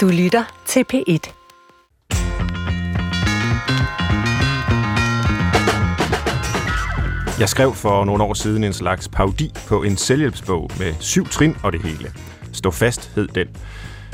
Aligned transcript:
Du 0.00 0.08
lytter 0.08 0.62
til 0.66 0.84
P1. 0.92 1.32
Jeg 7.40 7.48
skrev 7.48 7.74
for 7.74 8.04
nogle 8.04 8.22
år 8.22 8.34
siden 8.34 8.64
en 8.64 8.72
slags 8.72 9.08
paudi 9.08 9.52
på 9.68 9.82
en 9.82 9.96
selvhjælpsbog 9.96 10.70
med 10.78 10.94
syv 11.00 11.26
trin 11.26 11.56
og 11.62 11.72
det 11.72 11.82
hele. 11.82 12.12
Stå 12.52 12.70
fast 12.70 13.12
hed 13.14 13.28
den. 13.28 13.48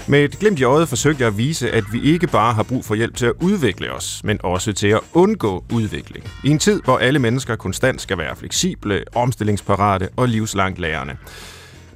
Med 0.08 0.24
et 0.24 0.38
glimt 0.38 0.60
i 0.60 0.64
øjet 0.64 0.88
forsøgte 0.88 1.20
jeg 1.20 1.28
at 1.28 1.38
vise, 1.38 1.70
at 1.70 1.84
vi 1.92 2.02
ikke 2.02 2.26
bare 2.26 2.54
har 2.54 2.62
brug 2.62 2.84
for 2.84 2.94
hjælp 2.94 3.16
til 3.16 3.26
at 3.26 3.32
udvikle 3.40 3.92
os, 3.92 4.20
men 4.24 4.40
også 4.42 4.72
til 4.72 4.88
at 4.88 5.00
undgå 5.12 5.64
udvikling. 5.72 6.24
I 6.44 6.48
en 6.48 6.58
tid, 6.58 6.82
hvor 6.82 6.98
alle 6.98 7.18
mennesker 7.18 7.56
konstant 7.56 8.00
skal 8.00 8.18
være 8.18 8.36
fleksible, 8.36 9.04
omstillingsparate 9.14 10.08
og 10.16 10.28
livslangt 10.28 10.78
lærende. 10.78 11.16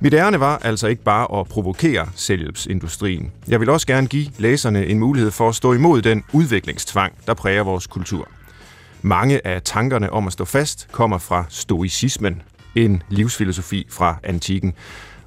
Mit 0.03 0.15
ærne 0.15 0.41
var 0.41 0.59
altså 0.59 0.87
ikke 0.87 1.03
bare 1.03 1.41
at 1.41 1.49
provokere 1.49 2.09
selvhjælpsindustrien. 2.15 3.33
Jeg 3.49 3.61
vil 3.61 3.71
også 3.71 3.87
gerne 3.87 4.07
give 4.07 4.27
læserne 4.39 4.87
en 4.87 4.99
mulighed 4.99 5.31
for 5.31 5.49
at 5.49 5.55
stå 5.55 5.73
imod 5.73 6.03
den 6.03 6.25
udviklingstvang, 6.33 7.13
der 7.27 7.35
præger 7.35 7.63
vores 7.63 7.87
kultur. 7.87 8.29
Mange 9.03 9.47
af 9.47 9.63
tankerne 9.63 10.13
om 10.13 10.27
at 10.27 10.33
stå 10.33 10.45
fast 10.45 10.89
kommer 10.93 11.19
fra 11.19 11.45
stoicismen, 11.49 12.43
en 12.75 13.03
livsfilosofi 13.09 13.87
fra 13.91 14.17
antikken. 14.23 14.75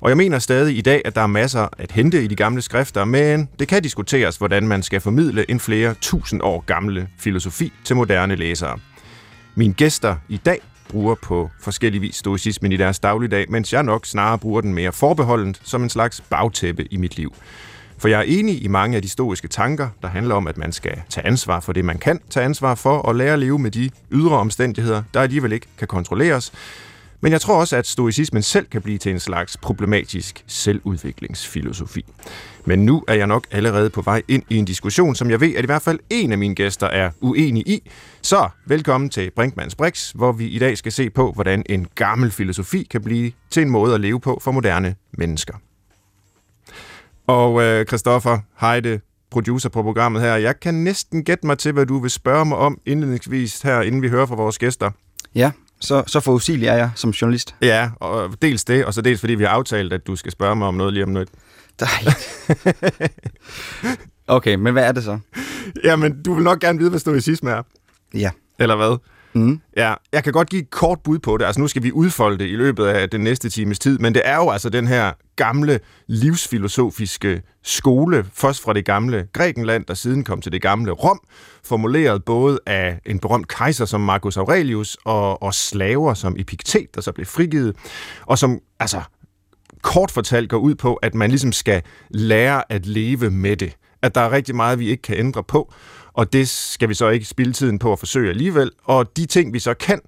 Og 0.02 0.09
jeg 0.09 0.18
mener 0.18 0.40
stadig 0.40 0.77
i 0.77 0.82
dag, 0.82 1.02
at 1.05 1.16
der 1.16 1.21
er 1.21 1.27
masser 1.27 1.68
at 1.77 1.91
hente 1.91 2.24
i 2.24 2.27
de 2.27 2.35
gamle 2.35 2.62
skrifter, 2.62 3.05
men 3.05 3.49
det 3.60 3.68
kan 3.68 3.84
diskuteres, 3.84 4.38
hvordan 4.38 4.68
man 4.68 4.84
skal 4.84 5.02
formidle 5.02 5.52
en 5.52 5.60
flere 5.60 5.94
tusind 6.02 6.41
år 6.44 6.63
gamle 6.66 7.08
filosofi 7.18 7.74
til 7.84 7.96
moderne 7.96 8.35
læsere. 8.35 8.80
Mine 9.55 9.74
gæster 9.74 10.16
i 10.30 10.38
dag 10.38 10.60
bruger 10.90 11.16
på 11.16 11.50
forskellige 11.60 12.02
vis 12.02 12.16
stoicismen 12.16 12.72
i 12.72 12.78
deres 12.78 13.00
dagligdag, 13.00 13.46
mens 13.50 13.74
jeg 13.74 13.84
nok 13.84 14.05
snarere 14.05 14.38
bruger 14.38 14.62
den 14.62 14.74
mere 14.74 14.91
forbeholdent 14.91 15.62
som 15.64 15.84
en 15.84 15.90
slags 15.90 16.22
bagtæppe 16.30 16.86
i 16.91 16.98
mit 16.98 17.18
liv. 17.18 17.34
For 17.98 18.08
jeg 18.08 18.20
er 18.20 18.24
enig 18.24 18.64
i 18.64 18.68
mange 18.68 18.96
af 18.96 19.02
de 19.02 19.10
stoiske 19.10 19.48
tanker, 19.48 19.90
der 20.02 20.08
handler 20.08 20.36
om, 20.36 20.48
at 20.48 20.58
man 20.58 20.72
skal 20.72 21.02
tage 21.10 21.27
ansvar 21.27 21.60
for 21.60 21.74
det, 21.74 21.85
man 21.85 21.98
kan 21.98 22.20
tage 22.30 22.46
ansvar 22.46 22.76
for, 22.76 22.98
og 22.98 23.16
lære 23.16 23.34
at 23.34 23.40
leve 23.40 23.60
med 23.60 23.72
de 23.72 23.90
ydre 24.12 24.38
omstændigheder, 24.38 25.04
der 25.13 25.22
alligevel 25.22 25.52
ikke 25.52 25.68
kan 25.77 25.88
kontrolleres. 25.88 26.54
Men 27.24 27.32
jeg 27.32 27.41
tror 27.41 27.60
også, 27.60 27.76
at 27.76 27.88
stoicismen 27.88 28.41
selv 28.41 28.66
kan 28.66 28.82
blive 28.82 28.98
til 28.98 29.12
en 29.12 29.20
slags 29.20 29.57
problematisk 29.57 30.43
selvudviklingsfilosofi. 30.48 32.05
Men 32.66 32.85
nu 32.85 33.04
er 33.07 33.13
jeg 33.13 33.27
nok 33.27 33.48
allerede 33.52 33.90
på 33.90 34.02
vej 34.02 34.21
ind 34.27 34.43
i 34.49 34.57
en 34.57 34.66
diskussion, 34.66 35.16
som 35.16 35.29
jeg 35.29 35.41
ved, 35.41 35.55
at 35.55 35.63
i 35.63 35.66
hvert 35.66 35.82
fald 35.82 35.99
en 36.10 36.32
af 36.32 36.38
mine 36.38 36.55
gæster 36.55 36.88
er 36.88 37.12
uenig 37.21 37.68
i. 37.68 37.90
Så 38.21 38.49
velkommen 38.66 39.10
til 39.10 39.32
Brinkmanns 39.32 39.76
Brix, 39.76 40.12
hvor 40.12 40.32
vi 40.32 40.48
i 40.48 40.60
dag 40.60 40.77
skal 40.77 40.91
se 40.91 41.10
på, 41.10 41.32
hvordan 41.32 41.63
en 41.70 41.88
gammel 41.96 42.32
filosofi 42.32 42.84
kan 42.84 43.01
blive 43.04 43.32
til 43.49 43.62
en 43.63 43.70
måde 43.70 43.94
at 43.94 44.01
leve 44.01 44.20
på 44.20 44.40
for 44.41 44.51
moderne 44.51 44.96
mennesker. 45.12 45.54
Og 47.27 47.62
øh, 47.62 47.85
Christoffer 47.85 48.40
Heide, 48.60 48.99
producer 49.32 49.70
på 49.70 49.84
programmet 49.84 50.21
her. 50.21 50.35
Jeg 50.35 50.60
kan 50.60 50.74
næsten 50.74 51.24
gætte 51.24 51.46
mig 51.46 51.57
til, 51.57 51.71
hvad 51.71 51.85
du 51.85 51.99
vil 51.99 52.12
spørge 52.12 52.46
mig 52.46 52.57
om 52.57 52.79
indledningsvis 52.85 53.62
her, 53.62 53.82
inden 53.82 54.01
vi 54.01 54.10
hører 54.10 54.26
fra 54.26 54.35
vores 54.35 54.57
gæster. 54.57 54.91
Ja, 55.35 55.51
så, 55.84 56.03
så 56.07 56.20
forudsigelig 56.20 56.67
er 56.67 56.76
jeg 56.76 56.91
som 56.95 57.09
journalist. 57.09 57.55
Ja, 57.62 57.89
og 57.99 58.41
dels 58.41 58.63
det, 58.65 58.85
og 58.85 58.93
så 58.93 59.01
dels 59.01 59.20
fordi 59.20 59.35
vi 59.35 59.43
har 59.43 59.51
aftalt, 59.51 59.93
at 59.93 60.07
du 60.07 60.15
skal 60.15 60.31
spørge 60.31 60.55
mig 60.55 60.67
om 60.67 60.76
noget 60.76 60.93
lige 60.93 61.03
om 61.03 61.09
noget. 61.09 61.29
Dejligt. 61.79 62.29
okay, 64.28 64.56
men 64.56 64.73
hvad 64.73 64.84
er 64.84 64.91
det 64.91 65.03
så? 65.03 65.19
Jamen, 65.84 66.23
du 66.23 66.34
vil 66.34 66.44
nok 66.44 66.59
gerne 66.59 66.79
vide, 66.79 66.89
hvad 66.89 67.00
stoicisme 67.00 67.51
er. 67.51 67.61
Ja. 68.13 68.31
Eller 68.59 68.75
hvad? 68.75 68.97
Mm. 69.35 69.62
Ja, 69.78 69.94
jeg 70.13 70.23
kan 70.23 70.34
godt 70.34 70.50
give 70.50 70.62
et 70.62 70.69
kort 70.69 71.00
bud 71.03 71.19
på 71.19 71.38
det. 71.38 71.45
Altså 71.45 71.62
nu 71.62 71.67
skal 71.67 71.84
vi 71.84 71.91
udfolde 71.91 72.38
det 72.38 72.45
i 72.45 72.56
løbet 72.56 72.85
af 72.85 73.09
den 73.09 73.22
næste 73.22 73.50
times 73.50 73.79
tid, 73.79 74.00
men 74.00 74.13
det 74.13 74.22
er 74.25 74.35
jo 74.35 74.50
altså 74.50 74.69
den 74.69 74.88
her 74.88 75.12
gamle 75.35 75.79
livsfilosofiske 76.07 77.41
skole, 77.63 78.25
først 78.34 78.63
fra 78.63 78.73
det 78.73 78.85
gamle 78.85 79.28
Grækenland, 79.34 79.85
der 79.85 79.94
siden 79.94 80.23
kom 80.23 80.41
til 80.41 80.51
det 80.51 80.61
gamle 80.61 80.91
Rom, 80.91 81.19
formuleret 81.63 82.25
både 82.25 82.59
af 82.66 83.00
en 83.06 83.19
berømt 83.19 83.47
kejser 83.47 83.85
som 83.85 84.01
Marcus 84.01 84.38
Aurelius 84.38 84.97
og, 85.05 85.43
og 85.43 85.53
slaver 85.53 86.13
som 86.13 86.35
Epiktet, 86.39 86.95
der 86.95 87.01
så 87.01 87.11
blev 87.11 87.25
frigivet, 87.25 87.75
og 88.25 88.38
som 88.38 88.59
altså 88.79 89.01
kort 89.81 90.11
fortalt 90.11 90.49
går 90.49 90.57
ud 90.57 90.75
på, 90.75 90.93
at 90.93 91.16
man 91.16 91.29
ligesom 91.29 91.51
skal 91.51 91.81
lære 92.09 92.72
at 92.72 92.85
leve 92.85 93.29
med 93.29 93.57
det. 93.57 93.75
At 94.01 94.16
der 94.16 94.22
er 94.22 94.31
rigtig 94.31 94.55
meget, 94.55 94.79
vi 94.79 94.89
ikke 94.89 95.01
kan 95.01 95.17
ændre 95.17 95.43
på, 95.43 95.73
og 96.13 96.34
det 96.34 96.50
skal 96.50 96.90
vi 96.90 96.94
så 96.94 97.09
ikke 97.09 97.25
spille 97.25 97.53
tiden 97.53 97.79
på 97.79 97.94
at 97.94 98.00
forsøge 98.00 98.29
alligevel. 98.29 98.72
Og 98.84 99.18
de 99.18 99.25
ting, 99.25 99.53
vi 99.53 99.59
så 99.59 99.74
kan 99.74 100.01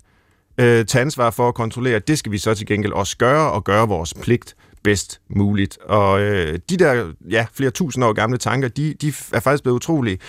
øh, 0.58 0.86
tage 0.86 1.02
ansvar 1.02 1.30
for 1.30 1.48
at 1.48 1.56
kontrollere, 1.56 2.00
det 2.00 2.18
skal 2.20 2.32
vi 2.32 2.38
så 2.38 2.54
til 2.54 2.68
gengæld 2.68 2.94
også 2.94 3.18
gøre, 3.18 3.52
og 3.52 3.64
gøre 3.64 3.88
vores 3.88 4.14
pligt 4.14 4.56
bedst 4.84 5.22
muligt. 5.30 5.78
Og 5.78 6.22
øh, 6.22 6.60
de 6.70 6.78
der 6.78 7.12
ja, 7.30 7.46
flere 7.54 7.72
tusind 7.72 8.06
år 8.06 8.14
gamle 8.14 8.38
tanker, 8.38 8.68
de, 8.68 8.94
de 9.02 9.14
er 9.34 9.40
faktisk 9.40 9.64
blevet 9.64 9.76
utrolig 9.76 10.20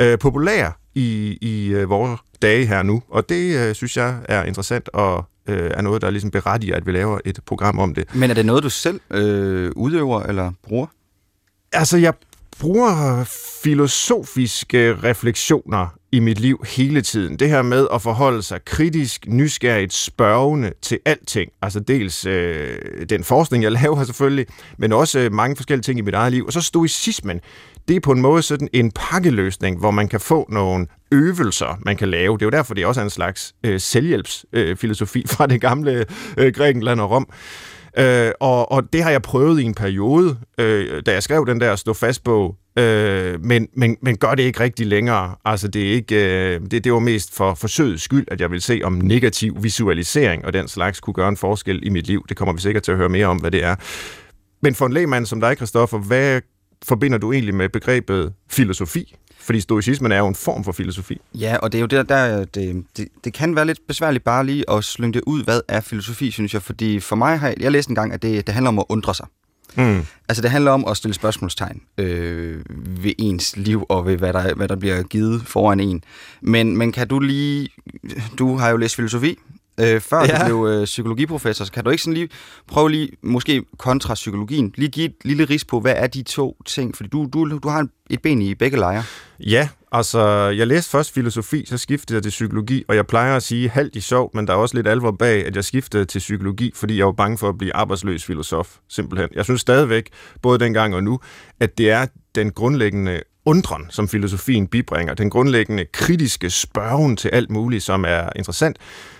øh, 0.00 0.18
populære 0.18 0.72
i, 0.94 1.38
i 1.40 1.68
øh, 1.68 1.90
vores 1.90 2.20
dage 2.42 2.66
her 2.66 2.82
nu. 2.82 3.02
Og 3.08 3.28
det 3.28 3.68
øh, 3.68 3.74
synes 3.74 3.96
jeg 3.96 4.18
er 4.28 4.44
interessant 4.44 4.88
og 4.88 5.24
øh, 5.48 5.70
er 5.74 5.82
noget, 5.82 6.02
der 6.02 6.10
ligesom 6.10 6.30
berettiger, 6.30 6.76
at 6.76 6.86
vi 6.86 6.92
laver 6.92 7.18
et 7.24 7.40
program 7.46 7.78
om 7.78 7.94
det. 7.94 8.14
Men 8.14 8.30
er 8.30 8.34
det 8.34 8.46
noget, 8.46 8.62
du 8.62 8.70
selv 8.70 9.00
øh, 9.10 9.72
udøver 9.76 10.22
eller 10.22 10.52
bruger? 10.62 10.86
Altså, 11.72 11.96
jeg 11.96 12.14
bruger 12.60 13.24
filosofiske 13.62 14.96
refleksioner 15.02 15.86
i 16.12 16.18
mit 16.18 16.40
liv 16.40 16.64
hele 16.76 17.02
tiden. 17.02 17.38
Det 17.38 17.48
her 17.48 17.62
med 17.62 17.86
at 17.94 18.02
forholde 18.02 18.42
sig 18.42 18.64
kritisk, 18.64 19.26
nysgerrigt, 19.28 19.92
spørgende 19.92 20.72
til 20.82 20.98
alting. 21.04 21.50
Altså 21.62 21.80
dels 21.80 22.26
øh, 22.26 22.78
den 23.10 23.24
forskning, 23.24 23.64
jeg 23.64 23.72
laver 23.82 24.04
selvfølgelig, 24.04 24.46
men 24.78 24.92
også 24.92 25.18
øh, 25.18 25.32
mange 25.32 25.56
forskellige 25.56 25.82
ting 25.82 25.98
i 25.98 26.02
mit 26.02 26.14
eget 26.14 26.32
liv. 26.32 26.44
Og 26.46 26.52
så 26.52 26.60
stoicismen. 26.60 27.40
Det 27.88 27.96
er 27.96 28.00
på 28.00 28.12
en 28.12 28.20
måde 28.20 28.42
sådan 28.42 28.68
en 28.72 28.92
pakkeløsning, 28.94 29.78
hvor 29.78 29.90
man 29.90 30.08
kan 30.08 30.20
få 30.20 30.46
nogle 30.50 30.86
øvelser, 31.12 31.78
man 31.84 31.96
kan 31.96 32.08
lave. 32.08 32.34
Det 32.34 32.42
er 32.42 32.46
jo 32.46 32.50
derfor, 32.50 32.74
det 32.74 32.86
også 32.86 33.00
er 33.00 33.04
en 33.04 33.10
slags 33.10 33.54
øh, 33.64 33.80
selvhjælpsfilosofi 33.80 35.18
øh, 35.18 35.28
fra 35.36 35.46
det 35.46 35.60
gamle 35.60 36.04
øh, 36.36 36.52
Grækenland 36.52 37.00
og 37.00 37.10
Rom. 37.10 37.26
Øh, 37.30 37.36
Øh, 37.98 38.32
og, 38.40 38.72
og 38.72 38.92
det 38.92 39.02
har 39.02 39.10
jeg 39.10 39.22
prøvet 39.22 39.60
i 39.60 39.64
en 39.64 39.74
periode, 39.74 40.36
øh, 40.58 41.02
da 41.06 41.12
jeg 41.12 41.22
skrev 41.22 41.46
den 41.46 41.60
der 41.60 41.76
stå 41.76 41.92
fast 41.92 42.24
bog, 42.24 42.56
øh, 42.78 43.44
men, 43.44 43.68
men, 43.74 43.96
men 44.02 44.16
gør 44.16 44.34
det 44.34 44.42
ikke 44.42 44.60
rigtig 44.60 44.86
længere. 44.86 45.34
Altså 45.44 45.68
det, 45.68 45.88
er 45.88 45.92
ikke, 45.92 46.54
øh, 46.54 46.60
det, 46.70 46.84
det 46.84 46.92
var 46.92 46.98
mest 46.98 47.34
for 47.34 47.54
forsøgets 47.54 48.02
skyld, 48.02 48.26
at 48.30 48.40
jeg 48.40 48.50
vil 48.50 48.62
se 48.62 48.80
om 48.84 48.92
negativ 48.92 49.62
visualisering 49.62 50.44
og 50.44 50.52
den 50.52 50.68
slags 50.68 51.00
kunne 51.00 51.14
gøre 51.14 51.28
en 51.28 51.36
forskel 51.36 51.86
i 51.86 51.88
mit 51.88 52.06
liv. 52.06 52.24
Det 52.28 52.36
kommer 52.36 52.54
vi 52.54 52.60
sikkert 52.60 52.82
til 52.82 52.92
at 52.92 52.98
høre 52.98 53.08
mere 53.08 53.26
om, 53.26 53.36
hvad 53.36 53.50
det 53.50 53.64
er. 53.64 53.76
Men 54.62 54.74
for 54.74 54.86
en 54.86 54.92
lægmand 54.92 55.26
som 55.26 55.40
dig, 55.40 55.56
Christoffer, 55.56 55.98
hvad 55.98 56.40
forbinder 56.84 57.18
du 57.18 57.32
egentlig 57.32 57.54
med 57.54 57.68
begrebet 57.68 58.32
filosofi? 58.50 59.16
Fordi 59.46 59.60
stoicismen 59.60 60.12
er 60.12 60.18
jo 60.18 60.28
en 60.28 60.34
form 60.34 60.64
for 60.64 60.72
filosofi. 60.72 61.20
Ja, 61.34 61.56
og 61.56 61.72
det 61.72 61.78
er 61.78 61.80
jo 61.80 61.86
det, 61.86 62.08
der, 62.08 62.44
det, 62.44 62.84
det, 62.96 63.08
det 63.24 63.32
kan 63.32 63.56
være 63.56 63.64
lidt 63.64 63.78
besværligt 63.88 64.24
bare 64.24 64.46
lige 64.46 64.70
at 64.70 64.84
slynge 64.84 65.12
det 65.12 65.22
ud, 65.26 65.44
hvad 65.44 65.60
er 65.68 65.80
filosofi, 65.80 66.30
synes 66.30 66.54
jeg. 66.54 66.62
Fordi 66.62 67.00
for 67.00 67.16
mig 67.16 67.38
har 67.38 67.48
jeg, 67.48 67.56
jeg 67.60 67.72
læst 67.72 67.88
en 67.88 67.94
gang, 67.94 68.12
at 68.12 68.22
det, 68.22 68.46
det 68.46 68.54
handler 68.54 68.68
om 68.68 68.78
at 68.78 68.84
undre 68.88 69.14
sig. 69.14 69.26
Mm. 69.76 70.06
Altså 70.28 70.42
det 70.42 70.50
handler 70.50 70.70
om 70.70 70.84
at 70.88 70.96
stille 70.96 71.14
spørgsmålstegn 71.14 71.80
øh, 71.98 72.64
ved 73.04 73.12
ens 73.18 73.56
liv 73.56 73.86
og 73.88 74.06
ved 74.06 74.16
hvad 74.16 74.32
der, 74.32 74.54
hvad 74.54 74.68
der 74.68 74.76
bliver 74.76 75.02
givet 75.02 75.42
foran 75.46 75.80
en. 75.80 76.04
Men, 76.40 76.76
men 76.76 76.92
kan 76.92 77.08
du 77.08 77.18
lige, 77.18 77.68
du 78.38 78.56
har 78.56 78.70
jo 78.70 78.76
læst 78.76 78.96
filosofi, 78.96 79.38
øh, 79.80 80.00
før 80.00 80.20
ja. 80.20 80.38
du 80.38 80.44
blev 80.44 80.72
øh, 80.72 80.84
psykologiprofessor, 80.84 81.64
så 81.64 81.72
kan 81.72 81.84
du 81.84 81.90
ikke 81.90 82.02
sådan 82.02 82.14
lige 82.14 82.28
prøve 82.68 82.90
lige, 82.90 83.10
måske 83.22 83.62
kontra 83.78 84.14
psykologien, 84.14 84.72
lige 84.76 84.88
give 84.88 85.06
et 85.06 85.14
lille 85.24 85.44
ris 85.44 85.64
på, 85.64 85.80
hvad 85.80 85.94
er 85.96 86.06
de 86.06 86.22
to 86.22 86.56
ting? 86.66 86.96
Fordi 86.96 87.08
du, 87.08 87.28
du, 87.32 87.58
du 87.58 87.68
har 87.68 87.86
et 88.10 88.22
ben 88.22 88.42
i 88.42 88.54
begge 88.54 88.78
lejre. 88.78 89.04
Ja, 89.40 89.68
altså 89.92 90.20
jeg 90.48 90.66
læste 90.66 90.90
først 90.90 91.14
filosofi, 91.14 91.64
så 91.66 91.78
skiftede 91.78 92.16
jeg 92.16 92.22
til 92.22 92.30
psykologi, 92.30 92.84
og 92.88 92.96
jeg 92.96 93.06
plejer 93.06 93.36
at 93.36 93.42
sige 93.42 93.68
halvt 93.68 93.96
i 93.96 94.00
sjov, 94.00 94.30
men 94.34 94.46
der 94.46 94.52
er 94.52 94.56
også 94.56 94.74
lidt 94.74 94.88
alvor 94.88 95.10
bag, 95.10 95.46
at 95.46 95.56
jeg 95.56 95.64
skiftede 95.64 96.04
til 96.04 96.18
psykologi, 96.18 96.72
fordi 96.74 96.98
jeg 96.98 97.06
var 97.06 97.12
bange 97.12 97.38
for 97.38 97.48
at 97.48 97.58
blive 97.58 97.76
arbejdsløs 97.76 98.24
filosof, 98.24 98.76
simpelthen. 98.88 99.28
Jeg 99.34 99.44
synes 99.44 99.60
stadigvæk, 99.60 100.08
både 100.42 100.58
dengang 100.58 100.94
og 100.94 101.02
nu, 101.02 101.20
at 101.60 101.78
det 101.78 101.90
er 101.90 102.06
den 102.34 102.50
grundlæggende 102.50 103.22
undren, 103.46 103.86
som 103.90 104.08
filosofien 104.08 104.66
bibringer, 104.66 105.14
den 105.14 105.30
grundlæggende 105.30 105.84
kritiske 105.92 106.50
spørgen 106.50 107.16
til 107.16 107.28
alt 107.28 107.50
muligt, 107.50 107.82
som 107.82 108.04
er 108.04 108.28
interessant, 108.36 108.76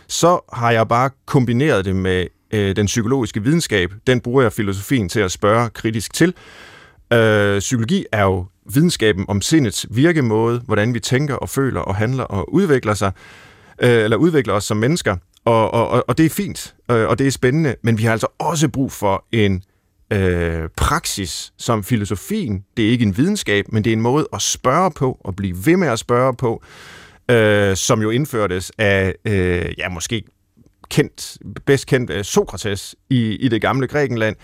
så 0.09 0.41
har 0.53 0.71
jeg 0.71 0.89
bare 0.89 1.11
kombineret 1.27 1.85
det 1.85 1.97
med 1.97 2.27
øh, 2.51 2.77
den 2.77 2.87
psykologiske 2.87 3.43
videnskab. 3.43 3.93
Den 4.07 4.21
bruger 4.21 4.43
jeg 4.43 4.53
filosofien 4.53 5.09
til 5.09 5.21
at 5.21 5.33
spørge 5.33 5.71
kritisk 5.71 6.15
til. 6.15 6.35
Øh, 7.13 7.59
psykologi 7.59 8.07
er 8.13 8.23
jo 8.23 8.47
videnskaben 8.75 9.25
om 9.29 9.41
sindets 9.41 9.87
virkemåde, 9.91 10.63
hvordan 10.67 10.95
vi 10.95 11.01
tænker 11.01 11.35
og 11.35 11.49
føler 11.49 11.81
og 11.81 11.97
handler 11.97 12.25
og 12.25 12.55
udvikler 12.55 12.95
sig, 12.95 13.13
øh, 13.83 14.05
eller 14.05 14.17
udvikler 14.17 14.55
os 14.55 14.65
som 14.65 14.77
mennesker. 14.77 15.17
Og, 15.45 15.75
og, 15.75 16.05
og 16.09 16.19
det 16.19 16.27
er 16.27 16.31
fint, 16.31 16.75
øh, 16.91 17.09
og 17.09 17.19
det 17.19 17.27
er 17.27 17.31
spændende, 17.31 17.75
men 17.83 17.99
vi 17.99 18.03
har 18.03 18.13
altså 18.13 18.27
også 18.39 18.69
brug 18.69 18.93
for 18.93 19.25
en 19.33 19.63
øh, 20.13 20.69
praksis 20.77 21.53
som 21.57 21.85
filosofien. 21.85 22.65
Det 22.77 22.87
er 22.87 22.91
ikke 22.91 23.05
en 23.05 23.17
videnskab, 23.17 23.73
men 23.73 23.85
det 23.85 23.91
er 23.91 23.97
en 23.97 24.03
måde 24.03 24.29
at 24.33 24.43
spørge 24.43 24.91
på, 24.91 25.19
og 25.21 25.37
blive 25.37 25.67
ved 25.67 25.77
med 25.77 25.89
at 25.89 25.99
spørge 25.99 26.35
på, 26.35 26.63
øh, 27.31 27.77
som 27.77 28.03
jo 28.03 28.11
indførtes 28.11 28.73
af, 28.79 29.15
øh, 29.25 29.75
ja, 29.79 29.89
måske 29.89 30.23
kendt, 30.91 31.39
bedst 31.67 31.87
kendt 31.87 32.11
øh, 32.11 32.25
Sokrates 32.25 32.97
i, 33.11 33.37
i 33.37 33.49
det 33.49 33.61
gamle 33.61 33.87
Grækenland, 33.87 34.37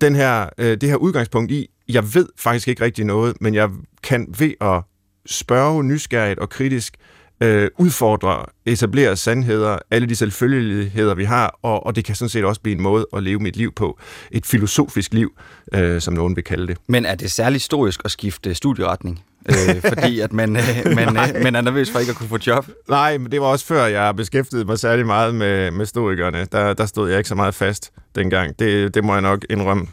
den 0.00 0.14
her, 0.14 0.48
øh, 0.58 0.80
det 0.80 0.88
her 0.88 0.96
udgangspunkt 0.96 1.50
i, 1.52 1.68
jeg 1.88 2.14
ved 2.14 2.28
faktisk 2.38 2.68
ikke 2.68 2.84
rigtig 2.84 3.04
noget, 3.04 3.36
men 3.40 3.54
jeg 3.54 3.70
kan 4.02 4.34
ved 4.38 4.52
at 4.60 4.82
spørge 5.26 5.84
nysgerrigt 5.84 6.38
og 6.38 6.50
kritisk, 6.50 6.96
øh, 7.40 7.70
udfordre, 7.78 8.44
etablere 8.66 9.16
sandheder, 9.16 9.78
alle 9.90 10.08
de 10.08 10.16
selvfølgeligheder, 10.16 11.14
vi 11.14 11.24
har, 11.24 11.58
og, 11.62 11.86
og 11.86 11.96
det 11.96 12.04
kan 12.04 12.14
sådan 12.14 12.28
set 12.28 12.44
også 12.44 12.60
blive 12.60 12.76
en 12.76 12.82
måde 12.82 13.06
at 13.16 13.22
leve 13.22 13.38
mit 13.38 13.56
liv 13.56 13.72
på. 13.72 13.98
Et 14.30 14.46
filosofisk 14.46 15.14
liv, 15.14 15.38
øh, 15.74 16.00
som 16.00 16.14
nogen 16.14 16.36
vil 16.36 16.44
kalde 16.44 16.66
det. 16.66 16.76
Men 16.86 17.06
er 17.06 17.14
det 17.14 17.30
særligt 17.30 17.62
historisk 17.62 18.00
at 18.04 18.10
skifte 18.10 18.54
studieretning? 18.54 19.24
Øh, 19.48 19.82
fordi 19.88 20.20
at 20.20 20.32
man, 20.32 20.56
øh, 20.56 20.94
man, 20.94 21.08
øh, 21.08 21.42
man 21.42 21.54
er 21.54 21.60
nervøs 21.60 21.90
for 21.90 21.98
ikke 21.98 22.10
at 22.10 22.16
kunne 22.16 22.28
få 22.28 22.38
job. 22.46 22.68
Nej, 22.88 23.18
men 23.18 23.32
det 23.32 23.40
var 23.40 23.46
også 23.46 23.66
før, 23.66 23.86
jeg 23.86 24.16
beskæftigede 24.16 24.64
mig 24.64 24.78
særlig 24.78 25.06
meget 25.06 25.34
med, 25.34 25.70
med 25.70 25.86
stoikerne. 25.86 26.46
Der, 26.52 26.74
der 26.74 26.86
stod 26.86 27.08
jeg 27.08 27.18
ikke 27.18 27.28
så 27.28 27.34
meget 27.34 27.54
fast 27.54 27.92
dengang. 28.14 28.58
Det, 28.58 28.94
det 28.94 29.04
må 29.04 29.12
jeg 29.12 29.22
nok 29.22 29.44
indrømme. 29.50 29.86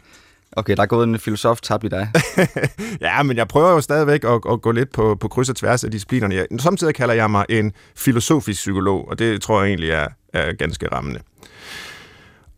Okay, 0.56 0.76
der 0.76 0.82
er 0.82 0.86
gået 0.86 1.08
en 1.08 1.18
filosof 1.18 1.60
tab 1.60 1.84
i 1.84 1.88
dig. 1.88 2.10
ja, 3.00 3.22
men 3.22 3.36
jeg 3.36 3.48
prøver 3.48 3.70
jo 3.70 3.80
stadigvæk 3.80 4.24
at, 4.24 4.40
at 4.50 4.62
gå 4.62 4.72
lidt 4.72 4.92
på, 4.92 5.16
på 5.20 5.28
kryds 5.28 5.48
og 5.48 5.56
tværs 5.56 5.84
af 5.84 5.90
disciplinerne. 5.90 6.34
Jeg, 6.34 6.46
samtidig 6.58 6.94
kalder 6.94 7.14
jeg 7.14 7.30
mig 7.30 7.44
en 7.48 7.72
filosofisk 7.96 8.60
psykolog, 8.60 9.08
og 9.08 9.18
det 9.18 9.42
tror 9.42 9.62
jeg 9.62 9.68
egentlig 9.68 9.90
er, 9.90 10.06
er 10.32 10.52
ganske 10.52 10.88
rammende. 10.92 11.20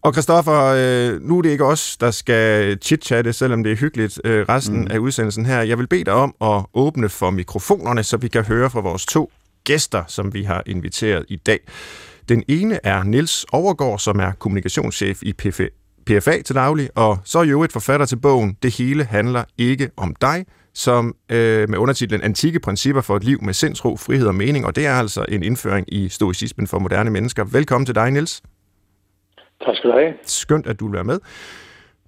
Og 0.05 0.13
Christoffer, 0.13 0.61
øh, 0.63 1.23
nu 1.23 1.39
er 1.39 1.43
det 1.43 1.51
ikke 1.51 1.65
os, 1.65 1.97
der 1.97 2.11
skal 2.11 2.79
chit-chatte, 2.85 3.33
selvom 3.33 3.65
det 3.65 3.73
er 3.73 3.77
hyggeligt 3.77 4.21
øh, 4.25 4.47
resten 4.49 4.81
mm. 4.81 4.87
af 4.91 4.99
udsendelsen 4.99 5.47
her. 5.47 5.63
Jeg 5.63 5.79
vil 5.79 5.87
bede 5.87 6.05
dig 6.05 6.13
om 6.13 6.35
at 6.41 6.65
åbne 6.75 7.09
for 7.09 7.31
mikrofonerne, 7.31 8.03
så 8.03 8.17
vi 8.17 8.29
kan 8.29 8.45
høre 8.45 8.71
fra 8.71 8.81
vores 8.81 9.07
to 9.07 9.33
gæster, 9.65 10.05
som 10.09 10.35
vi 10.35 10.43
har 10.43 10.63
inviteret 10.67 11.25
i 11.29 11.37
dag. 11.37 11.61
Den 12.29 12.43
ene 12.49 12.79
er 12.87 13.03
Nils 13.03 13.47
Overgaard, 13.53 13.99
som 13.99 14.21
er 14.21 14.33
kommunikationschef 14.39 15.23
i 15.23 15.33
PF, 15.33 15.61
PFA 16.07 16.43
til 16.43 16.55
daglig, 16.55 16.89
og 16.95 17.19
så 17.25 17.39
er 17.39 17.45
jo 17.45 17.63
et 17.63 17.73
forfatter 17.73 18.07
til 18.07 18.17
bogen 18.17 18.57
Det 18.63 18.75
hele 18.75 19.05
handler 19.05 19.45
ikke 19.59 19.91
om 19.97 20.15
dig, 20.21 20.45
som 20.75 21.15
øh, 21.31 21.69
med 21.71 21.79
undertitlen 21.79 22.23
Antikke 22.23 22.61
principper 22.61 23.01
for 23.01 23.17
et 23.17 23.25
liv 23.25 23.43
med 23.43 23.55
sindsro, 23.55 23.97
frihed 23.97 24.27
og 24.27 24.35
mening, 24.35 24.67
og 24.67 24.77
det 24.77 24.87
er 24.87 24.95
altså 24.95 25.25
en 25.29 25.43
indføring 25.43 25.87
i 25.95 26.09
stoicismen 26.09 26.67
for 26.67 26.79
moderne 26.79 27.11
mennesker. 27.11 27.45
Velkommen 27.45 27.87
til 27.87 27.95
dig, 27.95 28.11
Nils. 28.11 28.43
Tak 29.61 29.77
skal 29.77 29.91
du 29.91 29.97
have. 29.97 30.13
Skønt, 30.27 30.67
at 30.67 30.81
du 30.81 30.87
vil 30.87 30.95
være 30.95 31.05
med. 31.05 31.19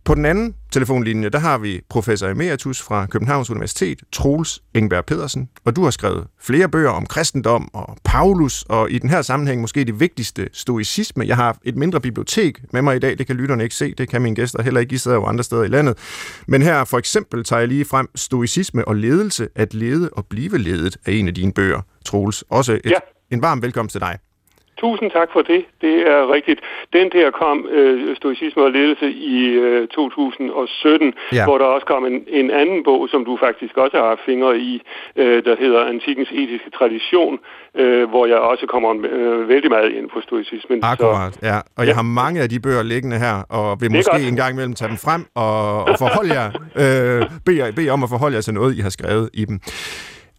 På 0.06 0.14
den 0.14 0.24
anden 0.24 0.54
telefonlinje, 0.72 1.28
der 1.28 1.38
har 1.38 1.58
vi 1.58 1.80
professor 1.88 2.28
emeritus 2.28 2.82
fra 2.82 3.06
Københavns 3.06 3.50
Universitet, 3.50 3.98
Troels 4.12 4.62
Engberg 4.74 5.04
Pedersen, 5.04 5.48
og 5.64 5.76
du 5.76 5.82
har 5.84 5.90
skrevet 5.90 6.26
flere 6.40 6.68
bøger 6.68 6.90
om 6.90 7.06
kristendom 7.06 7.74
og 7.74 7.96
Paulus, 8.04 8.62
og 8.62 8.90
i 8.90 8.98
den 8.98 9.10
her 9.10 9.22
sammenhæng 9.22 9.60
måske 9.60 9.84
det 9.84 10.00
vigtigste, 10.00 10.48
stoicisme. 10.52 11.26
Jeg 11.26 11.36
har 11.36 11.58
et 11.64 11.76
mindre 11.76 12.00
bibliotek 12.00 12.72
med 12.72 12.82
mig 12.82 12.96
i 12.96 12.98
dag, 12.98 13.18
det 13.18 13.26
kan 13.26 13.36
lytterne 13.36 13.62
ikke 13.62 13.74
se, 13.74 13.94
det 13.94 14.08
kan 14.08 14.22
mine 14.22 14.36
gæster 14.36 14.62
heller 14.62 14.80
ikke, 14.80 14.94
I 14.94 14.98
sidder 14.98 15.16
jo 15.16 15.24
andre 15.24 15.44
steder 15.44 15.62
i 15.62 15.68
landet. 15.68 15.98
Men 16.48 16.62
her 16.62 16.84
for 16.84 16.98
eksempel 16.98 17.44
tager 17.44 17.60
jeg 17.60 17.68
lige 17.68 17.84
frem 17.84 18.08
stoicisme 18.14 18.88
og 18.88 18.96
ledelse, 18.96 19.48
at 19.54 19.74
lede 19.74 20.10
og 20.12 20.26
blive 20.26 20.58
ledet 20.58 20.96
af 21.06 21.12
en 21.12 21.28
af 21.28 21.34
dine 21.34 21.52
bøger, 21.52 21.80
Troels. 22.04 22.44
Også 22.50 22.72
et, 22.72 22.90
ja. 22.90 22.98
en 23.30 23.42
varm 23.42 23.62
velkomst 23.62 23.92
til 23.92 24.00
dig. 24.00 24.18
Tusind 24.82 25.10
tak 25.10 25.28
for 25.32 25.42
det. 25.42 25.64
Det 25.80 25.96
er 26.12 26.32
rigtigt. 26.36 26.60
Den 26.92 27.06
der 27.16 27.30
kom, 27.30 27.66
øh, 27.78 28.16
Stoicisme 28.16 28.62
og 28.62 28.70
Ledelse, 28.70 29.08
i 29.10 29.38
øh, 29.66 29.88
2017, 29.88 31.14
ja. 31.32 31.44
hvor 31.44 31.58
der 31.58 31.64
også 31.64 31.86
kom 31.86 32.06
en, 32.06 32.24
en 32.28 32.50
anden 32.50 32.84
bog, 32.84 33.08
som 33.12 33.24
du 33.24 33.38
faktisk 33.46 33.76
også 33.76 33.96
har 33.96 34.20
fingre 34.26 34.58
i, 34.58 34.82
øh, 35.16 35.44
der 35.44 35.56
hedder 35.62 35.80
Antikens 35.84 36.28
etiske 36.32 36.70
tradition, 36.78 37.38
øh, 37.74 38.08
hvor 38.08 38.26
jeg 38.26 38.38
også 38.38 38.66
kommer 38.66 38.90
øh, 39.10 39.48
vældig 39.48 39.70
meget 39.70 39.90
ind 39.92 40.10
på 40.10 40.20
stoicismen. 40.20 40.78
Akkurat, 40.82 41.34
Så, 41.34 41.40
ja. 41.42 41.56
Og 41.76 41.82
ja. 41.84 41.88
jeg 41.88 41.94
har 41.94 42.06
mange 42.22 42.40
af 42.42 42.48
de 42.48 42.60
bøger 42.60 42.82
liggende 42.82 43.18
her, 43.18 43.36
og 43.50 43.80
vil 43.80 43.92
måske 43.92 44.10
godt. 44.10 44.22
en 44.22 44.36
gang 44.36 44.52
imellem 44.52 44.74
tage 44.74 44.88
dem 44.88 44.96
frem 44.96 45.22
og, 45.34 45.84
og 45.84 45.94
forholde 45.98 46.32
jer, 46.40 46.48
øh, 46.82 47.22
bede, 47.46 47.72
bede 47.76 47.90
om 47.90 48.02
at 48.02 48.08
forholde 48.08 48.34
jer 48.34 48.40
til 48.40 48.54
noget, 48.54 48.76
I 48.78 48.80
har 48.80 48.90
skrevet 48.90 49.30
i 49.34 49.44
dem. 49.44 49.60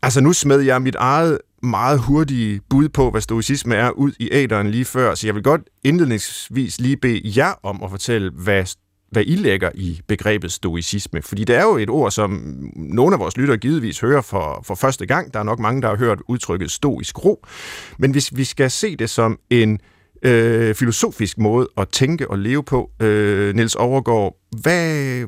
Altså 0.02 0.22
nu 0.22 0.34
smed 0.34 0.60
jeg 0.60 0.82
mit 0.82 0.96
eget 0.96 1.38
meget 1.64 2.00
hurtige 2.00 2.62
bud 2.70 2.90
på, 2.90 3.12
hvad 3.12 3.22
stoicisme 3.22 3.76
er, 3.76 3.90
ud 3.90 4.12
i 4.20 4.30
æderen 4.32 4.72
lige 4.72 4.86
før, 4.86 5.16
så 5.16 5.28
jeg 5.28 5.36
vil 5.36 5.44
godt 5.44 5.62
indledningsvis 5.84 6.80
lige 6.80 6.98
bede 6.98 7.22
jer 7.38 7.54
om 7.64 7.84
at 7.84 7.90
fortælle, 7.90 8.32
hvad, 8.32 8.66
hvad 9.12 9.24
I 9.26 9.36
lægger 9.36 9.70
i 9.76 10.02
begrebet 10.08 10.52
stoicisme. 10.52 11.22
Fordi 11.22 11.44
det 11.44 11.56
er 11.56 11.64
jo 11.64 11.78
et 11.78 11.90
ord, 11.90 12.12
som 12.12 12.60
nogle 12.76 13.14
af 13.14 13.20
vores 13.20 13.38
lyttere 13.38 13.58
givetvis 13.58 14.00
hører 14.00 14.22
for, 14.22 14.64
for 14.64 14.76
første 14.76 15.06
gang. 15.06 15.34
Der 15.34 15.40
er 15.40 15.44
nok 15.44 15.60
mange, 15.60 15.82
der 15.82 15.88
har 15.88 15.96
hørt 15.96 16.20
udtrykket 16.28 16.72
stoisk 16.72 17.26
ro. 17.26 17.46
Men 18.00 18.12
hvis 18.12 18.38
vi 18.38 18.44
skal 18.44 18.72
se 18.72 18.96
det 18.96 19.10
som 19.10 19.40
en 19.50 19.80
øh, 20.24 20.76
filosofisk 20.76 21.38
måde 21.38 21.70
at 21.78 21.90
tænke 21.90 22.32
og 22.32 22.40
leve 22.40 22.64
på, 22.64 22.92
øh, 23.02 23.56
Niels 23.56 23.76
Overgaard, 23.76 24.36
hvad 24.62 25.26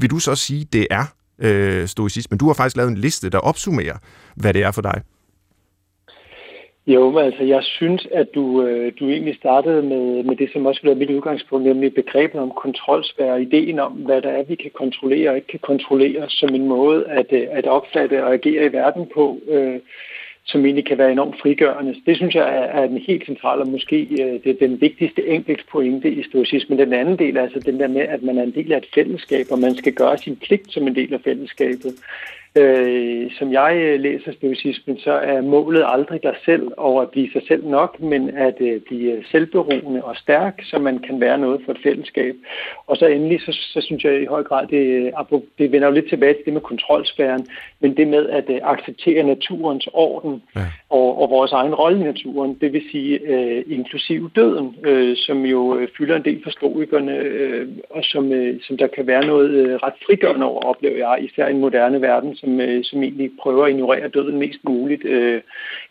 vil 0.00 0.10
du 0.10 0.18
så 0.18 0.34
sige, 0.34 0.66
det 0.72 0.86
er, 0.90 1.04
øh, 1.38 1.86
stoicisme? 1.86 2.36
Du 2.36 2.46
har 2.46 2.54
faktisk 2.54 2.76
lavet 2.76 2.90
en 2.90 2.98
liste, 2.98 3.30
der 3.30 3.38
opsummerer, 3.38 3.96
hvad 4.36 4.54
det 4.54 4.62
er 4.62 4.72
for 4.72 4.82
dig. 4.82 5.02
Jo, 6.94 7.10
men 7.10 7.24
altså 7.24 7.44
jeg 7.44 7.62
synes, 7.62 8.08
at 8.12 8.26
du, 8.34 8.62
øh, 8.62 8.92
du 9.00 9.08
egentlig 9.08 9.36
startede 9.36 9.82
med, 9.82 10.22
med 10.22 10.36
det, 10.36 10.50
som 10.52 10.66
også 10.66 10.80
vil 10.82 10.88
være 10.88 10.98
mit 10.98 11.10
udgangspunkt, 11.10 11.66
nemlig 11.66 11.94
begrebet 11.94 12.40
om 12.40 12.52
kontrolsfære, 12.56 13.42
ideen 13.42 13.78
om, 13.78 13.92
hvad 13.92 14.22
der 14.22 14.28
er, 14.28 14.42
vi 14.42 14.54
kan 14.54 14.70
kontrollere 14.74 15.30
og 15.30 15.36
ikke 15.36 15.48
kan 15.48 15.60
kontrollere, 15.62 16.28
som 16.28 16.54
en 16.54 16.66
måde 16.66 17.06
at, 17.06 17.26
øh, 17.30 17.46
at 17.50 17.66
opfatte 17.66 18.24
og 18.24 18.32
agere 18.32 18.66
i 18.66 18.72
verden 18.72 19.06
på, 19.14 19.38
øh, 19.48 19.80
som 20.48 20.64
egentlig 20.64 20.86
kan 20.86 20.98
være 20.98 21.12
enormt 21.12 21.40
frigørende. 21.42 21.94
Det 22.06 22.16
synes 22.16 22.34
jeg 22.34 22.42
er, 22.42 22.66
er 22.82 22.86
den 22.86 22.98
helt 22.98 23.26
centrale, 23.26 23.62
og 23.62 23.68
måske 23.68 24.00
øh, 24.02 24.42
det 24.44 24.46
er 24.46 24.66
den 24.66 24.80
vigtigste 24.80 25.26
enkelt 25.26 25.66
pointe 25.72 26.10
i 26.10 26.22
stoicismen. 26.22 26.78
Den 26.78 26.92
anden 26.92 27.18
del 27.18 27.36
er 27.36 27.42
altså 27.42 27.60
den 27.60 27.80
der 27.80 27.88
med, 27.88 28.00
at 28.00 28.22
man 28.22 28.38
er 28.38 28.42
en 28.42 28.54
del 28.54 28.72
af 28.72 28.76
et 28.78 28.88
fællesskab, 28.94 29.46
og 29.50 29.58
man 29.58 29.74
skal 29.74 29.92
gøre 29.92 30.18
sin 30.18 30.36
pligt 30.36 30.72
som 30.72 30.86
en 30.86 30.94
del 30.94 31.14
af 31.14 31.20
fællesskabet. 31.20 31.94
Øh, 32.58 33.30
som 33.38 33.52
jeg 33.52 33.76
øh, 33.76 34.00
læser 34.00 34.32
stoicismen, 34.32 34.98
så 34.98 35.12
er 35.12 35.40
målet 35.40 35.84
aldrig 35.86 36.22
dig 36.22 36.34
selv 36.44 36.68
og 36.76 37.02
at 37.02 37.10
blive 37.10 37.30
sig 37.32 37.42
selv 37.48 37.64
nok, 37.66 38.00
men 38.00 38.36
at 38.36 38.56
øh, 38.60 38.80
blive 38.80 39.24
selvberoende 39.30 40.04
og 40.04 40.16
stærk, 40.16 40.54
så 40.62 40.78
man 40.78 40.98
kan 40.98 41.20
være 41.20 41.38
noget 41.38 41.60
for 41.64 41.72
et 41.72 41.78
fællesskab. 41.82 42.34
Og 42.86 42.96
så 42.96 43.06
endelig, 43.06 43.40
så, 43.40 43.52
så 43.52 43.80
synes 43.80 44.04
jeg 44.04 44.22
i 44.22 44.26
høj 44.26 44.42
grad, 44.42 44.66
det, 44.66 45.12
det 45.58 45.72
vender 45.72 45.88
jo 45.88 45.94
lidt 45.94 46.08
tilbage 46.08 46.34
til 46.34 46.44
det 46.44 46.52
med 46.52 46.60
kontrolsfæren, 46.60 47.46
men 47.80 47.96
det 47.96 48.08
med 48.08 48.28
at 48.28 48.44
øh, 48.48 48.60
acceptere 48.62 49.22
naturens 49.22 49.88
orden 49.92 50.42
ja. 50.56 50.60
og, 50.90 51.22
og 51.22 51.30
vores 51.30 51.52
egen 51.52 51.74
rolle 51.74 52.00
i 52.00 52.04
naturen, 52.04 52.58
det 52.60 52.72
vil 52.72 52.82
sige 52.92 53.20
øh, 53.20 53.64
inklusiv 53.66 54.30
døden, 54.36 54.76
øh, 54.84 55.16
som 55.16 55.44
jo 55.44 55.76
øh, 55.76 55.88
fylder 55.98 56.16
en 56.16 56.24
del 56.24 56.42
for 56.42 56.50
stoikerne, 56.50 57.14
øh, 57.16 57.68
og 57.90 58.04
som, 58.04 58.32
øh, 58.32 58.60
som 58.62 58.76
der 58.76 58.86
kan 58.86 59.06
være 59.06 59.26
noget 59.26 59.50
øh, 59.50 59.74
ret 59.74 59.98
frigørende 60.06 60.46
over, 60.46 60.62
oplever 60.62 60.96
jeg, 60.96 61.24
især 61.24 61.46
i 61.46 61.50
en 61.50 61.60
moderne 61.60 62.00
verden, 62.00 62.36
som, 62.36 62.47
øh, 62.60 62.84
som 62.84 63.02
egentlig 63.02 63.30
prøver 63.42 63.64
at 63.64 63.70
ignorere 63.70 64.08
døden 64.08 64.38
mest 64.38 64.60
muligt, 64.64 65.04
øh, 65.04 65.40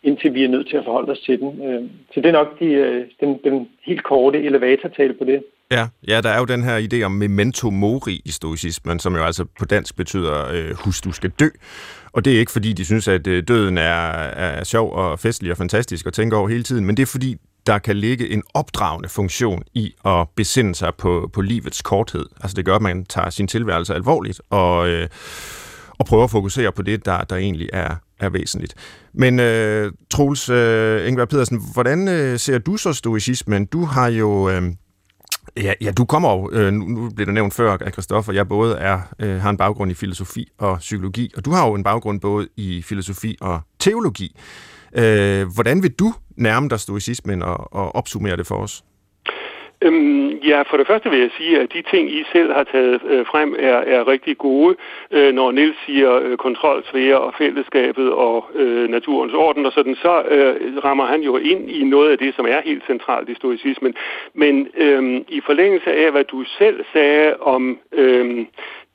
indtil 0.04 0.34
vi 0.34 0.44
er 0.44 0.48
nødt 0.48 0.68
til 0.70 0.78
at 0.78 0.86
forholde 0.86 1.12
os 1.12 1.20
til 1.20 1.40
den. 1.40 1.50
Øh, 1.68 1.82
så 2.14 2.18
det 2.22 2.26
er 2.26 2.40
nok 2.40 2.60
de, 2.60 2.66
øh, 2.66 3.06
den, 3.20 3.40
den 3.44 3.68
helt 3.86 4.04
korte 4.04 4.44
elevatortale 4.44 5.14
på 5.14 5.26
det. 5.26 5.44
Ja, 5.72 5.88
ja, 6.08 6.22
der 6.22 6.30
er 6.30 6.40
jo 6.40 6.46
den 6.46 6.64
her 6.64 6.88
idé 6.88 7.04
om 7.04 7.12
memento 7.12 7.70
mori 7.70 8.22
i 8.26 8.32
stoicismen, 8.32 9.00
som 9.00 9.16
jo 9.16 9.24
altså 9.24 9.46
på 9.60 9.66
dansk 9.66 9.96
betyder, 9.96 10.48
øh, 10.54 10.72
husk 10.86 11.04
du 11.04 11.12
skal 11.12 11.30
dø. 11.30 11.48
Og 12.12 12.26
det 12.26 12.36
er 12.36 12.40
ikke 12.40 12.52
fordi, 12.52 12.74
de 12.74 12.86
synes, 12.86 13.08
at 13.08 13.28
øh, 13.28 13.44
døden 13.48 13.78
er, 13.78 14.10
er 14.48 14.64
sjov 14.64 14.94
og 14.94 15.20
festlig 15.20 15.52
og 15.52 15.58
fantastisk 15.58 16.08
at 16.08 16.14
tænke 16.14 16.36
over 16.36 16.48
hele 16.48 16.64
tiden, 16.64 16.86
men 16.86 16.98
det 16.98 17.04
er 17.04 17.12
fordi, 17.12 17.36
der 17.68 17.78
kan 17.78 17.96
ligge 17.96 18.30
en 18.30 18.44
opdragende 18.54 19.10
funktion 19.10 19.64
i 19.74 19.94
at 20.06 20.28
besinde 20.36 20.76
sig 20.76 20.92
på, 20.98 21.30
på 21.34 21.42
livets 21.42 21.82
korthed. 21.82 22.26
Altså 22.42 22.56
det 22.56 22.66
gør, 22.66 22.76
at 22.76 22.82
man 22.82 23.06
tager 23.06 23.30
sin 23.30 23.48
tilværelse 23.48 23.94
alvorligt 23.94 24.42
og... 24.50 24.90
Øh, 24.90 25.08
og 26.00 26.06
prøve 26.06 26.24
at 26.24 26.32
fokusere 26.32 26.72
på 26.72 26.82
det, 26.82 27.06
der, 27.06 27.24
der 27.24 27.36
egentlig 27.36 27.70
er, 27.74 27.96
er 28.20 28.30
væsentligt. 28.30 28.76
Men 29.14 29.40
øh, 29.40 29.92
Troels 30.10 30.50
øh, 30.50 31.08
Ingvar 31.08 31.26
Pedersen, 31.26 31.62
hvordan 31.74 32.08
øh, 32.08 32.40
ser 32.40 32.58
du 32.58 32.78
så 32.78 32.94
stoicismen? 32.94 33.66
Du 33.66 33.86
har 33.86 34.08
jo... 34.08 34.50
Øh, 34.50 34.62
Ja, 35.58 35.74
ja, 35.82 35.92
du 35.92 36.06
kommer 36.06 36.34
jo, 36.34 36.52
øh, 36.52 36.74
nu 36.74 37.10
blev 37.10 37.26
det 37.26 37.34
nævnt 37.34 37.54
før 37.54 37.78
af 37.82 37.92
Christoffer, 37.92 38.34
jeg 38.34 38.48
både 38.48 38.78
er, 38.78 39.00
øh, 39.20 39.42
har 39.42 39.50
en 39.50 39.58
baggrund 39.58 39.92
i 39.92 39.94
filosofi 39.94 40.48
og 40.58 40.78
psykologi, 40.80 41.32
og 41.38 41.46
du 41.46 41.52
har 41.52 41.68
jo 41.68 41.74
en 41.74 41.84
baggrund 41.84 42.22
både 42.22 42.48
i 42.58 42.82
filosofi 42.82 43.38
og 43.42 43.62
teologi. 43.80 44.40
Øh, 44.94 45.48
hvordan 45.54 45.84
vil 45.84 45.92
du 45.92 46.14
nærme 46.38 46.70
dig 46.70 46.80
stoicismen 46.80 47.42
og, 47.42 47.74
og 47.74 47.96
opsummere 47.96 48.38
det 48.38 48.48
for 48.48 48.56
os? 48.56 48.84
Øhm, 49.82 50.30
ja, 50.30 50.62
for 50.62 50.78
det 50.78 50.88
første 50.88 51.10
vil 51.10 51.20
jeg 51.20 51.30
sige, 51.38 51.60
at 51.60 51.74
de 51.74 51.82
ting, 51.82 52.10
I 52.12 52.24
selv 52.32 52.54
har 52.54 52.64
taget 52.64 53.02
øh, 53.06 53.26
frem, 53.26 53.56
er, 53.60 53.78
er 53.96 54.08
rigtig 54.08 54.38
gode. 54.38 54.76
Øh, 55.12 55.34
når 55.34 55.52
Nils 55.52 55.78
siger 55.86 56.20
øh, 56.24 56.38
kontrolsfære 56.38 57.20
og 57.20 57.34
fællesskabet 57.38 58.12
og 58.12 58.46
øh, 58.56 58.90
naturens 58.90 59.34
orden 59.34 59.66
og 59.66 59.72
sådan, 59.72 59.96
så 59.96 60.24
øh, 60.30 60.78
rammer 60.84 61.06
han 61.06 61.22
jo 61.22 61.38
ind 61.38 61.70
i 61.70 61.84
noget 61.84 62.12
af 62.12 62.18
det, 62.18 62.36
som 62.36 62.46
er 62.46 62.62
helt 62.62 62.84
centralt 62.88 63.30
i 63.30 63.36
stoicismen. 63.36 63.94
Men 64.34 64.68
øh, 64.78 65.22
i 65.28 65.42
forlængelse 65.46 65.94
af, 65.94 66.12
hvad 66.12 66.24
du 66.24 66.44
selv 66.44 66.86
sagde 66.94 67.36
om 67.40 67.80
øh, 67.92 68.46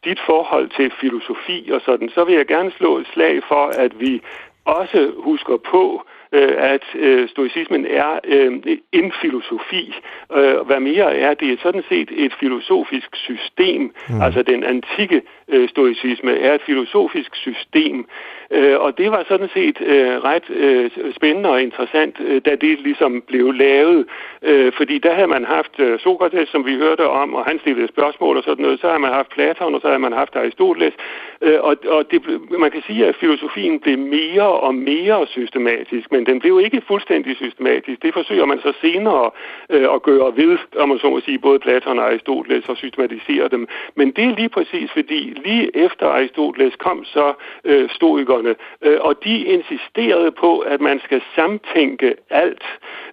dit 0.04 0.20
forhold 0.26 0.68
til 0.76 0.92
filosofi 1.00 1.70
og 1.72 1.80
sådan, 1.84 2.08
så 2.08 2.24
vil 2.24 2.34
jeg 2.34 2.46
gerne 2.46 2.70
slå 2.78 2.98
et 2.98 3.06
slag 3.12 3.42
for, 3.48 3.64
at 3.66 4.00
vi 4.00 4.22
også 4.64 5.12
husker 5.18 5.56
på, 5.56 6.02
øh, 6.32 6.54
at 6.58 6.84
øh, 6.94 7.28
stoicismen 7.28 7.86
er 7.86 8.18
øh, 8.24 8.52
en 8.92 9.12
filosofi. 9.22 9.94
Øh, 10.36 10.60
hvad 10.66 10.80
mere 10.80 11.16
er, 11.16 11.34
det 11.34 11.52
er 11.52 11.56
sådan 11.62 11.84
set 11.88 12.10
et 12.12 12.32
filosofisk 12.40 13.16
system. 13.16 13.94
Mm. 14.08 14.20
Altså 14.22 14.42
den 14.42 14.64
antikke 14.64 15.22
øh, 15.52 15.68
stoicisme 15.68 16.38
er 16.38 16.54
et 16.54 16.62
filosofisk 16.62 17.36
system. 17.36 18.06
Øh, 18.50 18.80
og 18.80 18.98
det 18.98 19.10
var 19.10 19.24
sådan 19.28 19.48
set 19.54 19.80
øh, 19.80 20.16
ret 20.24 20.50
øh, 20.50 20.90
spændende 21.16 21.50
og 21.50 21.62
interessant, 21.62 22.16
øh, 22.20 22.40
da 22.44 22.54
det 22.54 22.80
ligesom 22.80 23.22
blev 23.26 23.52
lavet. 23.52 24.06
Øh, 24.42 24.72
fordi 24.72 24.98
der 24.98 25.14
havde 25.14 25.28
man 25.28 25.44
haft 25.44 25.80
øh, 25.80 25.98
Sokrates, 26.00 26.48
som 26.48 26.66
vi 26.66 26.74
hørte 26.74 27.08
om, 27.08 27.34
og 27.34 27.44
han 27.44 27.58
stillede 27.58 27.88
spørgsmål 27.88 28.36
og 28.36 28.44
sådan 28.44 28.62
noget. 28.62 28.80
Så 28.80 28.88
har 28.88 28.98
man 28.98 29.12
haft 29.12 29.30
Platon, 29.30 29.74
og 29.74 29.80
så 29.80 29.88
har 29.88 29.98
man 29.98 30.12
haft 30.12 30.36
Aristoteles. 30.36 30.94
Øh, 31.42 31.58
og 31.60 31.76
og 31.86 32.10
det, 32.10 32.22
man 32.58 32.70
kan 32.70 32.82
sige, 32.86 33.06
at 33.06 33.16
filosofien 33.16 33.80
blev 33.80 33.98
mere 33.98 34.52
og 34.66 34.74
mere 34.74 35.26
systematisk, 35.26 36.12
men 36.12 36.26
den 36.26 36.40
blev 36.40 36.60
ikke 36.64 36.82
fuldstændig 36.86 37.36
systematisk. 37.36 38.02
Det 38.02 38.14
forsøger 38.14 38.46
man 38.46 38.60
så 38.60 38.72
senere 38.80 39.30
øh, 39.70 39.94
at 39.94 40.02
gøre 40.02 40.36
ved, 40.36 40.58
om 40.76 40.88
man 40.88 40.98
så 40.98 41.10
må 41.10 41.20
sige, 41.20 41.38
både 41.38 41.58
Platon 41.58 41.98
og 41.98 42.04
Aristoteles 42.04 42.68
og 42.68 42.76
systematisere 42.76 43.48
dem. 43.48 43.68
Men 43.94 44.10
det 44.10 44.24
er 44.24 44.36
lige 44.36 44.48
præcis, 44.48 44.90
fordi 44.92 45.20
lige 45.44 45.76
efter 45.76 46.06
Aristoteles 46.06 46.76
kom 46.76 47.04
så 47.04 47.32
øh, 47.64 47.90
stoikerne, 47.90 48.54
øh, 48.82 48.98
og 49.00 49.24
de 49.24 49.44
insisterede 49.44 50.32
på, 50.32 50.58
at 50.58 50.80
man 50.80 51.00
skal 51.04 51.22
samtænke 51.34 52.14
alt. 52.30 52.64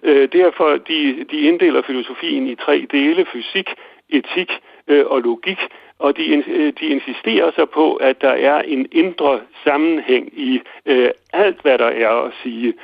Øh, 0.02 0.28
derfor 0.32 0.76
de, 0.76 1.24
de 1.30 1.40
inddeler 1.40 1.82
filosofien 1.82 2.46
i 2.46 2.54
tre 2.54 2.86
dele, 2.92 3.26
fysik, 3.32 3.70
etik 4.08 4.52
øh, 4.88 5.06
og 5.06 5.20
logik, 5.20 5.58
og 5.98 6.16
de, 6.16 6.44
øh, 6.48 6.72
de 6.80 6.86
insisterer 6.86 7.50
så 7.56 7.64
på, 7.64 7.94
at 7.94 8.20
der 8.20 8.30
er 8.30 8.62
en 8.62 8.86
indre 8.92 9.40
sammenhæng 9.64 10.32
i 10.32 10.60
øh, 10.86 11.10
alt, 11.32 11.62
hvad 11.62 11.78
der 11.78 11.86
er 11.86 12.10
at 12.10 12.32
sige. 12.42 12.74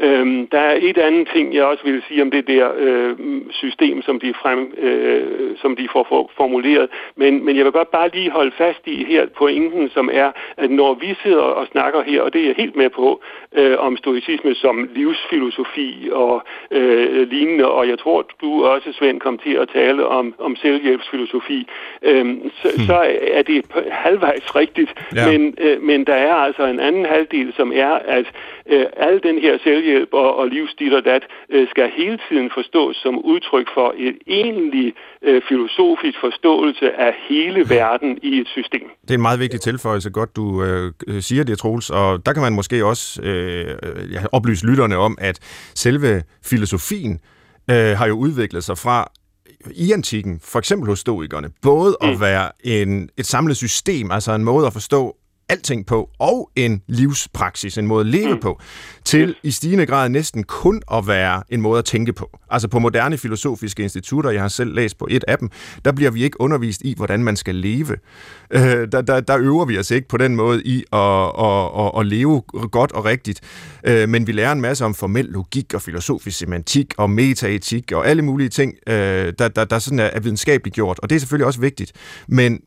Øhm, 0.00 0.46
der 0.46 0.58
er 0.58 0.78
et 0.80 0.98
andet 0.98 1.28
ting, 1.34 1.54
jeg 1.54 1.64
også 1.64 1.84
vil 1.84 2.02
sige 2.08 2.22
om 2.22 2.30
det 2.30 2.46
der 2.46 2.68
øh, 2.76 3.16
system, 3.50 4.02
som 4.02 4.20
de, 4.20 4.34
frem, 4.34 4.74
øh, 4.78 5.56
som 5.56 5.76
de 5.76 5.88
får 5.92 6.06
for, 6.08 6.30
formuleret. 6.36 6.88
Men, 7.16 7.44
men 7.44 7.56
jeg 7.56 7.64
vil 7.64 7.72
godt 7.72 7.90
bare 7.90 8.10
lige 8.14 8.30
holde 8.30 8.52
fast 8.58 8.86
i 8.86 9.04
her 9.04 9.26
pointen, 9.26 9.90
som 9.90 10.10
er, 10.12 10.30
at 10.56 10.70
når 10.70 10.94
vi 10.94 11.16
sidder 11.22 11.42
og 11.42 11.66
snakker 11.66 12.02
her, 12.02 12.22
og 12.22 12.32
det 12.32 12.40
er 12.40 12.46
jeg 12.46 12.54
helt 12.56 12.76
med 12.76 12.90
på, 12.90 13.22
øh, 13.56 13.76
om 13.78 13.96
stoicisme 13.96 14.54
som 14.54 14.88
livsfilosofi 14.94 16.08
og 16.12 16.42
øh, 16.70 17.28
lignende, 17.30 17.70
og 17.70 17.88
jeg 17.88 17.98
tror, 17.98 18.26
du 18.40 18.64
også, 18.64 18.92
Svend, 18.92 19.20
kom 19.20 19.38
til 19.38 19.54
at 19.54 19.68
tale 19.68 20.06
om, 20.06 20.34
om 20.38 20.56
selvhjælpsfilosofi, 20.56 21.68
øh, 22.02 22.36
så, 22.62 22.68
hmm. 22.76 22.86
så 22.86 23.06
er 23.20 23.42
det 23.42 23.64
halvvejs 23.90 24.56
rigtigt, 24.56 24.94
ja. 25.14 25.30
men, 25.30 25.54
øh, 25.60 25.82
men 25.82 26.04
der 26.06 26.14
er 26.14 26.34
altså 26.34 26.66
en 26.66 26.80
anden 26.80 27.06
halvdel, 27.06 27.52
som 27.56 27.72
er, 27.74 27.90
at 27.90 28.26
øh, 28.66 28.86
al 28.96 29.22
den 29.22 29.38
her 29.38 29.58
selvhjælp 29.64 29.87
og, 30.12 30.36
og 30.40 30.46
livsstil 30.48 30.94
og 30.98 31.04
dat 31.04 31.22
øh, 31.54 31.68
skal 31.70 31.90
hele 31.96 32.18
tiden 32.28 32.50
forstås 32.54 32.96
som 32.96 33.14
udtryk 33.32 33.66
for 33.74 33.88
et 33.96 34.16
egentlig 34.26 34.88
øh, 35.22 35.42
filosofisk 35.48 36.18
forståelse 36.20 36.86
af 37.06 37.12
hele 37.28 37.60
verden 37.76 38.18
i 38.22 38.40
et 38.40 38.48
system. 38.48 38.86
Det 39.02 39.10
er 39.10 39.14
en 39.14 39.28
meget 39.28 39.40
vigtig 39.40 39.60
tilføjelse, 39.60 40.10
godt 40.10 40.36
du 40.36 40.64
øh, 40.64 40.92
siger 41.20 41.44
det, 41.44 41.58
Troels, 41.58 41.90
og 41.90 42.26
der 42.26 42.32
kan 42.32 42.42
man 42.42 42.52
måske 42.52 42.84
også 42.84 43.22
øh, 43.22 44.24
oplyse 44.32 44.66
lytterne 44.66 44.96
om, 44.96 45.18
at 45.20 45.36
selve 45.74 46.22
filosofien 46.50 47.20
øh, 47.70 47.92
har 47.98 48.06
jo 48.06 48.14
udviklet 48.14 48.64
sig 48.64 48.78
fra 48.78 49.10
i 49.74 49.92
antikken, 49.92 50.40
for 50.44 50.58
eksempel 50.58 50.88
hos 50.88 50.98
stoikerne, 50.98 51.50
både 51.62 51.96
mm. 52.02 52.08
at 52.08 52.20
være 52.20 52.50
en, 52.64 53.10
et 53.16 53.26
samlet 53.26 53.56
system, 53.56 54.10
altså 54.10 54.32
en 54.32 54.44
måde 54.44 54.66
at 54.66 54.72
forstå 54.72 55.16
alting 55.48 55.86
på, 55.86 56.10
og 56.18 56.50
en 56.56 56.82
livspraksis, 56.86 57.78
en 57.78 57.86
måde 57.86 58.00
at 58.00 58.06
leve 58.06 58.34
mm. 58.34 58.40
på, 58.40 58.60
til 59.04 59.34
i 59.42 59.50
stigende 59.50 59.86
grad 59.86 60.08
næsten 60.08 60.44
kun 60.44 60.82
at 60.92 61.06
være 61.06 61.42
en 61.48 61.60
måde 61.60 61.78
at 61.78 61.84
tænke 61.84 62.12
på. 62.12 62.38
Altså 62.50 62.68
på 62.68 62.78
moderne 62.78 63.18
filosofiske 63.18 63.82
institutter, 63.82 64.30
jeg 64.30 64.40
har 64.40 64.48
selv 64.48 64.74
læst 64.74 64.98
på 64.98 65.06
et 65.10 65.24
af 65.28 65.38
dem, 65.38 65.50
der 65.84 65.92
bliver 65.92 66.10
vi 66.10 66.24
ikke 66.24 66.40
undervist 66.40 66.82
i, 66.82 66.94
hvordan 66.96 67.24
man 67.24 67.36
skal 67.36 67.54
leve. 67.54 67.96
Øh, 68.50 68.60
der, 68.92 69.00
der, 69.00 69.20
der 69.20 69.38
øver 69.38 69.64
vi 69.64 69.78
os 69.78 69.90
ikke 69.90 70.08
på 70.08 70.16
den 70.16 70.36
måde 70.36 70.62
i 70.64 70.84
at, 70.92 70.98
at, 71.38 71.70
at, 71.78 72.00
at 72.00 72.06
leve 72.06 72.40
godt 72.70 72.92
og 72.92 73.04
rigtigt, 73.04 73.40
øh, 73.84 74.08
men 74.08 74.26
vi 74.26 74.32
lærer 74.32 74.52
en 74.52 74.60
masse 74.60 74.84
om 74.84 74.94
formel 74.94 75.24
logik 75.24 75.74
og 75.74 75.82
filosofisk 75.82 76.38
semantik 76.38 76.94
og 76.96 77.10
metaetik 77.10 77.92
og 77.92 78.08
alle 78.08 78.22
mulige 78.22 78.48
ting, 78.48 78.74
øh, 78.88 79.32
der, 79.38 79.48
der, 79.48 79.64
der 79.64 79.78
sådan 79.78 79.98
er, 79.98 80.04
er 80.04 80.20
videnskabeligt 80.20 80.74
gjort, 80.74 80.98
og 81.02 81.10
det 81.10 81.16
er 81.16 81.20
selvfølgelig 81.20 81.46
også 81.46 81.60
vigtigt. 81.60 81.92
Men 82.28 82.60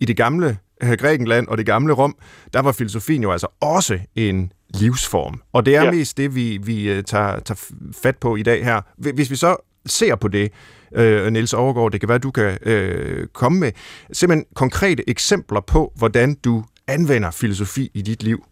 i 0.00 0.04
det 0.04 0.16
gamle 0.16 0.58
Øh, 0.82 0.92
Grækenland 0.92 1.48
og 1.48 1.58
det 1.58 1.66
gamle 1.66 1.92
Rom, 1.92 2.16
der 2.52 2.60
var 2.60 2.72
filosofien 2.72 3.22
jo 3.22 3.32
altså 3.32 3.46
også 3.60 3.98
en 4.14 4.52
livsform. 4.74 5.42
Og 5.52 5.66
det 5.66 5.76
er 5.76 5.84
ja. 5.84 5.90
mest 5.90 6.16
det, 6.16 6.34
vi, 6.34 6.58
vi 6.62 6.90
øh, 6.90 7.04
tager, 7.04 7.40
tager 7.40 7.72
fat 8.02 8.16
på 8.16 8.36
i 8.36 8.42
dag 8.42 8.64
her. 8.64 8.80
Hvis 8.96 9.30
vi 9.30 9.36
så 9.36 9.56
ser 9.86 10.14
på 10.14 10.28
det, 10.28 10.52
øh, 10.94 11.32
Niels 11.32 11.54
Overgaard, 11.54 11.92
det 11.92 12.00
kan 12.00 12.08
være, 12.08 12.18
du 12.18 12.30
kan 12.30 12.58
øh, 12.62 13.26
komme 13.26 13.60
med 13.60 13.72
simpelthen 14.12 14.46
konkrete 14.54 15.10
eksempler 15.10 15.60
på, 15.60 15.92
hvordan 15.96 16.34
du 16.34 16.64
anvender 16.86 17.30
filosofi 17.30 17.90
i 17.94 18.02
dit 18.02 18.22
liv. 18.22 18.44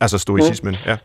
Altså 0.00 0.18
stoicismen, 0.18 0.74
ja. 0.74 0.90
ja. 0.90 0.96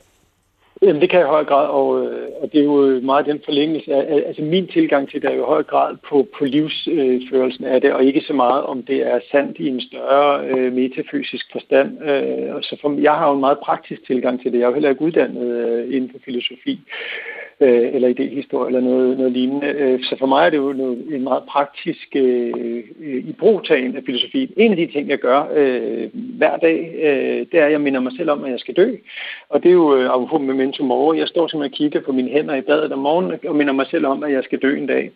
Jamen, 0.84 1.02
det 1.02 1.10
kan 1.10 1.20
jeg 1.20 1.28
i 1.28 1.36
høj 1.38 1.46
grad, 1.46 1.68
og, 1.68 2.06
øh, 2.06 2.30
og 2.42 2.52
det 2.52 2.60
er 2.60 2.64
jo 2.64 3.00
meget 3.04 3.26
den 3.26 3.42
forlængelse. 3.46 3.94
Af, 3.94 4.24
altså 4.28 4.42
min 4.42 4.68
tilgang 4.68 5.10
til 5.10 5.22
det 5.22 5.30
er 5.30 5.36
jo 5.36 5.44
i 5.44 5.46
høj 5.46 5.64
grad 5.64 5.96
på, 6.10 6.28
på 6.38 6.46
livsførelsen 6.46 7.66
af 7.66 7.82
det, 7.82 7.94
og 7.94 8.04
ikke 8.04 8.22
så 8.22 8.34
meget 8.34 8.64
om 8.64 8.84
det 8.84 9.08
er 9.08 9.20
sandt 9.32 9.58
i 9.60 9.68
en 9.68 9.82
større 9.82 10.46
øh, 10.48 10.74
metafysisk 10.74 11.52
forstand. 11.52 12.04
Øh, 12.10 12.62
så 12.62 12.78
for, 12.82 13.02
jeg 13.02 13.14
har 13.14 13.28
jo 13.28 13.34
en 13.34 13.40
meget 13.40 13.58
praktisk 13.60 14.06
tilgang 14.08 14.42
til 14.42 14.52
det. 14.52 14.60
Jeg 14.60 14.66
er 14.66 14.70
jo 14.70 14.74
heller 14.74 14.90
ikke 14.90 15.02
uddannet 15.02 15.48
øh, 15.48 15.96
inden 15.96 16.10
for 16.12 16.20
filosofi 16.26 16.72
øh, 16.72 17.43
Øh, 17.64 17.96
eller 17.96 18.10
idéhistorie 18.10 18.68
eller 18.68 18.82
noget, 18.82 19.18
noget 19.18 19.32
lignende. 19.32 19.68
Øh, 19.68 20.04
så 20.04 20.16
for 20.20 20.26
mig 20.26 20.46
er 20.46 20.50
det 20.50 20.58
jo 20.58 20.74
noget, 20.74 21.16
en 21.16 21.24
meget 21.24 21.44
praktisk 21.44 22.16
øh, 22.16 22.84
i 23.06 23.36
brugtagen 23.40 23.96
af 23.98 24.04
filosofien. 24.06 24.50
En 24.58 24.72
af 24.72 24.78
de 24.78 24.88
ting, 24.88 25.10
jeg 25.10 25.18
gør 25.18 25.48
øh, 25.56 26.10
hver 26.14 26.58
dag, 26.58 26.94
øh, 27.04 27.46
det 27.52 27.60
er, 27.60 27.66
at 27.66 27.72
jeg 27.72 27.82
minder 27.82 28.00
mig 28.00 28.12
selv 28.18 28.30
om, 28.30 28.44
at 28.44 28.52
jeg 28.52 28.60
skal 28.60 28.76
dø. 28.76 28.96
Og 29.50 29.64
det 29.64 29.70
er 29.70 29.74
jo 29.74 29.96
øh, 29.96 30.32
med 30.32 30.54
memento 30.54 30.84
mori. 30.84 31.20
Jeg 31.20 31.28
står 31.28 31.48
simpelthen 31.48 31.74
og 31.74 31.78
kigger 31.78 32.02
på 32.02 32.12
mine 32.12 32.30
hænder 32.30 32.56
i 32.56 32.62
badet 32.62 32.92
om 32.92 33.00
morgenen 33.00 33.40
og 33.48 33.56
minder 33.56 33.74
mig 33.74 33.86
selv 33.88 34.06
om, 34.06 34.24
at 34.24 34.32
jeg 34.32 34.44
skal 34.44 34.60
dø 34.60 34.78
en 34.78 34.88
dag. 34.88 35.12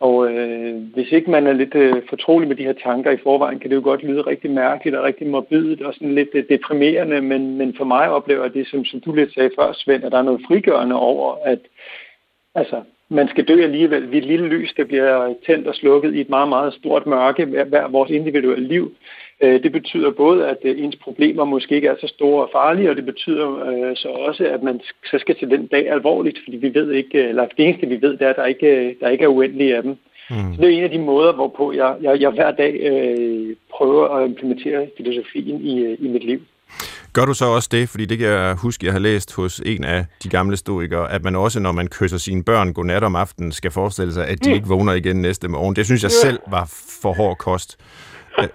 Og 0.00 0.32
øh, 0.32 0.82
hvis 0.94 1.12
ikke 1.12 1.30
man 1.30 1.46
er 1.46 1.52
lidt 1.52 1.74
øh, 1.74 2.02
fortrolig 2.08 2.48
med 2.48 2.56
de 2.56 2.64
her 2.64 2.72
tanker 2.72 3.10
i 3.10 3.22
forvejen, 3.22 3.58
kan 3.58 3.70
det 3.70 3.76
jo 3.76 3.82
godt 3.82 4.02
lyde 4.02 4.22
rigtig 4.22 4.50
mærkeligt 4.50 4.96
og 4.96 5.04
rigtig 5.04 5.26
morbidt 5.26 5.82
og 5.82 5.94
sådan 5.94 6.14
lidt 6.14 6.28
øh, 6.34 6.44
deprimerende, 6.48 7.20
men, 7.20 7.58
men 7.58 7.74
for 7.76 7.84
mig 7.84 8.10
oplever 8.10 8.42
jeg 8.42 8.54
det, 8.54 8.66
som, 8.66 8.84
som 8.84 9.00
du 9.00 9.12
lidt 9.12 9.34
sagde 9.34 9.50
før, 9.58 9.72
Svend, 9.72 10.04
at 10.04 10.12
der 10.12 10.18
er 10.18 10.22
noget 10.22 10.42
frigørende 10.46 10.96
over, 10.96 11.36
at 11.44 11.58
altså, 12.54 12.82
man 13.08 13.28
skal 13.28 13.44
dø 13.44 13.62
alligevel. 13.62 14.10
Vi 14.10 14.18
et 14.18 14.24
lille 14.24 14.48
lys, 14.48 14.72
der 14.76 14.84
bliver 14.84 15.34
tændt 15.46 15.66
og 15.66 15.74
slukket 15.74 16.14
i 16.14 16.20
et 16.20 16.28
meget, 16.28 16.48
meget 16.48 16.74
stort 16.74 17.06
mørke, 17.06 17.44
hver 17.44 17.88
vores 17.88 18.10
individuelle 18.10 18.68
liv. 18.68 18.94
Øh, 19.42 19.62
det 19.62 19.72
betyder 19.72 20.10
både, 20.10 20.48
at 20.48 20.56
øh, 20.64 20.84
ens 20.84 20.96
problemer 20.96 21.44
måske 21.44 21.74
ikke 21.74 21.88
er 21.88 21.96
så 22.00 22.06
store 22.06 22.44
og 22.44 22.50
farlige, 22.52 22.90
og 22.90 22.96
det 22.96 23.04
betyder 23.04 23.48
øh, 23.68 23.96
så 23.96 24.08
også, 24.08 24.44
at 24.44 24.62
man 24.62 24.80
så 25.10 25.18
skal 25.18 25.36
til 25.36 25.50
den 25.50 25.66
dag 25.66 25.90
alvorligt, 25.90 26.38
fordi 26.44 26.56
vi 26.56 26.74
ved 26.74 26.92
ikke, 26.92 27.28
eller 27.28 27.46
det 27.56 27.66
eneste 27.66 27.86
vi 27.86 28.02
ved, 28.02 28.12
det 28.12 28.22
er, 28.22 28.30
at 28.30 28.36
der 28.36 28.44
ikke, 28.44 28.96
der 29.00 29.08
ikke 29.08 29.24
er 29.24 29.28
uendelige 29.28 29.76
af 29.76 29.82
dem. 29.82 29.96
Mm. 30.30 30.54
Så 30.54 30.60
det 30.60 30.64
er 30.64 30.78
en 30.78 30.84
af 30.84 30.90
de 30.90 30.98
måder, 30.98 31.32
hvorpå 31.32 31.72
jeg, 31.72 31.96
jeg, 32.02 32.20
jeg 32.20 32.30
hver 32.30 32.50
dag 32.50 32.74
øh, 32.74 33.56
prøver 33.72 34.08
at 34.08 34.28
implementere 34.28 34.86
filosofien 34.96 35.60
i, 35.60 35.94
i 35.94 36.08
mit 36.08 36.24
liv. 36.24 36.40
Gør 37.12 37.24
du 37.24 37.34
så 37.34 37.44
også 37.44 37.68
det, 37.72 37.88
fordi 37.88 38.04
det 38.04 38.18
kan 38.18 38.26
jeg 38.26 38.54
huske, 38.54 38.86
jeg 38.86 38.92
har 38.92 39.00
læst 39.00 39.36
hos 39.36 39.60
en 39.66 39.84
af 39.84 40.04
de 40.22 40.28
gamle 40.28 40.56
stoikere, 40.56 41.12
at 41.12 41.24
man 41.24 41.36
også, 41.36 41.60
når 41.60 41.72
man 41.72 41.88
kysser 41.88 42.18
sine 42.18 42.44
børn 42.44 42.72
godnat 42.72 43.04
om 43.04 43.16
aftenen, 43.16 43.52
skal 43.52 43.70
forestille 43.70 44.12
sig, 44.12 44.28
at 44.28 44.44
de 44.44 44.48
mm. 44.48 44.54
ikke 44.54 44.68
vågner 44.68 44.92
igen 44.92 45.16
næste 45.16 45.48
morgen. 45.48 45.76
Det 45.76 45.86
synes 45.86 46.02
jeg 46.02 46.10
selv 46.10 46.38
var 46.50 46.72
for 47.02 47.12
hård 47.12 47.36
kost 47.36 47.76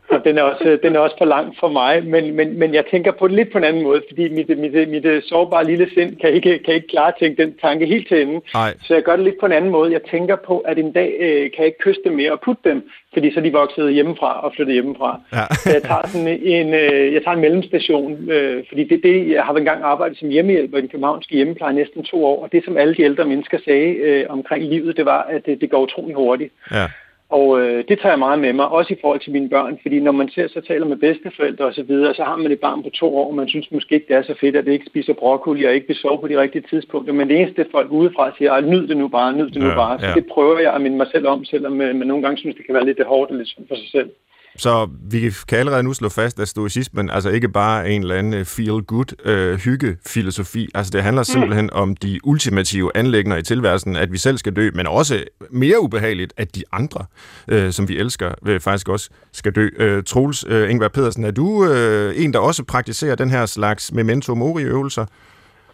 og 0.09 0.19
den 0.27 0.37
er, 0.37 0.43
også, 0.43 0.77
den 0.83 0.95
er 0.95 0.99
også 0.99 1.15
for 1.17 1.25
lang 1.25 1.55
for 1.59 1.69
mig, 1.69 2.05
men, 2.05 2.35
men, 2.35 2.59
men 2.59 2.73
jeg 2.73 2.83
tænker 2.91 3.11
på 3.11 3.27
det 3.27 3.35
lidt 3.35 3.51
på 3.51 3.57
en 3.57 3.63
anden 3.63 3.83
måde, 3.83 4.01
fordi 4.09 4.29
mit, 4.29 4.59
mit, 4.59 4.89
mit 4.89 5.23
sårbare 5.23 5.65
lille 5.65 5.89
sind 5.93 6.15
kan 6.21 6.29
ikke, 6.29 6.59
kan 6.65 6.73
ikke 6.73 6.87
klare 6.87 7.11
tænke 7.19 7.43
den 7.43 7.53
tanke 7.61 7.85
helt 7.85 8.07
til 8.07 8.21
ende. 8.21 8.41
Nej. 8.53 8.73
Så 8.81 8.93
jeg 8.93 9.03
gør 9.03 9.15
det 9.15 9.25
lidt 9.25 9.39
på 9.39 9.45
en 9.45 9.51
anden 9.51 9.71
måde. 9.71 9.91
Jeg 9.91 10.01
tænker 10.11 10.35
på, 10.35 10.59
at 10.59 10.77
en 10.77 10.91
dag 10.91 11.15
øh, 11.19 11.41
kan 11.51 11.59
jeg 11.59 11.65
ikke 11.65 11.83
kysse 11.85 12.01
dem 12.05 12.13
mere 12.13 12.31
og 12.31 12.39
putte 12.45 12.69
dem, 12.69 12.89
fordi 13.13 13.33
så 13.33 13.39
er 13.39 13.43
de 13.43 13.51
vokset 13.51 13.93
hjemmefra 13.93 14.45
og 14.45 14.53
flyttet 14.55 14.73
hjemmefra. 14.73 15.21
Ja. 15.33 15.45
så 15.63 15.69
jeg 15.73 15.83
tager 15.83 16.07
sådan 16.07 16.27
en, 16.27 16.73
øh, 16.73 17.13
jeg 17.13 17.23
tager 17.23 17.35
en 17.35 17.41
mellemstation, 17.41 18.29
øh, 18.31 18.63
fordi 18.69 18.83
det, 18.83 18.99
det, 19.03 19.31
jeg 19.31 19.43
har 19.43 19.53
engang 19.53 19.83
arbejdet 19.83 20.17
som 20.17 20.29
hjemmehjælper 20.29 20.77
i 20.77 20.81
den 20.81 20.89
københavnske 20.89 21.35
hjemmepleje 21.35 21.73
næsten 21.73 22.03
to 22.03 22.25
år, 22.25 22.43
og 22.43 22.51
det 22.51 22.65
som 22.65 22.77
alle 22.77 22.95
de 22.95 23.01
ældre 23.01 23.25
mennesker 23.25 23.57
sagde 23.65 23.89
øh, 23.93 24.25
omkring 24.29 24.63
livet, 24.63 24.97
det 24.97 25.05
var, 25.05 25.21
at 25.21 25.45
det, 25.45 25.61
det 25.61 25.69
går 25.69 25.81
utrolig 25.81 26.15
hurtigt. 26.15 26.53
Ja. 26.71 26.87
Og 27.29 27.61
øh, 27.61 27.83
det 27.87 27.99
tager 27.99 28.11
jeg 28.11 28.19
meget 28.19 28.39
med 28.39 28.53
mig, 28.53 28.67
også 28.67 28.93
i 28.93 28.97
forhold 29.01 29.19
til 29.19 29.31
mine 29.31 29.49
børn, 29.49 29.79
fordi 29.81 29.99
når 29.99 30.11
man 30.11 30.29
ser 30.29 30.47
så 30.47 30.61
taler 30.61 30.85
med 30.85 30.97
bedsteforældre 30.97 31.65
osv., 31.65 31.73
så, 31.73 31.83
videre, 31.83 32.13
så 32.13 32.23
har 32.23 32.35
man 32.35 32.51
et 32.51 32.59
barn 32.59 32.83
på 32.83 32.89
to 32.89 33.17
år, 33.17 33.27
og 33.27 33.35
man 33.35 33.47
synes 33.47 33.71
måske 33.71 33.95
ikke, 33.95 34.07
det 34.07 34.15
er 34.15 34.21
så 34.21 34.35
fedt, 34.41 34.55
at 34.55 34.65
det 34.65 34.71
ikke 34.71 34.85
spiser 34.85 35.13
broccoli 35.13 35.63
og 35.63 35.73
ikke 35.73 35.87
vil 35.87 35.95
sove 35.95 36.21
på 36.21 36.27
de 36.27 36.41
rigtige 36.41 36.65
tidspunkter. 36.69 37.13
Men 37.13 37.29
det 37.29 37.41
eneste 37.41 37.65
folk 37.71 37.91
udefra 37.91 38.31
siger, 38.37 38.61
nyd 38.61 38.87
det 38.87 38.97
nu 38.97 39.07
bare, 39.07 39.33
nyd 39.33 39.49
det 39.49 39.61
nu 39.61 39.67
ja, 39.67 39.75
bare. 39.75 39.99
Så 39.99 40.07
ja. 40.07 40.13
det 40.13 40.25
prøver 40.25 40.59
jeg 40.59 40.73
at 40.73 40.81
minde 40.81 40.97
mig 40.97 41.07
selv 41.11 41.27
om, 41.27 41.45
selvom 41.45 41.81
øh, 41.81 41.95
man 41.95 42.07
nogle 42.07 42.23
gange 42.23 42.37
synes, 42.37 42.55
det 42.55 42.65
kan 42.65 42.75
være 42.75 42.85
lidt 42.85 43.05
hårdt 43.05 43.31
og 43.31 43.37
lidt 43.37 43.55
for 43.67 43.75
sig 43.75 43.89
selv. 43.91 44.09
Så 44.57 44.89
vi 45.09 45.31
kan 45.47 45.57
allerede 45.57 45.83
nu 45.83 45.93
slå 45.93 46.09
fast, 46.09 46.39
at 46.39 46.47
stoicismen 46.47 47.09
altså 47.09 47.29
ikke 47.29 47.49
bare 47.49 47.81
er 47.83 47.91
en 47.91 48.01
eller 48.01 48.15
anden 48.15 48.45
feel-good 48.45 49.29
øh, 49.29 49.57
hygge-filosofi. 49.57 50.69
Altså 50.75 50.91
det 50.91 51.03
handler 51.03 51.21
mm. 51.21 51.25
simpelthen 51.25 51.65
mm. 51.65 51.79
om 51.79 51.95
de 51.95 52.19
ultimative 52.23 52.97
anlægner 52.97 53.35
i 53.37 53.43
tilværelsen, 53.43 53.95
at 53.95 54.11
vi 54.11 54.17
selv 54.17 54.37
skal 54.37 54.55
dø, 54.55 54.69
men 54.73 54.87
også 54.87 55.23
mere 55.51 55.79
ubehageligt, 55.79 56.33
at 56.37 56.55
de 56.55 56.63
andre, 56.71 57.05
øh, 57.47 57.71
som 57.71 57.87
vi 57.87 57.97
elsker, 57.97 58.31
øh, 58.47 58.59
faktisk 58.59 58.89
også 58.89 59.09
skal 59.31 59.51
dø. 59.51 59.69
Øh, 59.77 60.03
Troels 60.03 60.45
øh, 60.47 60.71
Ingvar 60.71 60.87
Pedersen, 60.87 61.23
er 61.23 61.31
du 61.31 61.65
øh, 61.65 62.23
en, 62.23 62.33
der 62.33 62.39
også 62.39 62.63
praktiserer 62.63 63.15
den 63.15 63.29
her 63.29 63.45
slags 63.45 63.91
memento 63.91 64.35
mori-øvelser? 64.35 65.05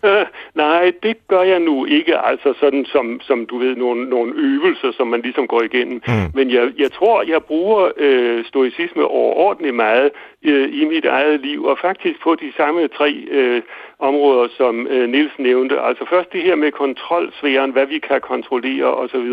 Nej, 0.63 0.91
det 1.03 1.27
gør 1.27 1.41
jeg 1.41 1.59
nu 1.59 1.85
ikke, 1.85 2.17
altså 2.17 2.53
sådan 2.59 2.85
som, 2.85 3.19
som 3.21 3.45
du 3.45 3.57
ved, 3.57 3.75
nogle, 3.75 4.09
nogle 4.09 4.33
øvelser, 4.35 4.91
som 4.91 5.07
man 5.07 5.21
ligesom 5.21 5.47
går 5.47 5.61
igennem. 5.61 6.01
Mm. 6.07 6.13
Men 6.33 6.51
jeg, 6.51 6.71
jeg 6.77 6.91
tror, 6.91 7.23
jeg 7.23 7.43
bruger 7.43 7.91
øh, 7.97 8.45
stoicisme 8.45 9.03
overordentligt 9.05 9.75
meget 9.75 10.11
øh, 10.45 10.69
i 10.81 10.85
mit 10.85 11.05
eget 11.05 11.39
liv, 11.39 11.63
og 11.65 11.77
faktisk 11.81 12.21
på 12.23 12.35
de 12.35 12.53
samme 12.57 12.87
tre 12.87 13.11
øh, 13.31 13.61
områder, 13.99 14.47
som 14.57 14.87
øh, 14.87 15.09
Nils 15.09 15.33
nævnte. 15.37 15.81
Altså 15.81 16.05
først 16.09 16.33
det 16.33 16.41
her 16.41 16.55
med 16.55 16.71
kontrolsfæren, 16.71 17.71
hvad 17.71 17.85
vi 17.85 17.99
kan 17.99 18.21
kontrollere 18.21 18.93
osv. 18.93 19.29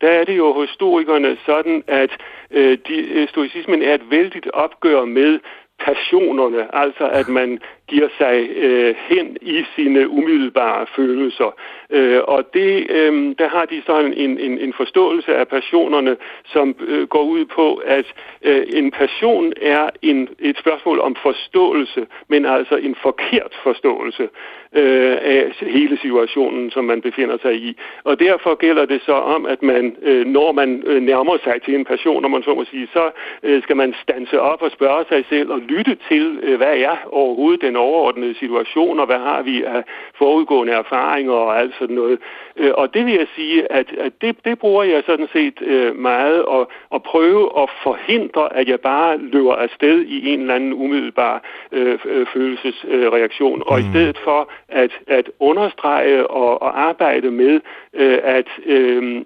Der 0.00 0.10
er 0.10 0.24
det 0.24 0.36
jo 0.36 0.52
hos 0.52 0.68
historikerne 0.78 1.36
sådan, 1.46 1.84
at 1.86 2.10
øh, 2.50 2.78
de, 2.88 2.96
øh, 2.96 3.28
stoicismen 3.28 3.82
er 3.82 3.94
et 3.94 4.10
vældigt 4.10 4.50
opgør 4.50 5.04
med 5.04 5.38
passionerne, 5.78 6.76
altså 6.76 7.08
at 7.08 7.28
man 7.28 7.60
giver 7.88 8.08
sig 8.18 8.48
øh, 8.56 8.94
hen 9.08 9.36
i 9.40 9.64
sine 9.76 10.08
umiddelbare 10.08 10.86
følelser. 10.96 11.54
Øh, 11.90 12.20
og 12.24 12.44
det, 12.54 12.86
øh, 12.90 13.34
der 13.38 13.48
har 13.48 13.64
de 13.64 13.82
så 13.86 13.98
en, 13.98 14.38
en, 14.38 14.58
en 14.58 14.72
forståelse 14.72 15.34
af 15.34 15.48
passionerne, 15.48 16.16
som 16.44 16.76
øh, 16.80 17.08
går 17.08 17.22
ud 17.22 17.44
på, 17.44 17.74
at 17.74 18.06
øh, 18.42 18.66
en 18.72 18.90
passion 18.90 19.52
er 19.62 19.90
en, 20.02 20.28
et 20.38 20.58
spørgsmål 20.58 21.00
om 21.00 21.16
forståelse, 21.22 22.06
men 22.28 22.46
altså 22.46 22.76
en 22.76 22.96
forkert 23.02 23.52
forståelse 23.62 24.28
øh, 24.72 25.16
af 25.20 25.52
hele 25.60 25.98
situationen, 25.98 26.70
som 26.70 26.84
man 26.84 27.00
befinder 27.00 27.38
sig 27.42 27.54
i. 27.54 27.76
Og 28.04 28.20
derfor 28.20 28.54
gælder 28.54 28.84
det 28.86 29.02
så 29.02 29.12
om, 29.12 29.46
at 29.46 29.62
man, 29.62 29.96
øh, 30.02 30.26
når 30.26 30.52
man 30.52 30.82
øh, 30.86 31.02
nærmer 31.02 31.36
sig 31.44 31.62
til 31.64 31.74
en 31.74 31.84
passion, 31.84 32.22
når 32.22 32.28
man 32.28 32.42
så 32.42 32.54
må 32.54 32.64
sige, 32.64 32.88
så 32.92 33.10
øh, 33.42 33.62
skal 33.62 33.76
man 33.76 33.94
stanse 34.02 34.40
op 34.40 34.62
og 34.62 34.70
spørge 34.70 35.04
sig 35.08 35.24
selv 35.28 35.50
og 35.50 35.60
lytte 35.60 35.96
til, 36.08 36.38
øh, 36.42 36.56
hvad 36.56 36.76
er 36.76 36.96
overhovedet 37.12 37.60
den 37.60 37.76
overordnede 37.78 38.34
situation, 38.34 39.00
og 39.00 39.06
hvad 39.06 39.18
har 39.18 39.42
vi 39.42 39.62
af 39.62 39.82
forudgående 40.18 40.72
erfaringer 40.72 41.32
og 41.32 41.60
alt 41.60 41.74
sådan 41.78 41.96
noget. 41.96 42.18
Øh, 42.56 42.72
og 42.74 42.94
det 42.94 43.06
vil 43.06 43.14
jeg 43.14 43.26
sige, 43.36 43.72
at, 43.72 43.92
at 43.98 44.12
det, 44.20 44.36
det 44.44 44.58
bruger 44.58 44.82
jeg 44.82 45.02
sådan 45.06 45.28
set 45.32 45.62
øh, 45.62 45.96
meget 45.96 46.44
at, 46.50 46.66
at 46.94 47.02
prøve 47.02 47.62
at 47.62 47.70
forhindre, 47.82 48.56
at 48.56 48.68
jeg 48.68 48.80
bare 48.80 49.18
løber 49.18 49.54
afsted 49.54 50.04
i 50.04 50.28
en 50.32 50.40
eller 50.40 50.54
anden 50.54 50.72
umiddelbar 50.72 51.42
øh, 51.72 51.98
følelsesreaktion, 52.32 53.62
og 53.66 53.80
i 53.80 53.82
mm. 53.82 53.90
stedet 53.90 54.18
for 54.24 54.50
at, 54.68 54.90
at 55.06 55.30
understrege 55.40 56.26
og, 56.26 56.62
og 56.62 56.80
arbejde 56.80 57.30
med, 57.30 57.60
øh, 57.94 58.18
at 58.22 58.48
øh, 58.66 59.22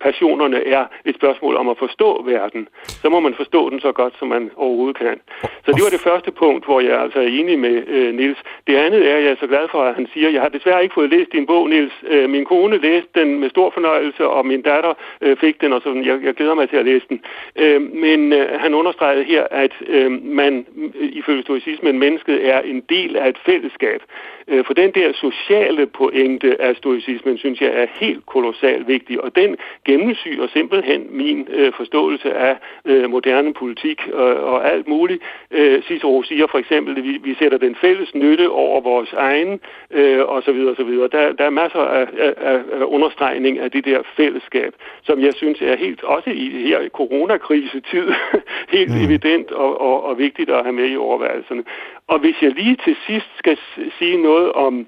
passionerne 0.00 0.66
er 0.66 0.84
et 1.04 1.14
spørgsmål 1.14 1.56
om 1.56 1.68
at 1.68 1.78
forstå 1.78 2.22
verden, 2.22 2.68
så 2.84 3.08
må 3.08 3.20
man 3.20 3.34
forstå 3.34 3.70
den 3.70 3.80
så 3.80 3.92
godt, 3.92 4.14
som 4.18 4.28
man 4.28 4.50
overhovedet 4.56 4.98
kan. 4.98 5.20
Så 5.64 5.72
det 5.72 5.82
var 5.84 5.90
det 5.90 6.00
første 6.00 6.30
punkt, 6.30 6.64
hvor 6.64 6.80
jeg 6.80 7.00
altså 7.00 7.18
er 7.18 7.26
enig 7.26 7.58
med 7.58 7.86
øh, 7.88 8.14
Nils. 8.14 8.38
Det 8.66 8.76
andet 8.76 9.10
er, 9.10 9.16
at 9.16 9.22
jeg 9.22 9.30
er 9.30 9.36
så 9.40 9.46
glad 9.46 9.68
for, 9.70 9.82
at 9.82 9.94
han 9.94 10.08
siger, 10.12 10.28
jeg 10.30 10.42
har 10.42 10.48
desværre 10.48 10.82
ikke 10.82 10.94
fået 10.94 11.10
læst 11.10 11.32
din 11.32 11.46
bog, 11.46 11.68
Nils. 11.68 11.92
Øh, 12.08 12.30
min 12.30 12.44
kone 12.44 12.78
læste 12.78 13.08
den 13.14 13.40
med 13.40 13.50
stor 13.50 13.70
fornøjelse, 13.70 14.26
og 14.26 14.46
min 14.46 14.62
datter 14.62 14.94
øh, 15.20 15.36
fik 15.36 15.60
den, 15.60 15.72
og 15.72 15.82
sådan. 15.82 16.04
Jeg, 16.04 16.18
jeg 16.22 16.34
glæder 16.34 16.54
mig 16.54 16.68
til 16.68 16.76
at 16.76 16.84
læse 16.84 17.06
den. 17.08 17.20
Øh, 17.56 17.80
men 17.82 18.32
øh, 18.32 18.60
han 18.60 18.74
understregede 18.74 19.24
her, 19.24 19.46
at 19.50 19.72
øh, 19.86 20.10
man 20.24 20.66
ifølge 20.94 21.42
stoicismen, 21.42 21.98
mennesket 21.98 22.48
er 22.48 22.60
en 22.60 22.80
del 22.80 23.16
af 23.16 23.28
et 23.28 23.38
fællesskab. 23.46 24.02
Øh, 24.48 24.64
for 24.64 24.74
den 24.74 24.90
der 24.90 25.12
sociale 25.12 25.86
pointe 25.86 26.60
af 26.60 26.76
stoicismen, 26.76 27.38
synes 27.38 27.60
jeg 27.60 27.70
er 27.74 27.86
helt 27.92 28.26
kolossalt 28.26 28.88
vigtig, 28.88 29.20
og 29.20 29.36
den 29.36 29.56
gennemsyrer 29.84 30.46
simpelthen 30.52 31.06
min 31.10 31.48
øh, 31.50 31.72
forståelse 31.76 32.34
af 32.34 32.56
øh, 32.84 33.10
moderne 33.10 33.54
politik 33.54 34.08
og, 34.12 34.34
og 34.34 34.72
alt 34.72 34.88
muligt. 34.88 35.22
Øh, 35.50 35.82
Cicero 35.82 36.22
siger 36.22 36.46
for 36.46 36.58
eksempel, 36.58 36.98
at 36.98 37.04
vi, 37.04 37.18
vi 37.22 37.34
sætter 37.34 37.58
den 37.58 37.74
fælles 37.80 38.14
nytte 38.14 38.50
over 38.50 38.80
vores 38.80 39.12
egen, 39.12 39.60
øh, 39.90 40.24
og 40.24 40.42
så 40.42 40.52
videre, 40.52 40.70
og 40.70 40.76
så 40.76 40.84
videre. 40.84 41.08
Der, 41.12 41.32
der 41.32 41.44
er 41.44 41.50
masser 41.50 41.80
af, 41.80 42.06
af, 42.18 42.60
af 42.72 42.84
understregning 42.84 43.58
af 43.58 43.70
det 43.70 43.84
der 43.84 44.02
fællesskab, 44.16 44.72
som 45.02 45.20
jeg 45.20 45.34
synes 45.34 45.60
er 45.60 45.76
helt, 45.76 46.02
også 46.02 46.30
i 46.30 46.50
her 46.50 46.88
coronakrisetid, 46.88 48.12
helt 48.76 48.94
mm. 48.94 49.04
evident 49.04 49.50
og, 49.52 49.80
og, 49.80 50.04
og 50.04 50.18
vigtigt 50.18 50.50
at 50.50 50.62
have 50.62 50.72
med 50.72 50.90
i 50.90 50.96
overvejelserne. 50.96 51.64
Og 52.06 52.18
hvis 52.18 52.36
jeg 52.42 52.50
lige 52.50 52.76
til 52.84 52.96
sidst 53.06 53.30
skal 53.38 53.58
sige 53.98 54.22
noget 54.22 54.52
om 54.52 54.86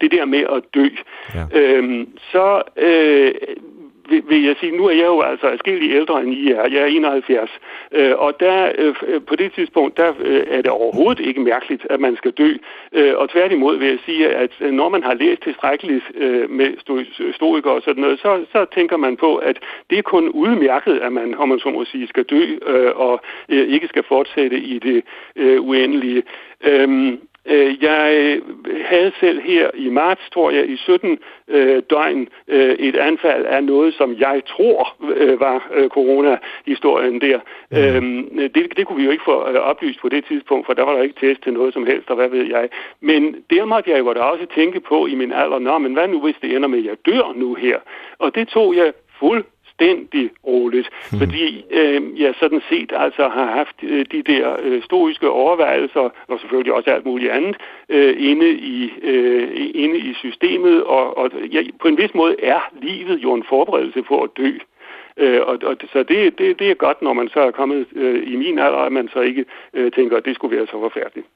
det 0.00 0.10
der 0.10 0.24
med 0.24 0.44
at 0.56 0.62
dø, 0.74 0.88
ja. 1.34 1.60
øhm, 1.60 2.08
så 2.32 2.62
øh, 2.76 3.32
vil, 4.08 4.22
vil 4.28 4.42
jeg 4.42 4.56
sige, 4.60 4.76
nu 4.76 4.84
er 4.86 4.90
jeg 4.90 5.06
jo 5.06 5.20
altså 5.20 5.46
afskillig 5.46 5.90
ældre 5.90 6.22
end 6.22 6.34
I 6.34 6.50
er. 6.50 6.68
Jeg 6.72 6.82
er 6.82 6.86
71. 6.86 7.50
Øh, 7.92 8.12
og 8.18 8.40
der, 8.40 8.72
øh, 8.78 8.94
øh, 9.06 9.20
på 9.22 9.36
det 9.36 9.52
tidspunkt, 9.52 9.96
der 9.96 10.12
øh, 10.20 10.44
er 10.48 10.62
det 10.62 10.70
overhovedet 10.70 11.26
ikke 11.26 11.40
mærkeligt, 11.40 11.86
at 11.90 12.00
man 12.00 12.16
skal 12.16 12.30
dø. 12.30 12.50
Øh, 12.92 13.14
og 13.16 13.30
tværtimod 13.30 13.76
vil 13.78 13.88
jeg 13.88 13.98
sige, 14.06 14.28
at 14.28 14.50
øh, 14.60 14.72
når 14.72 14.88
man 14.88 15.02
har 15.02 15.14
læst 15.14 15.42
tilstrækkeligt 15.42 16.04
øh, 16.14 16.50
med 16.50 16.70
stoikere 17.34 17.72
og 17.72 17.82
sådan 17.82 18.02
noget, 18.02 18.18
så, 18.18 18.44
så 18.52 18.64
tænker 18.74 18.96
man 18.96 19.16
på, 19.16 19.36
at 19.36 19.58
det 19.90 19.98
er 19.98 20.02
kun 20.02 20.28
udmærket, 20.28 20.98
at 20.98 21.12
man, 21.12 21.34
om 21.34 21.48
man 21.48 21.58
så 21.58 21.70
må 21.70 21.84
sige, 21.84 22.06
skal 22.08 22.24
dø 22.24 22.42
øh, 22.66 22.92
og 22.94 23.20
øh, 23.48 23.68
ikke 23.68 23.88
skal 23.88 24.02
fortsætte 24.02 24.58
i 24.58 24.78
det 24.78 25.04
øh, 25.36 25.62
uendelige. 25.62 26.22
Øh, 26.64 27.18
jeg 27.80 28.40
havde 28.84 29.12
selv 29.20 29.40
her 29.40 29.70
i 29.74 29.88
marts, 29.88 30.30
tror 30.32 30.50
jeg, 30.50 30.68
i 30.68 30.76
17 30.76 31.18
øh, 31.48 31.82
døgn 31.90 32.28
øh, 32.48 32.74
et 32.74 32.96
anfald 32.96 33.44
af 33.44 33.64
noget, 33.64 33.94
som 33.94 34.14
jeg 34.18 34.42
tror 34.46 34.96
øh, 35.16 35.40
var 35.40 35.70
øh, 35.74 35.88
corona-historien 35.88 37.20
der. 37.20 37.40
Mm. 38.00 38.28
Det, 38.54 38.76
det 38.76 38.86
kunne 38.86 38.98
vi 38.98 39.04
jo 39.04 39.10
ikke 39.10 39.24
få 39.24 39.48
øh, 39.48 39.54
oplyst 39.54 40.00
på 40.00 40.08
det 40.08 40.24
tidspunkt, 40.24 40.66
for 40.66 40.72
der 40.72 40.82
var 40.82 40.92
der 40.92 41.02
ikke 41.02 41.20
test 41.20 41.42
til 41.42 41.52
noget 41.52 41.74
som 41.74 41.86
helst, 41.86 42.10
og 42.10 42.16
hvad 42.16 42.28
ved 42.28 42.46
jeg. 42.46 42.68
Men 43.00 43.36
der 43.50 43.64
måtte 43.64 43.90
jeg 43.90 43.98
jo 43.98 44.12
da 44.12 44.20
også 44.20 44.46
tænke 44.54 44.80
på 44.80 45.06
i 45.06 45.14
min 45.14 45.32
alder, 45.32 45.58
nå, 45.58 45.78
men 45.78 45.92
hvad 45.92 46.08
nu 46.08 46.20
hvis 46.20 46.36
det 46.42 46.56
ender 46.56 46.68
med, 46.68 46.78
at 46.78 46.84
jeg 46.84 46.96
dør 47.06 47.32
nu 47.36 47.54
her? 47.54 47.78
Og 48.18 48.34
det 48.34 48.48
tog 48.48 48.76
jeg 48.76 48.92
fuld 49.18 49.44
fuldstændig 49.82 50.30
roligt, 50.46 50.88
mm. 51.12 51.18
fordi 51.18 51.64
øh, 51.70 52.20
jeg 52.20 52.34
sådan 52.40 52.62
set 52.68 52.92
altså 52.96 53.28
har 53.28 53.46
haft 53.46 53.76
øh, 53.82 54.06
de 54.12 54.22
der 54.22 54.56
øh, 54.62 54.82
stoiske 54.82 55.30
overvejelser, 55.30 56.10
og 56.28 56.40
selvfølgelig 56.40 56.72
også 56.72 56.90
alt 56.90 57.06
muligt 57.06 57.32
andet, 57.32 57.56
øh, 57.88 58.14
inde, 58.18 58.50
i, 58.50 58.92
øh, 59.02 59.70
inde 59.74 59.98
i 59.98 60.14
systemet, 60.14 60.84
og, 60.84 61.18
og 61.18 61.30
ja, 61.52 61.62
på 61.80 61.88
en 61.88 61.98
vis 61.98 62.14
måde 62.14 62.36
er 62.42 62.60
livet 62.82 63.18
jo 63.22 63.34
en 63.34 63.44
forberedelse 63.48 64.02
på 64.02 64.22
at 64.22 64.30
dø. 64.36 64.50
Øh, 65.16 65.40
og, 65.40 65.58
og, 65.64 65.76
så 65.92 66.02
det, 66.02 66.38
det, 66.38 66.58
det 66.58 66.70
er 66.70 66.74
godt, 66.74 67.02
når 67.02 67.12
man 67.12 67.28
så 67.28 67.40
er 67.40 67.50
kommet 67.50 67.86
øh, 67.94 68.32
i 68.32 68.36
min 68.36 68.58
alder, 68.58 68.78
at 68.78 68.92
man 68.92 69.08
så 69.08 69.20
ikke 69.20 69.44
øh, 69.74 69.92
tænker, 69.92 70.16
at 70.16 70.24
det 70.24 70.34
skulle 70.34 70.56
være 70.56 70.66
så 70.66 70.80
forfærdeligt. 70.80 71.26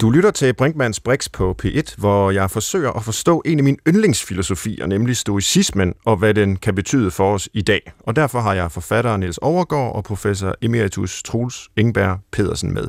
Du 0.00 0.10
lytter 0.10 0.30
til 0.30 0.54
Brinkmanns 0.54 1.00
Brix 1.00 1.28
på 1.32 1.56
P1, 1.62 1.94
hvor 1.98 2.30
jeg 2.30 2.50
forsøger 2.50 2.90
at 2.90 3.04
forstå 3.04 3.42
en 3.44 3.58
af 3.58 3.64
mine 3.64 3.76
yndlingsfilosofier, 3.88 4.86
nemlig 4.86 5.16
stoicismen, 5.16 5.94
og 6.04 6.16
hvad 6.16 6.34
den 6.34 6.56
kan 6.56 6.74
betyde 6.74 7.10
for 7.10 7.34
os 7.34 7.48
i 7.54 7.62
dag. 7.62 7.92
Og 8.00 8.16
derfor 8.16 8.40
har 8.40 8.54
jeg 8.54 8.72
forfatter 8.72 9.16
Niels 9.16 9.38
Overgaard 9.38 9.94
og 9.94 10.04
professor 10.04 10.54
emeritus 10.62 11.22
Truls 11.22 11.68
Ingberg 11.76 12.18
Pedersen 12.32 12.74
med. 12.74 12.88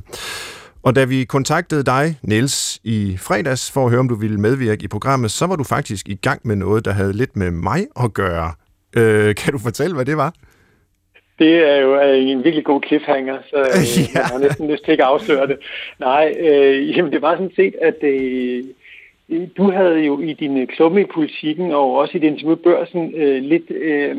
Og 0.83 0.95
da 0.95 1.03
vi 1.03 1.23
kontaktede 1.23 1.83
dig, 1.83 2.19
Niels, 2.23 2.79
i 2.83 3.17
fredags 3.17 3.71
for 3.71 3.85
at 3.85 3.89
høre, 3.89 3.99
om 3.99 4.09
du 4.09 4.15
ville 4.15 4.39
medvirke 4.39 4.83
i 4.83 4.87
programmet, 4.87 5.31
så 5.31 5.45
var 5.45 5.55
du 5.55 5.63
faktisk 5.63 6.09
i 6.09 6.15
gang 6.15 6.41
med 6.43 6.55
noget, 6.55 6.85
der 6.85 6.91
havde 6.91 7.13
lidt 7.13 7.35
med 7.35 7.51
mig 7.51 7.87
at 7.99 8.13
gøre. 8.13 8.53
Øh, 8.95 9.35
kan 9.35 9.53
du 9.53 9.59
fortælle, 9.59 9.95
hvad 9.95 10.05
det 10.05 10.17
var? 10.17 10.33
Det 11.39 11.69
er 11.69 11.77
jo 11.77 11.99
en 11.99 12.43
virkelig 12.43 12.65
god 12.65 12.81
cliffhanger, 12.87 13.37
så 13.49 13.59
øh, 13.75 14.15
ja. 14.15 14.19
jeg 14.19 14.25
har 14.25 14.39
næsten 14.39 14.71
lyst 14.71 14.83
til 14.83 14.91
ikke 14.91 15.03
at 15.03 15.09
afsløre 15.09 15.47
det. 15.47 15.57
Nej, 15.99 16.35
øh, 16.39 16.97
jamen 16.97 17.11
det 17.11 17.21
var 17.21 17.33
sådan 17.35 17.55
set, 17.55 17.75
at 17.81 18.03
øh, 18.03 18.63
du 19.57 19.71
havde 19.71 19.99
jo 19.99 20.19
i 20.19 20.33
din 20.33 20.67
klumme 20.67 21.01
i 21.01 21.05
politikken, 21.13 21.71
og 21.71 21.95
også 21.95 22.17
i 22.17 22.19
din 22.19 22.33
interview 22.33 22.55
børsen, 22.55 23.13
øh, 23.15 23.43
lidt 23.43 23.71
øh, 23.71 24.17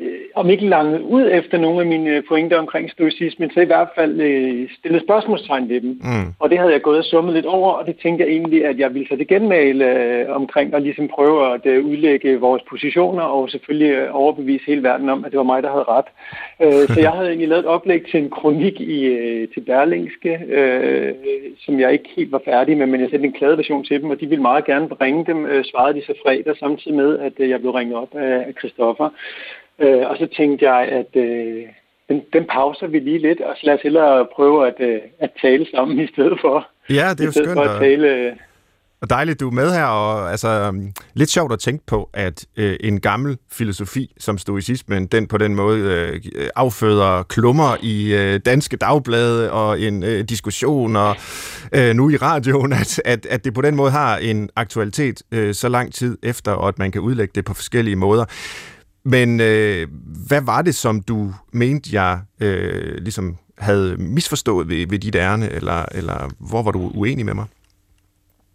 øh, 0.00 0.18
om 0.34 0.50
ikke 0.50 0.66
langet 0.66 1.00
ud 1.00 1.28
efter 1.32 1.58
nogle 1.58 1.80
af 1.80 1.86
mine 1.86 2.22
pointer 2.28 2.58
omkring 2.58 2.90
stoicismen, 2.90 3.50
så 3.50 3.60
i 3.60 3.64
hvert 3.64 3.88
fald 3.94 4.20
øh, 4.20 4.68
stillet 4.78 5.02
spørgsmålstegn 5.02 5.68
ved 5.68 5.80
dem. 5.80 5.90
Mm. 5.90 6.26
Og 6.38 6.50
det 6.50 6.58
havde 6.58 6.72
jeg 6.72 6.82
gået 6.82 6.98
og 6.98 7.04
summet 7.04 7.34
lidt 7.34 7.46
over, 7.46 7.70
og 7.72 7.86
det 7.86 7.96
tænkte 8.02 8.24
jeg 8.24 8.32
egentlig, 8.32 8.64
at 8.64 8.78
jeg 8.78 8.94
ville 8.94 9.08
så 9.08 9.16
det 9.16 9.28
genmale 9.28 9.84
øh, 10.00 10.36
omkring 10.36 10.74
og 10.74 10.80
ligesom 10.80 11.08
prøve 11.08 11.54
at 11.54 11.66
øh, 11.66 11.84
udlægge 11.84 12.40
vores 12.40 12.62
positioner 12.70 13.22
og 13.22 13.50
selvfølgelig 13.50 13.90
øh, 13.90 14.08
overbevise 14.12 14.66
hele 14.66 14.82
verden 14.82 15.08
om, 15.08 15.24
at 15.24 15.30
det 15.30 15.38
var 15.38 15.44
mig, 15.52 15.62
der 15.62 15.70
havde 15.70 15.84
ret. 15.88 16.08
Øh, 16.62 16.88
så 16.94 17.00
jeg 17.00 17.10
havde 17.10 17.28
egentlig 17.28 17.48
lavet 17.48 17.64
et 17.64 17.66
oplæg 17.66 18.02
til 18.10 18.20
en 18.22 18.30
kronik 18.30 18.80
i, 18.80 19.04
øh, 19.04 19.48
til 19.54 19.60
Berlingske, 19.60 20.40
øh, 20.48 21.14
som 21.64 21.80
jeg 21.80 21.92
ikke 21.92 22.08
helt 22.16 22.32
var 22.32 22.42
færdig 22.44 22.76
med, 22.76 22.86
men 22.86 23.00
jeg 23.00 23.10
sendte 23.10 23.26
en 23.26 23.32
klade 23.32 23.56
version 23.56 23.84
til 23.84 24.02
dem, 24.02 24.10
og 24.10 24.20
de 24.20 24.26
ville 24.26 24.42
meget 24.42 24.64
gerne 24.64 24.88
bringe 24.88 25.24
dem, 25.26 25.46
øh, 25.46 25.64
svarede 25.64 26.00
de 26.00 26.06
så 26.06 26.14
fredag, 26.22 26.56
samtidig 26.56 26.96
med, 26.96 27.18
at 27.18 27.32
øh, 27.38 27.50
jeg 27.50 27.60
blev 27.60 27.72
ringet 27.72 27.96
op 27.96 28.14
af, 28.14 28.36
af 28.48 28.52
Christoffer. 28.58 29.08
Øh, 29.78 30.10
og 30.10 30.16
så 30.16 30.26
tænkte 30.36 30.70
jeg, 30.70 30.88
at 30.88 31.10
øh, 31.16 31.62
den, 32.08 32.22
den 32.32 32.44
pauser 32.54 32.86
vi 32.86 32.98
lige 32.98 33.18
lidt, 33.18 33.40
og 33.40 33.56
så 33.56 33.66
lad 33.66 33.74
os 33.74 33.82
hellere 33.82 34.26
prøve 34.36 34.66
at, 34.66 34.74
øh, 34.78 35.00
at 35.18 35.30
tale 35.42 35.66
sammen 35.70 36.00
i 36.06 36.06
stedet 36.06 36.38
for. 36.40 36.68
Ja, 36.90 37.10
det 37.10 37.20
er 37.20 37.24
jo 37.24 37.32
skønt. 37.32 37.52
For 37.52 37.62
at 37.62 37.80
tale, 37.80 38.08
øh, 38.08 38.32
og 39.00 39.10
dejligt, 39.10 39.40
du 39.40 39.48
er 39.48 39.52
med 39.52 39.72
her, 39.72 39.84
og 39.84 40.30
altså, 40.30 40.68
um, 40.68 40.92
lidt 41.14 41.30
sjovt 41.30 41.52
at 41.52 41.58
tænke 41.58 41.86
på, 41.86 42.10
at 42.12 42.46
øh, 42.56 42.76
en 42.80 43.00
gammel 43.00 43.38
filosofi 43.52 44.14
som 44.18 44.38
stoicismen, 44.38 45.06
den 45.06 45.26
på 45.26 45.38
den 45.38 45.54
måde 45.54 45.80
øh, 45.80 46.20
afføder 46.56 47.22
klummer 47.22 47.76
i 47.82 48.14
øh, 48.14 48.40
danske 48.46 48.76
dagblade 48.76 49.52
og 49.52 49.80
en 49.80 50.02
øh, 50.02 50.24
diskussion, 50.24 50.96
og 50.96 51.16
øh, 51.72 51.94
nu 51.94 52.10
i 52.10 52.16
radioen, 52.16 52.72
at, 52.72 53.02
at, 53.04 53.26
at 53.26 53.44
det 53.44 53.54
på 53.54 53.62
den 53.62 53.76
måde 53.76 53.90
har 53.90 54.16
en 54.16 54.50
aktualitet 54.56 55.22
øh, 55.32 55.54
så 55.54 55.68
lang 55.68 55.94
tid 55.94 56.18
efter, 56.22 56.52
og 56.52 56.68
at 56.68 56.78
man 56.78 56.92
kan 56.92 57.00
udlægge 57.00 57.32
det 57.34 57.44
på 57.44 57.54
forskellige 57.54 57.96
måder. 57.96 58.24
Men 59.14 59.40
øh, 59.40 59.86
hvad 60.28 60.42
var 60.46 60.62
det, 60.62 60.74
som 60.74 61.02
du 61.08 61.18
mente, 61.52 61.90
jeg 61.92 62.18
øh, 62.42 62.94
ligesom 62.98 63.36
havde 63.58 63.96
misforstået 63.98 64.68
ved, 64.68 64.86
ved 64.90 64.98
dit 64.98 65.16
ærne, 65.16 65.46
eller, 65.52 65.84
eller 65.98 66.18
hvor 66.50 66.62
var 66.62 66.70
du 66.70 66.90
uenig 66.94 67.24
med 67.24 67.34
mig? 67.34 67.46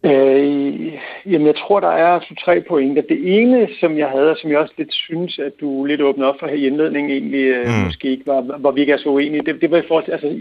Øh, 0.04 0.94
jamen, 1.32 1.48
jeg 1.48 1.56
tror, 1.56 1.80
der 1.80 1.94
er 2.06 2.20
to-tre 2.20 2.64
pointer. 2.70 3.02
Det 3.02 3.40
ene, 3.40 3.68
som 3.80 3.98
jeg 3.98 4.08
havde, 4.08 4.30
og 4.32 4.38
som 4.38 4.52
jeg 4.52 4.60
også 4.60 4.74
lidt 4.78 4.94
synes, 4.94 5.40
at 5.40 5.52
du 5.62 5.86
lidt 5.86 6.02
åbnede 6.02 6.30
op 6.30 6.36
for 6.40 6.48
her 6.48 6.56
i 6.56 6.68
indledningen, 6.68 7.12
egentlig 7.12 7.46
øh, 7.46 7.68
mm. 7.68 7.86
måske 7.86 8.12
ikke 8.12 8.28
var, 8.28 8.42
hvor 8.42 8.72
vi 8.72 8.82
ikke 8.82 8.94
er 8.94 8.98
så 8.98 9.10
uenige, 9.10 9.46
det, 9.46 9.62
det 9.62 9.72
var 9.72 9.78
i 9.78 9.88
forhold 9.88 10.06
til, 10.06 10.12
altså, 10.12 10.40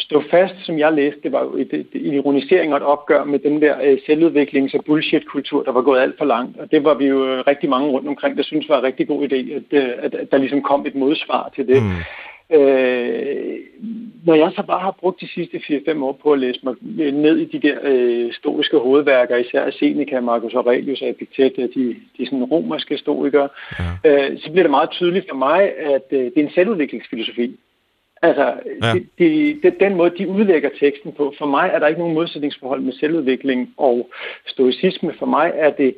stå 0.00 0.22
fast, 0.30 0.54
som 0.62 0.78
jeg 0.78 0.92
læste, 0.92 1.20
det 1.22 1.32
var 1.32 1.42
jo 1.42 1.56
et, 1.56 1.72
et, 1.72 1.86
en 1.94 2.14
ironisering 2.14 2.72
og 2.72 2.76
et 2.76 2.82
opgør 2.82 3.24
med 3.24 3.38
den 3.38 3.62
der 3.62 3.76
øh, 3.82 3.98
selvudviklings- 4.08 4.78
og 4.78 4.84
bullshit-kultur, 4.84 5.62
der 5.62 5.72
var 5.72 5.82
gået 5.82 6.00
alt 6.00 6.18
for 6.18 6.24
langt. 6.24 6.58
Og 6.60 6.70
det 6.70 6.84
var 6.84 6.94
vi 6.94 7.06
jo 7.06 7.26
øh, 7.26 7.44
rigtig 7.46 7.70
mange 7.70 7.88
rundt 7.88 8.08
omkring, 8.08 8.36
der 8.36 8.42
synes 8.42 8.68
var 8.68 8.78
en 8.78 8.84
rigtig 8.84 9.08
god 9.08 9.28
idé, 9.28 9.52
at, 9.54 9.62
øh, 9.70 9.88
at, 9.98 10.14
at 10.14 10.30
der 10.30 10.38
ligesom 10.38 10.62
kom 10.62 10.86
et 10.86 10.94
modsvar 10.94 11.50
til 11.54 11.68
det. 11.68 11.82
Mm. 11.82 11.88
Øh, 12.52 13.58
når 14.24 14.34
jeg 14.34 14.52
så 14.56 14.62
bare 14.62 14.80
har 14.80 14.96
brugt 15.00 15.20
de 15.20 15.28
sidste 15.28 15.56
4-5 15.56 16.04
år 16.04 16.18
på 16.22 16.32
at 16.32 16.38
læse 16.38 16.60
mig 16.62 16.74
ned 17.12 17.36
i 17.36 17.44
de 17.44 17.68
der 17.68 17.78
øh, 17.82 18.32
stoiske 18.32 18.78
hovedværker, 18.78 19.36
især 19.36 19.70
Seneca, 19.70 20.20
Marcus 20.20 20.54
Aurelius 20.54 21.02
og 21.02 21.08
Epictet, 21.08 21.70
de, 21.74 21.96
de 22.18 22.26
sådan 22.26 22.44
romerske 22.44 22.98
stoikere, 22.98 23.48
ja. 24.04 24.30
øh, 24.30 24.38
så 24.38 24.50
bliver 24.50 24.62
det 24.62 24.70
meget 24.70 24.90
tydeligt 24.90 25.26
for 25.28 25.36
mig, 25.36 25.78
at 25.78 26.06
øh, 26.10 26.18
det 26.24 26.36
er 26.36 26.42
en 26.42 26.50
selvudviklingsfilosofi. 26.54 27.56
Altså, 28.22 28.54
ja. 28.82 28.92
det, 28.92 29.06
det, 29.18 29.62
det, 29.62 29.80
den 29.80 29.94
måde, 29.94 30.12
de 30.18 30.28
udlægger 30.28 30.70
teksten 30.80 31.12
på, 31.12 31.34
for 31.38 31.46
mig 31.46 31.70
er 31.72 31.78
der 31.78 31.86
ikke 31.86 32.00
nogen 32.00 32.14
modsætningsforhold 32.14 32.80
med 32.80 32.92
selvudvikling 32.92 33.74
og 33.76 34.10
stoicisme. 34.46 35.14
For 35.18 35.26
mig 35.26 35.52
er 35.54 35.70
det 35.70 35.94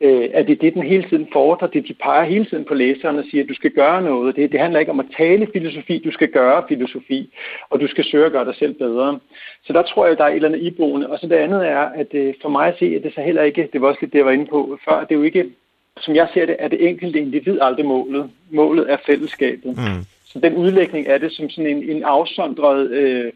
øh, 0.00 0.28
er 0.32 0.42
det 0.42 0.60
det, 0.60 0.74
den 0.74 0.82
hele 0.82 1.08
tiden 1.08 1.28
fordrer. 1.32 1.68
Det, 1.68 1.88
de 1.88 1.94
peger 1.94 2.24
hele 2.24 2.44
tiden 2.44 2.64
på 2.64 2.74
læseren 2.74 3.18
og 3.18 3.24
siger, 3.30 3.42
at 3.42 3.48
du 3.48 3.54
skal 3.54 3.70
gøre 3.70 4.02
noget. 4.02 4.36
Det, 4.36 4.52
det 4.52 4.60
handler 4.60 4.80
ikke 4.80 4.92
om 4.92 5.00
at 5.00 5.06
tale 5.16 5.48
filosofi, 5.52 5.98
du 5.98 6.10
skal 6.10 6.28
gøre 6.28 6.64
filosofi, 6.68 7.34
og 7.70 7.80
du 7.80 7.86
skal 7.86 8.04
søge 8.04 8.26
at 8.26 8.32
gøre 8.32 8.44
dig 8.44 8.54
selv 8.54 8.74
bedre. 8.74 9.18
Så 9.64 9.72
der 9.72 9.82
tror 9.82 10.06
jeg, 10.06 10.18
der 10.18 10.24
er 10.24 10.28
et 10.28 10.34
eller 10.34 10.48
andet 10.48 10.62
iboende. 10.62 11.10
Og 11.10 11.18
så 11.18 11.26
det 11.26 11.36
andet 11.36 11.66
er, 11.66 11.80
at 11.80 12.14
øh, 12.14 12.34
for 12.42 12.48
mig 12.48 12.68
at 12.68 12.78
se, 12.78 12.86
at 12.96 13.02
det 13.02 13.14
så 13.14 13.20
heller 13.20 13.42
ikke, 13.42 13.68
det 13.72 13.80
var 13.80 13.88
også 13.88 13.98
lidt 14.00 14.12
det, 14.12 14.18
jeg 14.18 14.26
var 14.26 14.32
inde 14.32 14.46
på 14.46 14.78
før, 14.88 15.00
det 15.00 15.14
er 15.14 15.18
jo 15.18 15.22
ikke, 15.22 15.44
som 16.00 16.14
jeg 16.14 16.28
ser 16.34 16.46
det, 16.46 16.56
er 16.58 16.68
det 16.68 16.88
enkelte 16.88 17.18
individ 17.18 17.58
aldrig 17.60 17.86
målet. 17.86 18.30
Målet 18.50 18.92
er 18.92 18.96
fællesskabet. 19.06 19.76
Mm. 19.76 20.04
Så 20.34 20.40
den 20.40 20.54
udlægning 20.54 21.08
af 21.08 21.20
det 21.20 21.32
som 21.32 21.50
sådan 21.50 21.70
en, 21.70 21.82
en 21.96 22.02
afsondret 22.02 22.90
øh, 22.90 23.32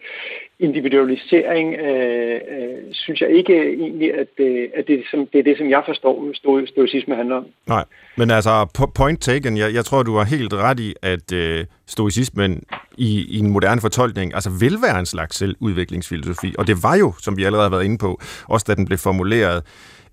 individualisering, 0.58 1.74
øh, 1.74 2.34
øh, 2.34 2.78
synes 2.92 3.20
jeg 3.20 3.30
ikke 3.30 3.54
egentlig, 3.74 4.14
at, 4.14 4.28
øh, 4.38 4.68
at 4.76 4.84
det, 4.88 5.02
som, 5.10 5.26
det 5.32 5.38
er 5.38 5.42
det, 5.42 5.58
som 5.58 5.70
jeg 5.70 5.82
forstår, 5.86 6.32
stoicisme 6.66 7.14
handler 7.14 7.36
om. 7.36 7.46
Nej, 7.66 7.84
men 8.16 8.30
altså, 8.30 8.66
point 8.94 9.22
taken, 9.22 9.56
jeg, 9.56 9.74
jeg 9.74 9.84
tror, 9.84 10.02
du 10.02 10.16
har 10.16 10.24
helt 10.24 10.54
ret 10.54 10.80
i, 10.80 10.94
at 11.02 11.32
øh, 11.32 11.64
stoicismen 11.86 12.62
i, 12.96 13.26
i 13.36 13.38
en 13.38 13.50
moderne 13.50 13.80
fortolkning 13.80 14.34
altså 14.34 14.50
vil 14.60 14.76
være 14.82 14.98
en 14.98 15.06
slags 15.06 15.36
selvudviklingsfilosofi, 15.36 16.54
og 16.58 16.66
det 16.66 16.76
var 16.82 16.96
jo, 16.96 17.12
som 17.22 17.36
vi 17.36 17.44
allerede 17.44 17.68
har 17.68 17.76
været 17.76 17.84
inde 17.84 17.98
på, 17.98 18.20
også 18.48 18.64
da 18.68 18.74
den 18.74 18.86
blev 18.86 18.98
formuleret, 18.98 19.64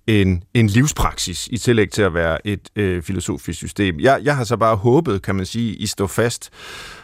en, 0.07 0.43
en 0.53 0.67
livspraksis 0.67 1.47
i 1.51 1.57
tillæg 1.57 1.89
til 1.89 2.01
at 2.01 2.13
være 2.13 2.47
et 2.47 2.69
øh, 2.75 3.01
filosofisk 3.01 3.57
system. 3.57 3.99
Jeg, 3.99 4.19
jeg 4.23 4.35
har 4.35 4.43
så 4.43 4.57
bare 4.57 4.75
håbet, 4.75 5.21
kan 5.21 5.35
man 5.35 5.45
sige, 5.45 5.75
i 5.75 5.85
stå 5.85 6.07
fast, 6.07 6.49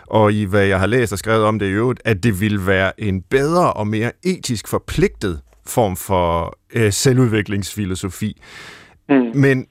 og 0.07 0.33
i 0.33 0.43
hvad 0.43 0.65
jeg 0.65 0.79
har 0.79 0.87
læst 0.87 1.13
og 1.13 1.19
skrevet 1.19 1.43
om 1.43 1.59
det 1.59 1.65
i 1.65 1.69
øvrigt, 1.69 2.01
at 2.05 2.23
det 2.23 2.41
ville 2.41 2.67
være 2.67 3.01
en 3.01 3.21
bedre 3.21 3.73
og 3.73 3.87
mere 3.87 4.11
etisk 4.23 4.67
forpligtet 4.67 5.41
form 5.65 5.95
for 5.95 6.57
øh, 6.73 6.93
selvudviklingsfilosofi. 6.93 8.41
Mm. 9.09 9.15
Men 9.35 9.65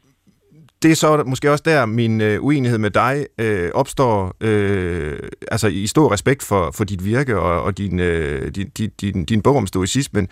det 0.83 0.91
er 0.91 0.95
så 0.95 1.23
måske 1.27 1.51
også 1.51 1.63
der, 1.67 1.87
min 1.87 2.21
øh, 2.21 2.45
uenighed 2.45 2.79
med 2.79 2.91
dig 2.91 3.27
øh, 3.39 3.71
opstår, 3.75 4.37
øh, 4.41 5.19
altså 5.51 5.69
i 5.69 5.87
stor 5.87 6.13
respekt 6.13 6.43
for, 6.43 6.71
for 6.71 6.85
dit 6.85 7.05
virke 7.05 7.39
og, 7.39 7.63
og 7.63 7.79
din, 7.79 7.99
øh, 7.99 8.51
din, 8.51 8.69
din, 8.69 8.91
din, 9.01 9.25
din 9.25 9.43
bog 9.43 9.57
om 9.57 9.67
stoicismen, 9.67 10.29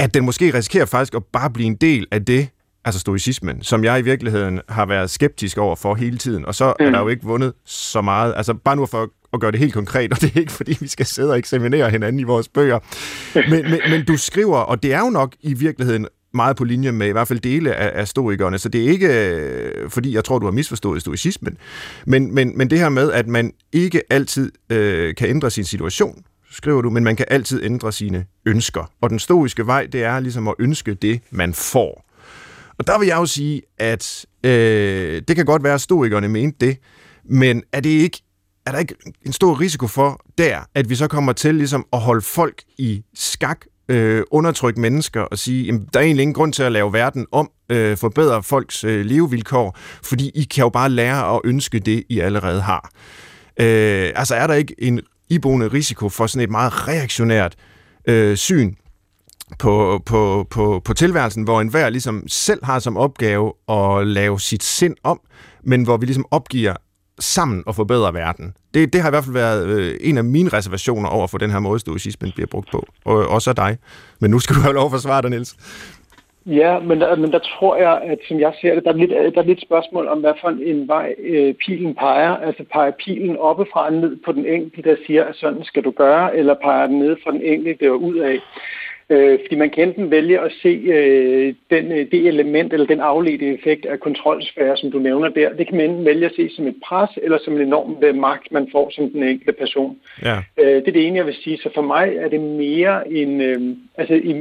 at 0.00 0.14
den 0.14 0.24
måske 0.24 0.54
risikerer 0.54 0.84
faktisk 0.84 1.14
at 1.14 1.24
bare 1.32 1.50
blive 1.50 1.66
en 1.66 1.74
del 1.74 2.06
af 2.10 2.24
det, 2.24 2.48
altså 2.84 3.00
stoicismen, 3.00 3.62
som 3.62 3.84
jeg 3.84 3.98
i 3.98 4.02
virkeligheden 4.02 4.60
har 4.68 4.86
været 4.86 5.10
skeptisk 5.10 5.58
over 5.58 5.76
for 5.76 5.94
hele 5.94 6.18
tiden, 6.18 6.46
og 6.46 6.54
så 6.54 6.74
mm. 6.80 6.86
er 6.86 6.90
der 6.90 7.00
jo 7.00 7.08
ikke 7.08 7.24
vundet 7.24 7.52
så 7.64 8.00
meget. 8.00 8.34
Altså 8.36 8.54
bare 8.54 8.76
nu 8.76 8.86
for 8.86 9.10
at 9.32 9.40
gøre 9.40 9.52
det 9.52 9.60
helt 9.60 9.74
konkret, 9.74 10.12
og 10.12 10.20
det 10.20 10.36
er 10.36 10.40
ikke 10.40 10.52
fordi, 10.52 10.76
vi 10.80 10.88
skal 10.88 11.06
sidde 11.06 11.30
og 11.30 11.38
eksaminere 11.38 11.90
hinanden 11.90 12.20
i 12.20 12.22
vores 12.22 12.48
bøger. 12.48 12.78
Men, 13.50 13.70
men, 13.70 13.80
men 13.90 14.04
du 14.04 14.16
skriver, 14.16 14.58
og 14.58 14.82
det 14.82 14.92
er 14.92 15.00
jo 15.00 15.10
nok 15.10 15.34
i 15.40 15.54
virkeligheden 15.54 16.06
meget 16.34 16.56
på 16.56 16.64
linje 16.64 16.92
med 16.92 17.08
i 17.08 17.12
hvert 17.12 17.28
fald 17.28 17.40
dele 17.40 17.74
af, 17.74 18.00
af 18.00 18.08
stoikerne, 18.08 18.58
så 18.58 18.68
det 18.68 18.84
er 18.84 18.88
ikke, 18.88 19.30
øh, 19.30 19.90
fordi 19.90 20.14
jeg 20.14 20.24
tror, 20.24 20.38
du 20.38 20.46
har 20.46 20.52
misforstået 20.52 21.00
stoicismen, 21.00 21.56
men, 22.06 22.34
men, 22.34 22.58
men 22.58 22.70
det 22.70 22.78
her 22.78 22.88
med, 22.88 23.12
at 23.12 23.26
man 23.26 23.52
ikke 23.72 24.02
altid 24.10 24.52
øh, 24.72 25.14
kan 25.14 25.28
ændre 25.28 25.50
sin 25.50 25.64
situation, 25.64 26.24
skriver 26.50 26.82
du, 26.82 26.90
men 26.90 27.04
man 27.04 27.16
kan 27.16 27.26
altid 27.28 27.62
ændre 27.64 27.92
sine 27.92 28.26
ønsker. 28.46 28.92
Og 29.00 29.10
den 29.10 29.18
stoiske 29.18 29.66
vej, 29.66 29.86
det 29.92 30.02
er 30.02 30.20
ligesom 30.20 30.48
at 30.48 30.54
ønske 30.58 30.94
det, 30.94 31.20
man 31.30 31.54
får. 31.54 32.06
Og 32.78 32.86
der 32.86 32.98
vil 32.98 33.08
jeg 33.08 33.16
jo 33.16 33.26
sige, 33.26 33.62
at 33.78 34.26
øh, 34.44 35.22
det 35.28 35.36
kan 35.36 35.44
godt 35.44 35.64
være, 35.64 35.74
at 35.74 35.80
stoikerne 35.80 36.28
mente 36.28 36.66
det, 36.66 36.76
men 37.24 37.62
er 37.72 37.80
det 37.80 37.90
ikke 37.90 38.22
er 38.66 38.72
der 38.72 38.78
ikke 38.78 38.94
en 39.26 39.32
stor 39.32 39.60
risiko 39.60 39.86
for 39.86 40.20
der, 40.38 40.58
at 40.74 40.90
vi 40.90 40.94
så 40.94 41.08
kommer 41.08 41.32
til 41.32 41.54
ligesom 41.54 41.86
at 41.92 42.00
holde 42.00 42.20
folk 42.20 42.62
i 42.78 43.02
skak, 43.14 43.60
øh, 43.88 44.22
undertrykke 44.30 44.80
mennesker 44.80 45.20
og 45.20 45.38
sige, 45.38 45.64
jamen, 45.64 45.88
der 45.92 46.00
er 46.00 46.04
egentlig 46.04 46.22
ingen 46.22 46.34
grund 46.34 46.52
til 46.52 46.62
at 46.62 46.72
lave 46.72 46.92
verden 46.92 47.26
om, 47.32 47.50
øh, 47.68 47.96
forbedre 47.96 48.42
folks 48.42 48.84
øh, 48.84 49.04
levevilkår, 49.04 49.78
fordi 50.02 50.30
I 50.34 50.42
kan 50.42 50.62
jo 50.62 50.68
bare 50.68 50.90
lære 50.90 51.34
at 51.34 51.40
ønske 51.44 51.78
det, 51.78 52.04
I 52.08 52.20
allerede 52.20 52.60
har. 52.60 52.90
Øh, 53.60 54.12
altså 54.14 54.34
er 54.34 54.46
der 54.46 54.54
ikke 54.54 54.74
en 54.78 55.00
iboende 55.30 55.68
risiko 55.68 56.08
for 56.08 56.26
sådan 56.26 56.44
et 56.44 56.50
meget 56.50 56.88
reaktionært 56.88 57.54
øh, 58.08 58.36
syn 58.36 58.74
på, 59.58 60.02
på, 60.06 60.46
på, 60.50 60.82
på 60.84 60.94
tilværelsen, 60.94 61.42
hvor 61.42 61.60
enhver 61.60 61.88
ligesom 61.88 62.24
selv 62.28 62.64
har 62.64 62.78
som 62.78 62.96
opgave 62.96 63.52
at 63.68 64.06
lave 64.06 64.40
sit 64.40 64.62
sind 64.62 64.96
om, 65.02 65.20
men 65.62 65.82
hvor 65.82 65.96
vi 65.96 66.06
ligesom 66.06 66.26
opgiver 66.30 66.76
sammen 67.20 67.62
at 67.68 67.76
forbedre 67.76 68.14
verden. 68.14 68.54
Det, 68.74 68.92
det 68.92 69.00
har 69.00 69.08
i 69.08 69.10
hvert 69.10 69.24
fald 69.24 69.34
været 69.34 69.66
øh, 69.66 69.96
en 70.00 70.18
af 70.18 70.24
mine 70.24 70.48
reservationer 70.48 71.08
over 71.08 71.26
for 71.26 71.38
den 71.38 71.50
her 71.50 71.58
måde, 71.58 71.80
stoicismen 71.80 72.32
bliver 72.34 72.46
brugt 72.50 72.68
på. 72.72 72.86
Og 73.04 73.28
også 73.28 73.50
af 73.50 73.56
dig. 73.56 73.78
Men 74.20 74.30
nu 74.30 74.38
skal 74.38 74.56
du 74.56 74.60
have 74.60 74.74
lov 74.74 74.94
at 74.94 75.00
svare 75.00 75.22
dig, 75.22 75.30
Niels. 75.30 75.56
Ja, 76.50 76.78
men 76.78 77.00
der, 77.00 77.16
men 77.16 77.32
der 77.32 77.38
tror 77.38 77.76
jeg, 77.76 78.02
at 78.02 78.18
som 78.28 78.40
jeg 78.40 78.52
ser 78.60 78.74
det, 78.74 78.84
der 78.84 78.92
er 78.92 78.96
lidt, 78.96 79.10
der 79.10 79.42
er 79.42 79.46
lidt 79.46 79.62
spørgsmål 79.62 80.08
om, 80.08 80.20
hvad 80.20 80.32
for 80.40 80.48
en 80.48 80.88
vej 80.88 81.14
øh, 81.18 81.54
pilen 81.54 81.94
peger. 81.94 82.36
Altså 82.36 82.64
peger 82.72 82.90
pilen 82.90 83.36
oppefra 83.36 83.90
ned 83.90 84.16
på 84.24 84.32
den 84.32 84.46
enkelte, 84.46 84.90
der 84.90 84.96
siger, 85.06 85.24
at 85.24 85.36
sådan 85.36 85.64
skal 85.64 85.84
du 85.84 85.90
gøre, 85.90 86.36
eller 86.36 86.54
peger 86.54 86.86
den 86.86 86.98
ned 86.98 87.16
fra 87.24 87.30
den 87.30 87.42
enkelte 87.42 87.90
og 87.90 88.02
ud 88.02 88.16
af. 88.16 88.38
Øh, 89.10 89.38
fordi 89.42 89.56
man 89.56 89.70
kan 89.70 89.88
enten 89.88 90.10
vælge 90.10 90.40
at 90.40 90.52
se 90.62 90.68
øh, 90.68 91.54
den, 91.70 91.92
øh, 91.92 92.10
det 92.12 92.26
element 92.28 92.72
eller 92.72 92.86
den 92.86 93.00
afledte 93.00 93.54
effekt 93.54 93.86
af 93.86 94.00
kontrolsfære, 94.00 94.76
som 94.76 94.90
du 94.90 94.98
nævner 94.98 95.28
der. 95.28 95.52
Det 95.52 95.68
kan 95.68 95.76
man 95.76 95.90
enten 95.90 96.04
vælge 96.04 96.26
at 96.26 96.32
se 96.36 96.50
som 96.56 96.66
et 96.66 96.74
pres 96.86 97.10
eller 97.22 97.38
som 97.44 97.54
en 97.54 97.60
enorm 97.60 97.96
øh, 98.02 98.14
magt, 98.14 98.52
man 98.52 98.68
får 98.72 98.90
som 98.90 99.10
den 99.10 99.22
enkelte 99.22 99.52
person. 99.52 99.96
Ja. 100.22 100.36
Øh, 100.60 100.74
det 100.74 100.88
er 100.88 100.92
det 100.92 101.06
ene, 101.06 101.16
jeg 101.16 101.26
vil 101.26 101.34
sige. 101.34 101.58
Så 101.58 101.70
for 101.74 101.82
mig 101.82 102.12
er 102.16 102.28
det 102.28 102.40
mere 102.40 103.12
en... 103.12 103.40
Øh, 103.40 103.60
altså 103.96 104.14
i, 104.14 104.32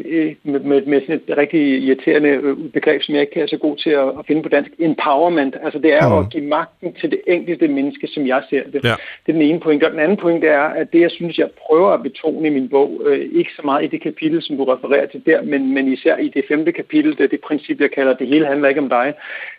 med, 0.44 0.60
med, 0.60 0.82
med 0.86 1.02
sådan 1.02 1.22
et 1.28 1.38
rigtig 1.38 1.84
irriterende 1.84 2.30
øh, 2.30 2.58
begreb, 2.74 3.02
som 3.02 3.16
jeg 3.16 3.22
ikke 3.22 3.42
er 3.42 3.48
så 3.48 3.58
god 3.58 3.78
til 3.78 3.90
at, 3.90 4.08
at 4.20 4.26
finde 4.28 4.44
på 4.44 4.50
dansk. 4.50 4.72
Empowerment. 4.80 5.56
Altså 5.64 5.80
det 5.80 5.94
er 5.94 6.10
mm. 6.10 6.18
at 6.18 6.30
give 6.30 6.44
magten 6.44 6.94
til 6.94 7.12
det 7.12 7.22
enkelte 7.28 7.68
menneske, 7.68 8.08
som 8.08 8.28
jeg 8.28 8.44
ser 8.50 8.64
det. 8.64 8.84
Ja. 8.84 8.96
Det 9.26 9.30
er 9.30 9.34
den 9.34 9.42
ene 9.42 9.60
point. 9.60 9.84
Og 9.84 9.92
den 9.92 10.00
anden 10.00 10.18
point 10.18 10.44
er, 10.44 10.62
at 10.62 10.94
det, 10.94 11.02
jeg 11.02 11.12
synes, 11.12 11.38
jeg 11.38 11.50
prøver 11.68 11.90
at 11.90 12.04
betone 12.04 12.48
i 12.48 12.52
min 12.52 12.70
bog, 12.70 13.02
øh, 13.06 13.20
ikke 13.20 13.52
så 13.56 13.62
meget 13.66 13.84
i 13.84 13.88
det 13.88 14.02
kapitel, 14.02 14.42
som 14.42 14.59
du 14.60 14.72
refererer 14.74 15.06
til 15.06 15.26
der, 15.26 15.42
men, 15.42 15.74
men 15.74 15.94
især 15.94 16.18
i 16.18 16.28
det 16.28 16.44
femte 16.48 16.72
kapitel, 16.72 17.18
det 17.18 17.32
det 17.32 17.42
princip, 17.42 17.82
jeg 17.82 17.92
kalder, 17.92 18.14
det 18.14 18.28
hele 18.28 18.46
handler 18.46 18.70
ikke 18.70 18.82
om 18.82 18.90
dig, 18.90 19.14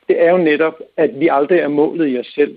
det 0.08 0.22
er 0.22 0.30
jo 0.30 0.36
netop, 0.36 0.76
at 0.96 1.10
vi 1.20 1.28
aldrig 1.32 1.58
er 1.58 1.68
målet 1.68 2.12
i 2.12 2.18
os 2.18 2.26
selv. 2.26 2.56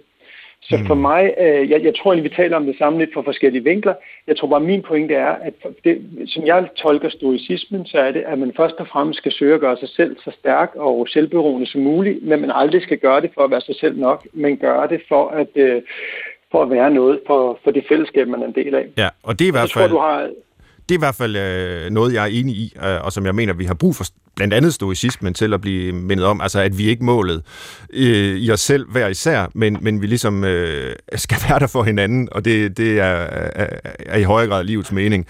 Så 0.69 0.83
for 0.87 0.93
mm. 0.93 1.01
mig, 1.01 1.33
øh, 1.39 1.69
jeg, 1.71 1.83
jeg 1.83 1.95
tror 1.95 2.11
egentlig, 2.11 2.31
vi 2.31 2.35
taler 2.35 2.55
om 2.57 2.65
det 2.65 2.77
samme 2.77 2.99
lidt 2.99 3.13
fra 3.13 3.21
forskellige 3.21 3.63
vinkler. 3.63 3.93
Jeg 4.27 4.37
tror 4.37 4.47
bare, 4.47 4.59
min 4.59 4.81
pointe 4.81 5.13
er, 5.13 5.35
at 5.47 5.53
det, 5.83 6.01
som 6.27 6.45
jeg 6.45 6.67
tolker 6.75 7.09
stoicismen, 7.09 7.85
så 7.85 7.97
er 7.97 8.11
det, 8.11 8.23
at 8.27 8.39
man 8.39 8.53
først 8.57 8.75
og 8.75 8.87
fremmest 8.87 9.17
skal 9.17 9.31
søge 9.31 9.53
at 9.53 9.59
gøre 9.59 9.77
sig 9.77 9.89
selv 9.89 10.17
så 10.23 10.31
stærk 10.39 10.71
og 10.75 11.07
selvberoende 11.09 11.67
som 11.67 11.81
muligt, 11.81 12.23
men 12.23 12.41
man 12.41 12.51
aldrig 12.55 12.81
skal 12.81 12.97
gøre 12.97 13.21
det 13.21 13.31
for 13.33 13.41
at 13.41 13.51
være 13.51 13.61
sig 13.61 13.75
selv 13.75 13.99
nok, 13.99 14.27
men 14.33 14.57
gøre 14.57 14.87
det 14.87 15.01
for 15.07 15.27
at, 15.27 15.47
øh, 15.55 15.81
for 16.51 16.61
at 16.61 16.69
være 16.69 16.91
noget 16.91 17.19
for, 17.27 17.59
for 17.63 17.71
det 17.71 17.83
fællesskab, 17.89 18.27
man 18.27 18.41
er 18.41 18.47
en 18.47 18.55
del 18.55 18.75
af. 18.75 18.85
Ja, 18.97 19.09
og 19.23 19.39
det 19.39 19.45
er 19.45 19.49
i 19.49 19.57
hvert 19.57 19.71
fald... 19.73 19.89
Tror, 19.89 19.97
du 19.97 20.01
har, 20.01 20.29
det 20.89 20.95
er 20.95 20.99
i 20.99 21.05
hvert 21.05 21.15
fald 21.15 21.35
øh, 21.35 21.91
noget, 21.91 22.13
jeg 22.13 22.23
er 22.23 22.27
enig 22.27 22.55
i, 22.55 22.73
øh, 22.83 23.01
og 23.03 23.13
som 23.13 23.25
jeg 23.25 23.35
mener, 23.35 23.53
vi 23.53 23.65
har 23.65 23.73
brug 23.73 23.95
for 23.95 24.05
blandt 24.35 24.53
andet 24.53 24.73
stoicismen 24.73 25.33
til 25.33 25.53
at 25.53 25.61
blive 25.61 25.93
mindet 25.93 26.25
om, 26.25 26.41
altså 26.41 26.59
at 26.59 26.77
vi 26.77 26.87
ikke 26.87 27.05
målet 27.05 27.41
øh, 27.93 28.37
i 28.37 28.51
os 28.51 28.61
selv 28.61 28.91
hver 28.91 29.07
især, 29.07 29.47
men, 29.53 29.77
men 29.81 30.01
vi 30.01 30.07
ligesom 30.07 30.43
øh, 30.43 30.95
skal 31.15 31.37
være 31.49 31.59
der 31.59 31.67
for 31.67 31.83
hinanden, 31.83 32.29
og 32.31 32.45
det, 32.45 32.77
det 32.77 32.99
er, 32.99 33.03
er, 33.05 33.67
er 33.99 34.17
i 34.17 34.23
højere 34.23 34.49
grad 34.49 34.63
livets 34.63 34.91
mening, 34.91 35.27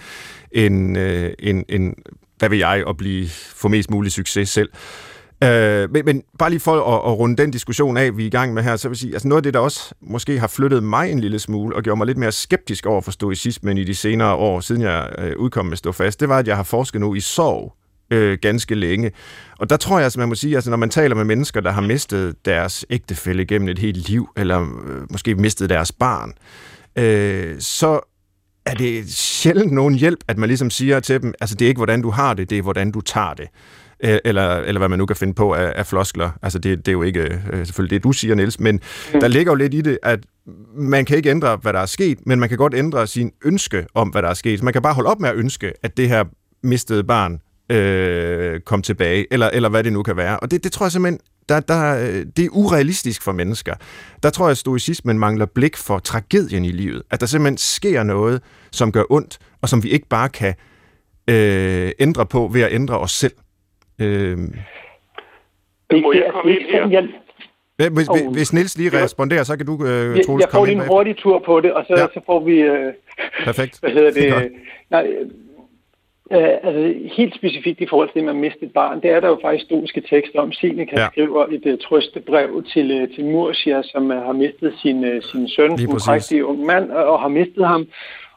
end, 0.52 0.98
øh, 0.98 1.30
end, 1.38 1.64
end 1.68 1.94
hvad 2.38 2.48
vil 2.48 2.58
jeg, 2.58 2.84
at 2.88 2.96
blive, 2.96 3.28
få 3.28 3.68
mest 3.68 3.90
mulig 3.90 4.12
succes 4.12 4.48
selv. 4.48 4.68
Øh, 4.72 5.13
Øh, 5.42 5.90
men, 5.92 6.04
men 6.04 6.22
bare 6.38 6.50
lige 6.50 6.60
for 6.60 6.72
at, 6.72 7.12
at 7.12 7.18
runde 7.18 7.36
den 7.36 7.50
diskussion 7.50 7.96
af, 7.96 8.16
vi 8.16 8.22
er 8.22 8.26
i 8.26 8.30
gang 8.30 8.54
med 8.54 8.62
her, 8.62 8.76
så 8.76 8.88
vil 8.88 8.94
jeg 8.94 8.98
sige, 8.98 9.12
altså 9.12 9.28
noget 9.28 9.38
af 9.38 9.42
det, 9.42 9.54
der 9.54 9.60
også 9.60 9.94
måske 10.00 10.38
har 10.38 10.46
flyttet 10.46 10.82
mig 10.82 11.10
en 11.10 11.20
lille 11.20 11.38
smule, 11.38 11.76
og 11.76 11.82
gjort 11.82 11.98
mig 11.98 12.06
lidt 12.06 12.18
mere 12.18 12.32
skeptisk 12.32 12.86
over 12.86 13.00
for 13.00 13.10
stoicismen 13.10 13.78
i 13.78 13.84
de 13.84 13.94
senere 13.94 14.34
år, 14.34 14.60
siden 14.60 14.82
jeg 14.82 15.08
øh, 15.18 15.36
udkom 15.36 15.66
med 15.66 15.76
Stå 15.76 15.92
Fast, 15.92 16.20
det 16.20 16.28
var, 16.28 16.38
at 16.38 16.48
jeg 16.48 16.56
har 16.56 16.62
forsket 16.62 17.00
nu 17.00 17.14
i 17.14 17.20
sorg 17.20 17.74
øh, 18.10 18.38
ganske 18.42 18.74
længe. 18.74 19.12
Og 19.58 19.70
der 19.70 19.76
tror 19.76 19.98
jeg, 19.98 20.06
at 20.06 20.16
man 20.16 20.28
må 20.28 20.34
sige, 20.34 20.54
altså 20.54 20.70
når 20.70 20.76
man 20.76 20.90
taler 20.90 21.16
med 21.16 21.24
mennesker, 21.24 21.60
der 21.60 21.70
har 21.70 21.80
mistet 21.80 22.34
deres 22.44 22.86
ægtefælle 22.90 23.46
gennem 23.46 23.68
et 23.68 23.78
helt 23.78 24.08
liv, 24.08 24.28
eller 24.36 24.60
øh, 24.60 25.12
måske 25.12 25.34
mistet 25.34 25.70
deres 25.70 25.92
barn, 25.92 26.32
øh, 26.98 27.56
så 27.58 28.00
er 28.66 28.74
det 28.74 29.10
sjældent 29.12 29.72
nogen 29.72 29.94
hjælp, 29.94 30.18
at 30.28 30.38
man 30.38 30.48
ligesom 30.48 30.70
siger 30.70 31.00
til 31.00 31.22
dem, 31.22 31.34
altså 31.40 31.56
det 31.56 31.64
er 31.64 31.68
ikke, 31.68 31.78
hvordan 31.78 32.02
du 32.02 32.10
har 32.10 32.34
det, 32.34 32.50
det 32.50 32.58
er, 32.58 32.62
hvordan 32.62 32.90
du 32.90 33.00
tager 33.00 33.34
det. 33.34 33.48
Øh, 34.04 34.18
eller, 34.24 34.56
eller 34.56 34.78
hvad 34.78 34.88
man 34.88 34.98
nu 34.98 35.06
kan 35.06 35.16
finde 35.16 35.34
på 35.34 35.52
af, 35.52 35.72
af 35.76 35.86
floskler. 35.86 36.30
Altså 36.42 36.58
det, 36.58 36.78
det 36.78 36.88
er 36.88 36.92
jo 36.92 37.02
ikke 37.02 37.40
øh, 37.52 37.66
selvfølgelig 37.66 37.96
det, 37.96 38.04
du 38.04 38.12
siger, 38.12 38.34
Niels, 38.34 38.60
men 38.60 38.80
mm. 39.14 39.20
der 39.20 39.28
ligger 39.28 39.52
jo 39.52 39.56
lidt 39.56 39.74
i 39.74 39.80
det, 39.80 39.98
at 40.02 40.20
man 40.76 41.04
kan 41.04 41.16
ikke 41.16 41.30
ændre, 41.30 41.56
hvad 41.56 41.72
der 41.72 41.80
er 41.80 41.86
sket, 41.86 42.18
men 42.26 42.40
man 42.40 42.48
kan 42.48 42.58
godt 42.58 42.74
ændre 42.74 43.06
sin 43.06 43.30
ønske 43.44 43.86
om, 43.94 44.08
hvad 44.08 44.22
der 44.22 44.28
er 44.28 44.34
sket. 44.34 44.62
Man 44.62 44.72
kan 44.72 44.82
bare 44.82 44.94
holde 44.94 45.10
op 45.10 45.20
med 45.20 45.28
at 45.28 45.36
ønske, 45.36 45.72
at 45.82 45.96
det 45.96 46.08
her 46.08 46.24
mistede 46.62 47.04
barn 47.04 47.40
øh, 47.70 48.60
kom 48.60 48.82
tilbage, 48.82 49.26
eller, 49.30 49.50
eller 49.52 49.68
hvad 49.68 49.84
det 49.84 49.92
nu 49.92 50.02
kan 50.02 50.16
være. 50.16 50.40
Og 50.40 50.50
det, 50.50 50.64
det 50.64 50.72
tror 50.72 50.86
jeg 50.86 50.92
simpelthen, 50.92 51.20
der, 51.48 51.60
der, 51.60 51.94
det 52.36 52.44
er 52.44 52.48
urealistisk 52.52 53.22
for 53.22 53.32
mennesker. 53.32 53.74
Der 54.22 54.30
tror 54.30 54.46
jeg, 54.46 54.50
at 54.50 54.58
stoicismen 54.58 55.18
mangler 55.18 55.46
blik 55.46 55.76
for 55.76 55.98
tragedien 55.98 56.64
i 56.64 56.70
livet. 56.70 57.02
At 57.10 57.20
der 57.20 57.26
simpelthen 57.26 57.58
sker 57.58 58.02
noget, 58.02 58.42
som 58.72 58.92
gør 58.92 59.04
ondt, 59.10 59.38
og 59.62 59.68
som 59.68 59.82
vi 59.82 59.88
ikke 59.88 60.08
bare 60.08 60.28
kan 60.28 60.54
øh, 61.30 61.92
ændre 61.98 62.26
på 62.26 62.50
ved 62.52 62.60
at 62.60 62.72
ændre 62.72 62.98
os 62.98 63.12
selv. 63.12 63.32
Øh... 63.98 64.38
Må 66.02 66.12
jeg 66.12 66.30
komme 66.32 66.52
ind 66.52 66.62
her? 66.68 67.06
Hvis, 67.76 68.08
hvis 68.32 68.52
Nils 68.52 68.78
lige 68.78 69.02
responderer, 69.02 69.42
så 69.42 69.56
kan 69.56 69.66
du, 69.66 69.72
øh, 69.72 70.24
Troels, 70.26 70.42
Jeg 70.42 70.48
får 70.52 70.64
lige 70.64 70.76
en 70.76 70.86
hurtig 70.86 71.16
tur 71.16 71.38
på 71.38 71.60
det, 71.60 71.72
og 71.72 71.84
så, 71.88 71.94
ja. 71.96 72.06
så 72.14 72.20
får 72.26 72.44
vi... 72.44 72.68
Uh, 72.70 72.76
Perfekt. 73.44 73.80
Hvad 73.80 73.90
hedder 73.90 74.10
det? 74.10 74.52
Nej, 74.90 75.06
uh, 76.30 76.66
altså, 76.66 76.94
helt 77.16 77.34
specifikt 77.34 77.80
i 77.80 77.86
forhold 77.90 78.08
til 78.08 78.14
det 78.14 78.24
med 78.24 78.32
at 78.32 78.36
miste 78.36 78.62
et 78.62 78.72
barn, 78.72 79.00
det 79.02 79.10
er 79.10 79.20
der 79.20 79.28
jo 79.28 79.38
faktisk 79.42 79.64
stoiske 79.64 80.00
tekster 80.00 80.40
om. 80.40 80.52
Seneca 80.52 81.00
ja. 81.00 81.08
skriver 81.12 81.46
et 81.46 81.66
uh, 81.72 81.78
trøstebrev 81.78 82.64
til, 82.72 83.02
uh, 83.02 83.14
til 83.14 83.24
Murcia, 83.24 83.82
som 83.82 84.10
uh, 84.10 84.16
har 84.16 84.32
mistet 84.32 84.74
sin, 84.82 85.16
uh, 85.16 85.22
sin 85.22 85.48
søn, 85.48 85.72
en 85.80 85.98
prægtig 86.06 86.44
ung 86.44 86.66
mand, 86.66 86.90
og, 86.90 87.04
og 87.04 87.20
har 87.20 87.28
mistet 87.28 87.66
ham. 87.66 87.86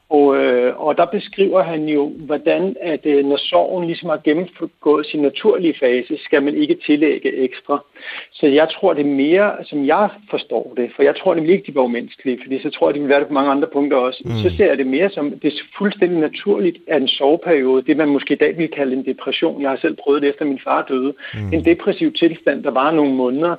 Og, 0.10 0.38
øh, 0.38 0.82
og 0.86 0.98
der 0.98 1.06
beskriver 1.06 1.64
han 1.64 1.90
jo, 1.90 2.12
hvordan 2.18 2.76
at 2.82 3.06
øh, 3.06 3.26
når 3.26 3.38
sorgen 3.38 3.86
ligesom 3.86 4.10
har 4.10 4.22
gennemgået 4.24 5.06
sin 5.06 5.22
naturlige 5.22 5.76
fase, 5.80 6.18
skal 6.26 6.44
man 6.44 6.56
ikke 6.56 6.78
tillægge 6.86 7.38
ekstra. 7.38 7.84
Så 8.32 8.48
jeg 8.48 8.68
tror 8.70 8.94
det 8.94 9.02
er 9.06 9.16
mere, 9.26 9.52
som 9.64 9.86
jeg 9.86 10.10
forstår 10.30 10.74
det, 10.78 10.92
for 10.96 11.04
jeg 11.04 11.16
tror 11.16 11.36
nemlig 11.36 11.54
ikke, 11.54 11.68
de 11.72 11.76
var 11.76 11.82
umenneskelige, 11.82 12.40
fordi 12.44 12.62
så 12.62 12.70
tror 12.70 12.88
jeg, 12.88 12.96
de 12.96 13.00
vil 13.00 13.10
være 13.10 13.20
det 13.20 13.28
på 13.28 13.34
mange 13.34 13.52
andre 13.52 13.68
punkter 13.74 13.98
også. 13.98 14.22
Mm. 14.26 14.32
Så 14.32 14.58
ser 14.58 14.66
jeg 14.66 14.78
det 14.78 14.88
mere 14.88 15.10
som, 15.10 15.32
det 15.32 15.54
er 15.54 15.58
fuldstændig 15.78 16.20
naturligt, 16.20 16.78
at 16.88 17.02
en 17.02 17.08
soveperiode, 17.08 17.82
det 17.82 17.98
man 17.98 18.10
måske 18.10 18.34
i 18.34 18.38
dag 18.38 18.58
vil 18.58 18.68
kalde 18.68 18.94
en 18.94 19.06
depression, 19.06 19.62
jeg 19.62 19.70
har 19.70 19.78
selv 19.78 19.98
prøvet 20.04 20.22
det 20.22 20.30
efter 20.30 20.46
min 20.46 20.60
far 20.64 20.86
døde, 20.90 21.14
mm. 21.34 21.54
en 21.54 21.66
depressiv 21.66 22.14
tilstand, 22.14 22.64
der 22.64 22.72
var 22.72 22.92
nogle 22.92 23.14
måneder, 23.14 23.56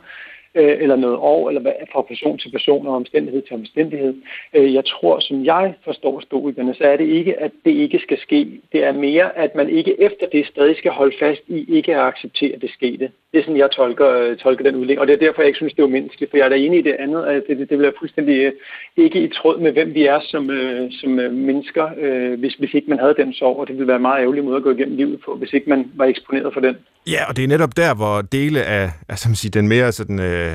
øh, 0.54 0.76
eller 0.82 0.96
noget 0.96 1.16
år, 1.16 1.48
eller 1.48 1.60
hvad, 1.60 1.72
fra 1.92 2.02
person 2.02 2.38
til 2.38 2.50
person 2.50 2.86
og 2.86 2.94
omstændighed 2.94 3.42
til 3.42 3.54
omstændighed. 3.54 4.14
Øh, 4.54 4.74
jeg 4.74 4.84
tror, 4.84 5.20
som 5.20 5.44
jeg 5.44 5.74
forstår 5.84 6.20
stoikerne, 6.20 6.74
så 6.74 6.84
er 6.84 6.96
det 6.96 7.08
ikke, 7.08 7.40
at 7.40 7.52
det 7.64 7.70
ikke 7.70 7.98
skal 7.98 8.18
ske. 8.18 8.60
Det 8.72 8.84
er 8.84 8.92
mere, 8.92 9.38
at 9.38 9.54
man 9.54 9.68
ikke 9.68 10.02
efter 10.02 10.26
det 10.32 10.46
stadig 10.46 10.76
skal 10.76 10.92
holde 10.92 11.16
fast 11.18 11.42
i 11.46 11.76
ikke 11.76 11.96
at 11.96 12.02
acceptere 12.02 12.58
det 12.58 12.70
skete. 12.70 13.10
Det 13.32 13.38
er 13.38 13.42
sådan, 13.42 13.56
jeg 13.56 13.70
tolker, 13.70 14.10
øh, 14.10 14.36
tolker 14.36 14.64
den 14.64 14.74
udlægning, 14.74 15.00
og 15.00 15.06
det 15.06 15.14
er 15.14 15.26
derfor, 15.26 15.42
jeg 15.42 15.46
ikke 15.46 15.56
synes, 15.56 15.74
det 15.74 15.82
er 15.82 15.86
umenneskeligt, 15.86 16.30
for 16.30 16.36
jeg 16.36 16.44
er 16.44 16.48
da 16.48 16.56
enig 16.56 16.78
i 16.78 16.82
det 16.82 16.96
andet, 16.98 17.24
at 17.24 17.42
det, 17.48 17.58
det, 17.58 17.70
det 17.70 17.78
bliver 17.78 17.92
fuldstændig 17.98 18.36
øh, 18.36 18.52
ikke 18.96 19.20
i 19.20 19.28
tråd 19.28 19.58
med, 19.58 19.72
hvem 19.72 19.94
vi 19.94 20.06
er 20.06 20.20
som, 20.20 20.50
øh, 20.50 20.92
som 20.92 21.20
øh, 21.20 21.32
mennesker, 21.32 21.90
øh, 21.98 22.38
hvis, 22.38 22.54
hvis 22.54 22.74
ikke 22.74 22.90
man 22.90 22.98
havde 22.98 23.14
den 23.14 23.32
sorg, 23.32 23.56
og 23.56 23.66
det 23.68 23.74
ville 23.76 23.88
være 23.88 23.96
en 23.96 24.02
meget 24.02 24.20
ærgerlig 24.20 24.44
måde 24.44 24.56
at 24.56 24.62
gå 24.62 24.70
igennem 24.70 24.96
livet 24.96 25.20
på, 25.20 25.34
hvis 25.34 25.52
ikke 25.52 25.70
man 25.70 25.90
var 25.94 26.04
eksponeret 26.04 26.52
for 26.52 26.60
den. 26.60 26.76
Ja, 27.06 27.24
og 27.24 27.36
det 27.36 27.44
er 27.44 27.48
netop 27.48 27.76
der, 27.76 27.94
hvor 27.94 28.22
dele 28.22 28.62
af, 28.64 28.92
altså, 29.08 29.28
man 29.28 29.36
siger, 29.36 29.50
den 29.50 29.68
mere 29.68 29.92
sådan, 29.92 30.18
øh, 30.18 30.52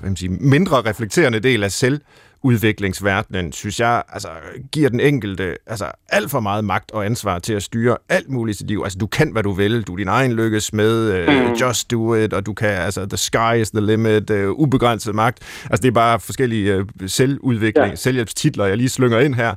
hvad 0.00 0.10
man 0.10 0.16
siger, 0.16 0.32
mindre 0.40 0.76
reflekterende 0.80 1.40
del 1.40 1.64
af 1.64 1.72
selv 1.72 2.00
udviklingsverdenen, 2.44 3.52
synes 3.52 3.80
jeg, 3.80 4.02
altså, 4.08 4.28
giver 4.72 4.88
den 4.88 5.00
enkelte 5.00 5.56
altså, 5.66 5.90
alt 6.08 6.30
for 6.30 6.40
meget 6.40 6.64
magt 6.64 6.90
og 6.90 7.06
ansvar 7.06 7.38
til 7.38 7.52
at 7.52 7.62
styre 7.62 7.96
alt 8.08 8.30
muligt 8.30 8.56
i 8.56 8.58
sit 8.58 8.68
liv. 8.68 8.80
Altså, 8.84 8.98
du 8.98 9.06
kan, 9.06 9.32
hvad 9.32 9.42
du 9.42 9.52
vil. 9.52 9.82
Du 9.82 9.92
er 9.92 9.96
din 9.96 10.08
egen 10.08 10.32
lykkes 10.32 10.72
med. 10.72 11.28
Uh, 11.28 11.34
mm. 11.34 11.52
Just 11.52 11.90
do 11.90 12.14
it. 12.14 12.32
Og 12.32 12.46
du 12.46 12.52
kan, 12.52 12.68
altså, 12.68 13.06
the 13.06 13.16
sky 13.16 13.60
is 13.60 13.70
the 13.70 13.80
limit. 13.80 14.30
Uh, 14.30 14.50
ubegrænset 14.50 15.14
magt. 15.14 15.38
Altså, 15.70 15.82
det 15.82 15.88
er 15.88 15.92
bare 15.92 16.20
forskellige 16.20 16.80
uh, 16.80 16.86
selvudvikling, 17.06 17.88
ja. 17.88 17.94
selvhjælpstitler, 17.94 18.64
jeg 18.64 18.76
lige 18.76 18.88
slynger 18.88 19.20
ind 19.20 19.34
her. 19.34 19.54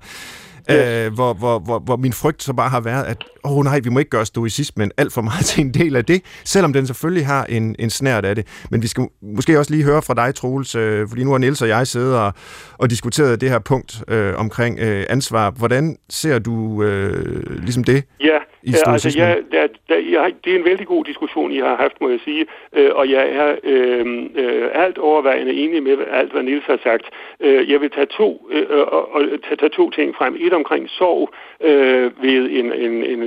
Øh, 0.69 1.13
hvor, 1.13 1.33
hvor, 1.33 1.59
hvor, 1.59 1.79
hvor 1.79 1.95
min 1.95 2.13
frygt 2.13 2.43
så 2.43 2.53
bare 2.53 2.69
har 2.69 2.79
været, 2.79 3.03
at 3.03 3.23
åh 3.43 3.57
oh, 3.57 3.63
nej, 3.63 3.79
vi 3.79 3.89
må 3.89 3.99
ikke 3.99 4.09
gøre 4.09 4.25
stoicismen 4.25 4.91
alt 4.97 5.13
for 5.13 5.21
meget 5.21 5.45
til 5.49 5.61
en 5.61 5.73
del 5.73 5.95
af 5.95 6.05
det, 6.05 6.21
selvom 6.43 6.73
den 6.73 6.87
selvfølgelig 6.87 7.25
har 7.25 7.45
en, 7.45 7.75
en 7.79 7.89
snært 7.89 8.25
af 8.25 8.35
det. 8.35 8.47
Men 8.71 8.81
vi 8.81 8.87
skal 8.87 9.07
måske 9.21 9.59
også 9.59 9.71
lige 9.71 9.83
høre 9.83 10.01
fra 10.01 10.13
dig, 10.13 10.35
Troels, 10.35 10.75
øh, 10.75 11.09
fordi 11.09 11.23
nu 11.23 11.31
har 11.31 11.37
Niels 11.37 11.61
og 11.61 11.67
jeg 11.67 11.87
siddet 11.87 12.15
og, 12.15 12.33
og 12.77 12.89
diskuteret 12.89 13.41
det 13.41 13.49
her 13.49 13.59
punkt 13.59 14.03
øh, 14.07 14.33
omkring 14.37 14.79
øh, 14.79 15.05
ansvar. 15.09 15.51
Hvordan 15.51 15.97
ser 16.09 16.39
du 16.39 16.83
øh, 16.83 17.63
ligesom 17.63 17.83
det? 17.83 18.03
Ja, 18.19 18.37
i 18.67 18.71
ja, 18.71 18.91
altså, 18.91 19.19
jeg, 19.19 19.37
der, 19.51 19.67
der, 19.89 19.95
jeg, 19.95 20.33
det 20.43 20.53
er 20.53 20.57
en 20.57 20.65
vældig 20.65 20.87
god 20.87 21.03
diskussion, 21.05 21.51
I 21.51 21.59
har 21.59 21.75
haft, 21.75 22.01
må 22.01 22.09
jeg 22.09 22.19
sige, 22.25 22.45
øh, 22.73 22.89
og 22.95 23.09
jeg 23.09 23.25
er 23.41 23.55
øh, 23.63 24.05
øh, 24.35 24.69
alt 24.73 24.97
overvejende 24.97 25.53
enig 25.53 25.83
med 25.83 25.97
alt, 26.11 26.31
hvad 26.31 26.43
Nils 26.43 26.65
har 26.65 26.79
sagt. 26.83 27.05
Øh, 27.39 27.71
jeg 27.71 27.81
vil 27.81 27.91
tage 27.91 28.05
to, 28.05 28.49
øh, 28.51 28.65
og, 28.69 29.13
og 29.13 29.21
tage, 29.43 29.55
tage 29.55 29.69
to 29.69 29.89
ting 29.89 30.15
frem. 30.15 30.35
Et 30.39 30.53
omkring 30.53 30.89
sorg 30.89 31.29
øh, 31.61 32.23
ved 32.23 32.49
en, 32.59 32.73
en, 32.73 32.93
en 33.03 33.21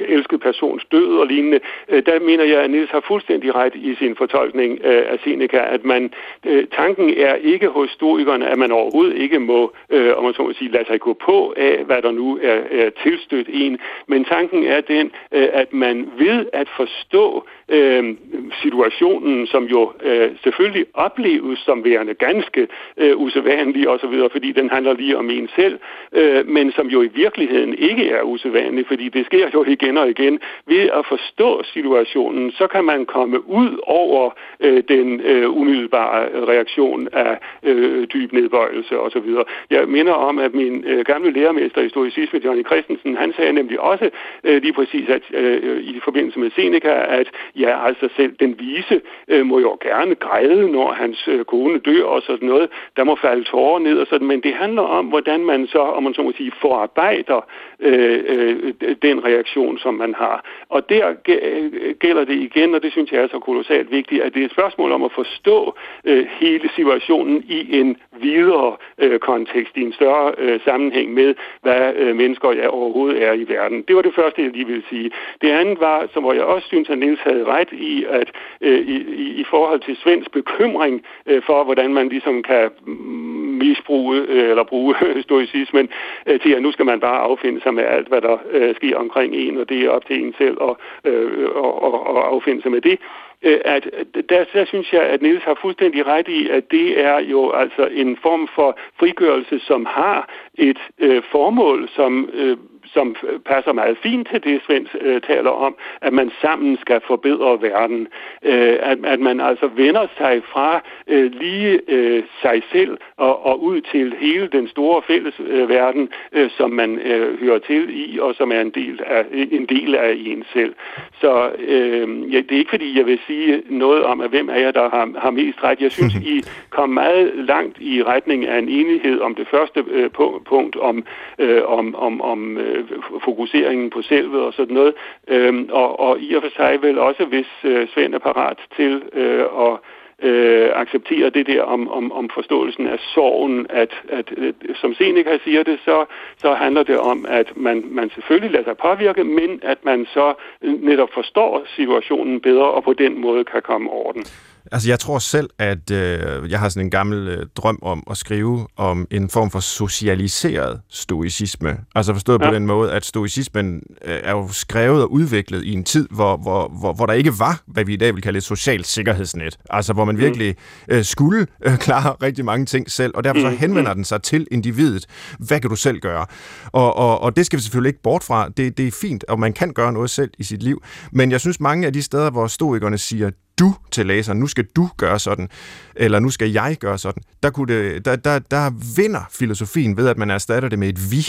elsket 0.00 0.40
persons 0.40 0.84
død 0.92 1.18
og 1.18 1.26
lignende. 1.26 1.60
Øh, 1.88 2.02
der 2.06 2.20
mener 2.20 2.44
jeg, 2.44 2.60
at 2.60 2.70
Nils 2.70 2.90
har 2.90 3.00
fuldstændig 3.00 3.54
ret 3.54 3.74
i 3.74 3.94
sin 3.94 4.16
fortolkning 4.16 4.78
øh, 4.84 5.04
af 5.12 5.18
Seneca, 5.24 5.60
at 5.74 5.84
man 5.84 6.12
øh, 6.46 6.66
tanken 6.76 7.14
er 7.16 7.34
ikke 7.34 7.68
hos 7.68 7.90
stoikerne, 7.90 8.46
at 8.48 8.58
man 8.58 8.72
overhovedet 8.72 9.16
ikke 9.16 9.38
må, 9.38 9.72
øh, 9.90 10.16
om 10.16 10.24
man 10.24 10.34
så 10.34 10.42
må 10.42 10.52
sige, 10.52 10.70
lade 10.70 10.86
sig 10.86 11.00
gå 11.00 11.12
på 11.12 11.54
af, 11.56 11.84
hvad 11.84 12.02
der 12.02 12.12
nu 12.12 12.38
er, 12.42 12.60
er 12.70 12.90
tilstødt 13.02 13.48
en, 13.52 13.78
men 14.06 14.24
tanken 14.24 14.64
er 14.66 14.77
den, 14.80 15.10
øh, 15.32 15.48
at 15.52 15.72
man 15.72 16.10
ved 16.18 16.46
at 16.52 16.68
forstå 16.76 17.46
øh, 17.68 18.16
situationen, 18.62 19.46
som 19.46 19.64
jo 19.64 19.92
øh, 20.02 20.30
selvfølgelig 20.42 20.86
opleves 20.94 21.58
som 21.58 21.84
værende 21.84 22.14
ganske 22.14 22.68
øh, 22.96 23.16
usædvanlig 23.16 23.88
osv., 23.88 24.14
fordi 24.32 24.52
den 24.52 24.70
handler 24.70 24.92
lige 24.92 25.16
om 25.16 25.30
en 25.30 25.48
selv, 25.56 25.78
øh, 26.12 26.48
men 26.48 26.72
som 26.72 26.86
jo 26.86 27.02
i 27.02 27.10
virkeligheden 27.14 27.74
ikke 27.74 28.10
er 28.10 28.22
usædvanlig, 28.22 28.86
fordi 28.86 29.08
det 29.08 29.26
sker 29.26 29.50
jo 29.54 29.64
igen 29.64 29.96
og 29.96 30.10
igen. 30.10 30.40
Ved 30.66 30.90
at 30.98 31.06
forstå 31.08 31.62
situationen, 31.64 32.52
så 32.52 32.66
kan 32.66 32.84
man 32.84 33.06
komme 33.06 33.48
ud 33.48 33.78
over 33.86 34.30
øh, 34.60 34.82
den 34.88 35.20
øh, 35.20 35.56
umiddelbare 35.56 36.46
reaktion 36.52 37.08
af 37.12 37.38
øh, 37.62 38.06
dyb 38.12 38.32
nedbøjelse 38.32 39.00
osv. 39.00 39.28
Jeg 39.70 39.88
minder 39.88 40.12
om, 40.12 40.38
at 40.38 40.54
min 40.54 40.84
øh, 40.84 41.04
gamle 41.04 41.30
lærermester 41.30 41.80
i 41.82 41.88
stoicisme, 41.88 42.40
Johnny 42.44 42.66
Christensen, 42.66 43.16
han 43.16 43.32
sagde 43.36 43.52
nemlig 43.52 43.80
også 43.80 44.10
øh, 44.44 44.57
Øh, 44.58 44.62
lige 44.62 44.72
præcis 44.72 45.08
at, 45.08 45.22
øh, 45.34 45.82
i 45.82 46.00
forbindelse 46.04 46.38
med 46.38 46.50
Seneca, 46.50 47.04
at 47.08 47.28
ja, 47.56 47.86
altså 47.86 48.08
selv 48.16 48.32
den 48.40 48.56
vise 48.58 49.00
øh, 49.28 49.46
må 49.46 49.58
jo 49.58 49.78
gerne 49.82 50.14
græde, 50.14 50.72
når 50.72 50.92
hans 50.92 51.28
øh, 51.28 51.44
kone 51.44 51.78
dør 51.78 52.04
og 52.04 52.22
sådan 52.22 52.48
noget. 52.48 52.68
Der 52.96 53.04
må 53.04 53.16
falde 53.16 53.44
tårer 53.44 53.78
ned 53.78 53.98
og 53.98 54.06
sådan, 54.06 54.26
men 54.26 54.40
det 54.40 54.54
handler 54.54 54.82
om, 54.82 55.06
hvordan 55.06 55.44
man 55.44 55.66
så, 55.66 55.78
om 55.78 56.02
man 56.02 56.14
så 56.14 56.22
må 56.22 56.32
sige, 56.36 56.52
forarbejder 56.60 57.40
øh, 57.80 58.24
øh, 58.26 58.74
den 59.02 59.24
reaktion, 59.24 59.78
som 59.78 59.94
man 59.94 60.14
har. 60.14 60.44
Og 60.68 60.88
der 60.88 61.14
øh, 61.28 61.94
gælder 61.98 62.24
det 62.24 62.34
igen, 62.34 62.74
og 62.74 62.82
det 62.82 62.92
synes 62.92 63.12
jeg 63.12 63.22
er 63.22 63.28
så 63.28 63.38
kolossalt 63.38 63.90
vigtigt, 63.90 64.22
at 64.22 64.34
det 64.34 64.40
er 64.40 64.44
et 64.44 64.52
spørgsmål 64.52 64.92
om 64.92 65.02
at 65.02 65.12
forstå 65.12 65.74
øh, 66.04 66.26
hele 66.40 66.70
situationen 66.76 67.44
i 67.48 67.78
en 67.80 67.96
videre 68.20 68.76
øh, 68.98 69.18
kontekst, 69.18 69.76
i 69.76 69.82
en 69.82 69.92
større 69.92 70.32
øh, 70.38 70.60
sammenhæng 70.64 71.14
med, 71.14 71.34
hvad 71.62 71.92
øh, 71.96 72.16
mennesker 72.16 72.52
ja, 72.52 72.66
overhovedet 72.68 73.22
er 73.22 73.32
i 73.32 73.48
verden. 73.48 73.84
Det 73.88 73.96
var 73.96 74.02
det 74.02 74.14
første, 74.14 74.47
jeg 74.48 74.56
lige 74.56 74.66
ville 74.66 74.82
sige. 74.88 75.10
Det 75.42 75.50
andet 75.50 75.80
var, 75.80 76.08
som 76.12 76.22
hvor 76.22 76.32
jeg 76.32 76.44
også 76.44 76.66
synes, 76.68 76.90
at 76.90 76.98
Niels 76.98 77.20
havde 77.20 77.44
ret 77.44 77.72
i, 77.72 78.04
at 78.08 78.28
øh, 78.60 78.80
i, 78.94 78.96
i 79.42 79.44
forhold 79.44 79.80
til 79.80 79.96
Svends 79.96 80.28
bekymring 80.28 81.04
øh, 81.26 81.42
for, 81.42 81.64
hvordan 81.64 81.94
man 81.94 82.08
ligesom 82.08 82.42
kan 82.42 82.70
mm, 82.86 83.48
misbruge 83.64 84.16
øh, 84.28 84.50
eller 84.50 84.64
bruge 84.64 84.94
stoicismen 85.26 85.88
øh, 86.26 86.40
til, 86.40 86.52
at 86.54 86.62
nu 86.62 86.72
skal 86.72 86.86
man 86.86 87.00
bare 87.00 87.20
affinde 87.20 87.60
sig 87.60 87.74
med 87.74 87.84
alt, 87.84 88.08
hvad 88.08 88.20
der 88.20 88.36
øh, 88.50 88.74
sker 88.74 88.96
omkring 88.96 89.34
en, 89.34 89.56
og 89.58 89.68
det 89.68 89.84
er 89.84 89.90
op 89.90 90.06
til 90.06 90.24
en 90.24 90.34
selv 90.38 90.56
at 90.62 90.74
øh, 91.12 91.48
og, 91.48 91.82
og, 91.82 92.06
og 92.06 92.34
affinde 92.34 92.62
sig 92.62 92.70
med 92.70 92.80
det 92.80 92.98
øh, 93.42 93.60
at 93.64 93.90
der, 94.28 94.44
der 94.52 94.64
synes 94.64 94.92
jeg, 94.92 95.02
at 95.02 95.22
Niels 95.22 95.44
har 95.44 95.58
fuldstændig 95.60 96.06
ret 96.06 96.28
i, 96.28 96.48
at 96.48 96.70
det 96.70 97.00
er 97.04 97.18
jo 97.18 97.50
altså 97.50 97.88
en 97.92 98.16
form 98.22 98.48
for 98.54 98.78
frigørelse, 98.98 99.58
som 99.58 99.86
har 99.86 100.28
et 100.54 100.78
øh, 100.98 101.22
formål, 101.30 101.88
som 101.88 102.30
øh, 102.32 102.56
som 102.92 103.16
passer 103.44 103.72
meget 103.72 103.98
fint 104.02 104.28
til 104.30 104.44
det, 104.44 104.60
Svend 104.66 104.86
øh, 105.00 105.20
taler 105.20 105.50
om, 105.50 105.76
at 106.00 106.12
man 106.12 106.30
sammen 106.40 106.78
skal 106.80 107.00
forbedre 107.06 107.62
verden. 107.62 108.08
Øh, 108.42 108.76
at, 108.82 108.98
at 109.04 109.20
man 109.20 109.40
altså 109.40 109.66
vender 109.66 110.06
sig 110.18 110.42
fra 110.52 110.82
øh, 111.06 111.32
lige 111.32 111.80
øh, 111.88 112.22
sig 112.42 112.62
selv 112.72 112.98
og, 113.16 113.46
og 113.46 113.62
ud 113.62 113.80
til 113.80 114.14
hele 114.20 114.48
den 114.52 114.68
store 114.68 115.02
fælles 115.02 115.34
øh, 115.40 115.68
verden, 115.68 116.08
øh, 116.32 116.50
som 116.50 116.70
man 116.70 116.98
øh, 116.98 117.40
hører 117.40 117.58
til 117.58 117.82
i, 117.90 118.18
og 118.18 118.34
som 118.34 118.52
er 118.52 118.60
en 118.60 118.70
del 118.70 119.00
af, 119.06 119.24
en 119.32 119.66
del 119.66 119.94
af 119.94 120.16
en 120.26 120.44
selv. 120.52 120.74
Så 121.20 121.50
øh, 121.58 122.34
ja, 122.34 122.38
det 122.40 122.52
er 122.52 122.58
ikke 122.58 122.70
fordi, 122.70 122.98
jeg 122.98 123.06
vil 123.06 123.18
sige 123.26 123.62
noget 123.68 124.02
om, 124.02 124.20
at 124.20 124.30
hvem 124.30 124.48
er 124.48 124.56
jeg, 124.56 124.74
der 124.74 124.90
har, 124.90 125.10
har 125.18 125.30
mest 125.30 125.64
ret. 125.64 125.80
Jeg 125.80 125.92
synes, 125.92 126.14
I 126.14 126.42
kom 126.76 126.90
meget 126.90 127.32
langt 127.34 127.76
i 127.80 128.02
retning 128.02 128.46
af 128.46 128.58
en 128.58 128.68
enighed 128.68 129.20
om 129.20 129.34
det 129.34 129.48
første 129.48 129.84
øh, 129.90 130.10
punkt, 130.44 130.76
om, 130.76 131.04
øh, 131.38 131.62
om, 131.64 131.94
om, 131.94 132.20
om 132.20 132.58
øh, 132.58 132.77
Øh, 132.78 133.02
fokuseringen 133.24 133.90
på 133.90 134.02
selvet 134.02 134.40
og 134.40 134.52
sådan 134.52 134.74
noget. 134.74 134.94
Øhm, 135.28 135.68
og, 135.72 136.00
og 136.00 136.20
i 136.20 136.34
og 136.34 136.42
for 136.42 136.50
sig 136.56 136.82
vel 136.82 136.98
også, 136.98 137.24
hvis 137.24 137.46
øh, 137.64 137.88
Svend 137.88 138.14
er 138.14 138.18
parat 138.18 138.58
til 138.76 139.02
øh, 139.12 139.44
at 139.66 139.78
øh, 140.22 140.70
acceptere 140.74 141.30
det 141.30 141.46
der 141.46 141.62
om, 141.62 141.88
om, 141.88 142.12
om 142.12 142.30
forståelsen 142.34 142.86
af 142.86 142.98
sorgen, 142.98 143.66
at, 143.70 143.94
at 144.08 144.32
at 144.38 144.54
som 144.80 144.94
Seneca 144.94 145.38
siger 145.44 145.62
det, 145.62 145.80
så, 145.84 146.04
så 146.36 146.54
handler 146.54 146.82
det 146.82 146.98
om, 146.98 147.26
at 147.28 147.56
man, 147.56 147.84
man 147.86 148.10
selvfølgelig 148.10 148.50
lader 148.50 148.64
sig 148.64 148.76
påvirke, 148.76 149.24
men 149.24 149.60
at 149.62 149.84
man 149.84 150.06
så 150.06 150.34
øh, 150.62 150.82
netop 150.82 151.08
forstår 151.14 151.64
situationen 151.76 152.40
bedre, 152.40 152.70
og 152.70 152.84
på 152.84 152.92
den 152.92 153.20
måde 153.20 153.44
kan 153.44 153.62
komme 153.62 153.90
over 153.90 154.12
den. 154.12 154.24
Altså, 154.72 154.88
jeg 154.88 154.98
tror 154.98 155.18
selv, 155.18 155.50
at 155.58 155.90
øh, 155.90 156.50
jeg 156.50 156.60
har 156.60 156.68
sådan 156.68 156.86
en 156.86 156.90
gammel 156.90 157.28
øh, 157.28 157.46
drøm 157.56 157.78
om 157.82 158.02
at 158.10 158.16
skrive 158.16 158.66
om 158.76 159.06
en 159.10 159.30
form 159.30 159.50
for 159.50 159.60
socialiseret 159.60 160.80
stoicisme. 160.88 161.76
Altså 161.94 162.12
forstået 162.12 162.40
ja. 162.42 162.48
på 162.48 162.54
den 162.54 162.66
måde, 162.66 162.92
at 162.92 163.04
stoicismen 163.04 163.82
øh, 164.04 164.18
er 164.22 164.32
jo 164.32 164.48
skrevet 164.48 165.02
og 165.02 165.12
udviklet 165.12 165.64
i 165.64 165.72
en 165.72 165.84
tid, 165.84 166.08
hvor, 166.10 166.36
hvor, 166.36 166.68
hvor, 166.80 166.92
hvor 166.92 167.06
der 167.06 167.12
ikke 167.12 167.38
var, 167.38 167.62
hvad 167.66 167.84
vi 167.84 167.94
i 167.94 167.96
dag 167.96 168.14
vil 168.14 168.22
kalde 168.22 168.36
et 168.36 168.44
socialt 168.44 168.86
sikkerhedsnet. 168.86 169.58
Altså, 169.70 169.92
hvor 169.92 170.04
man 170.04 170.14
mm. 170.14 170.20
virkelig 170.20 170.56
øh, 170.88 171.04
skulle 171.04 171.46
øh, 171.66 171.78
klare 171.78 172.16
rigtig 172.22 172.44
mange 172.44 172.66
ting 172.66 172.90
selv, 172.90 173.12
og 173.14 173.24
derfor 173.24 173.40
så 173.40 173.50
mm. 173.50 173.56
henvender 173.56 173.94
den 173.94 174.04
sig 174.04 174.22
til 174.22 174.46
individet. 174.50 175.06
Hvad 175.38 175.60
kan 175.60 175.70
du 175.70 175.76
selv 175.76 176.00
gøre? 176.00 176.26
Og, 176.66 176.96
og, 176.96 177.20
og 177.20 177.36
det 177.36 177.46
skal 177.46 177.56
vi 177.56 177.62
selvfølgelig 177.62 177.88
ikke 177.88 178.02
bort 178.02 178.24
fra. 178.24 178.48
Det, 178.48 178.78
det 178.78 178.86
er 178.86 178.92
fint, 179.00 179.24
og 179.24 179.40
man 179.40 179.52
kan 179.52 179.72
gøre 179.72 179.92
noget 179.92 180.10
selv 180.10 180.30
i 180.38 180.42
sit 180.42 180.62
liv. 180.62 180.82
Men 181.12 181.30
jeg 181.30 181.40
synes, 181.40 181.60
mange 181.60 181.86
af 181.86 181.92
de 181.92 182.02
steder, 182.02 182.30
hvor 182.30 182.46
stoikerne 182.46 182.98
siger, 182.98 183.30
du 183.58 183.74
til 183.90 184.06
læseren, 184.06 184.38
nu 184.38 184.46
skal 184.46 184.64
du 184.76 184.88
gøre 184.96 185.18
sådan, 185.18 185.48
eller 185.96 186.18
nu 186.18 186.30
skal 186.30 186.50
jeg 186.50 186.76
gøre 186.80 186.98
sådan, 186.98 187.22
der, 187.42 187.50
kunne 187.50 187.74
det, 187.74 188.04
der, 188.04 188.16
der, 188.16 188.38
der 188.38 188.70
vinder 188.96 189.20
filosofien 189.30 189.96
ved, 189.96 190.08
at 190.08 190.18
man 190.18 190.30
erstatter 190.30 190.68
det 190.68 190.78
med 190.78 190.88
et 190.88 191.10
vi. 191.10 191.26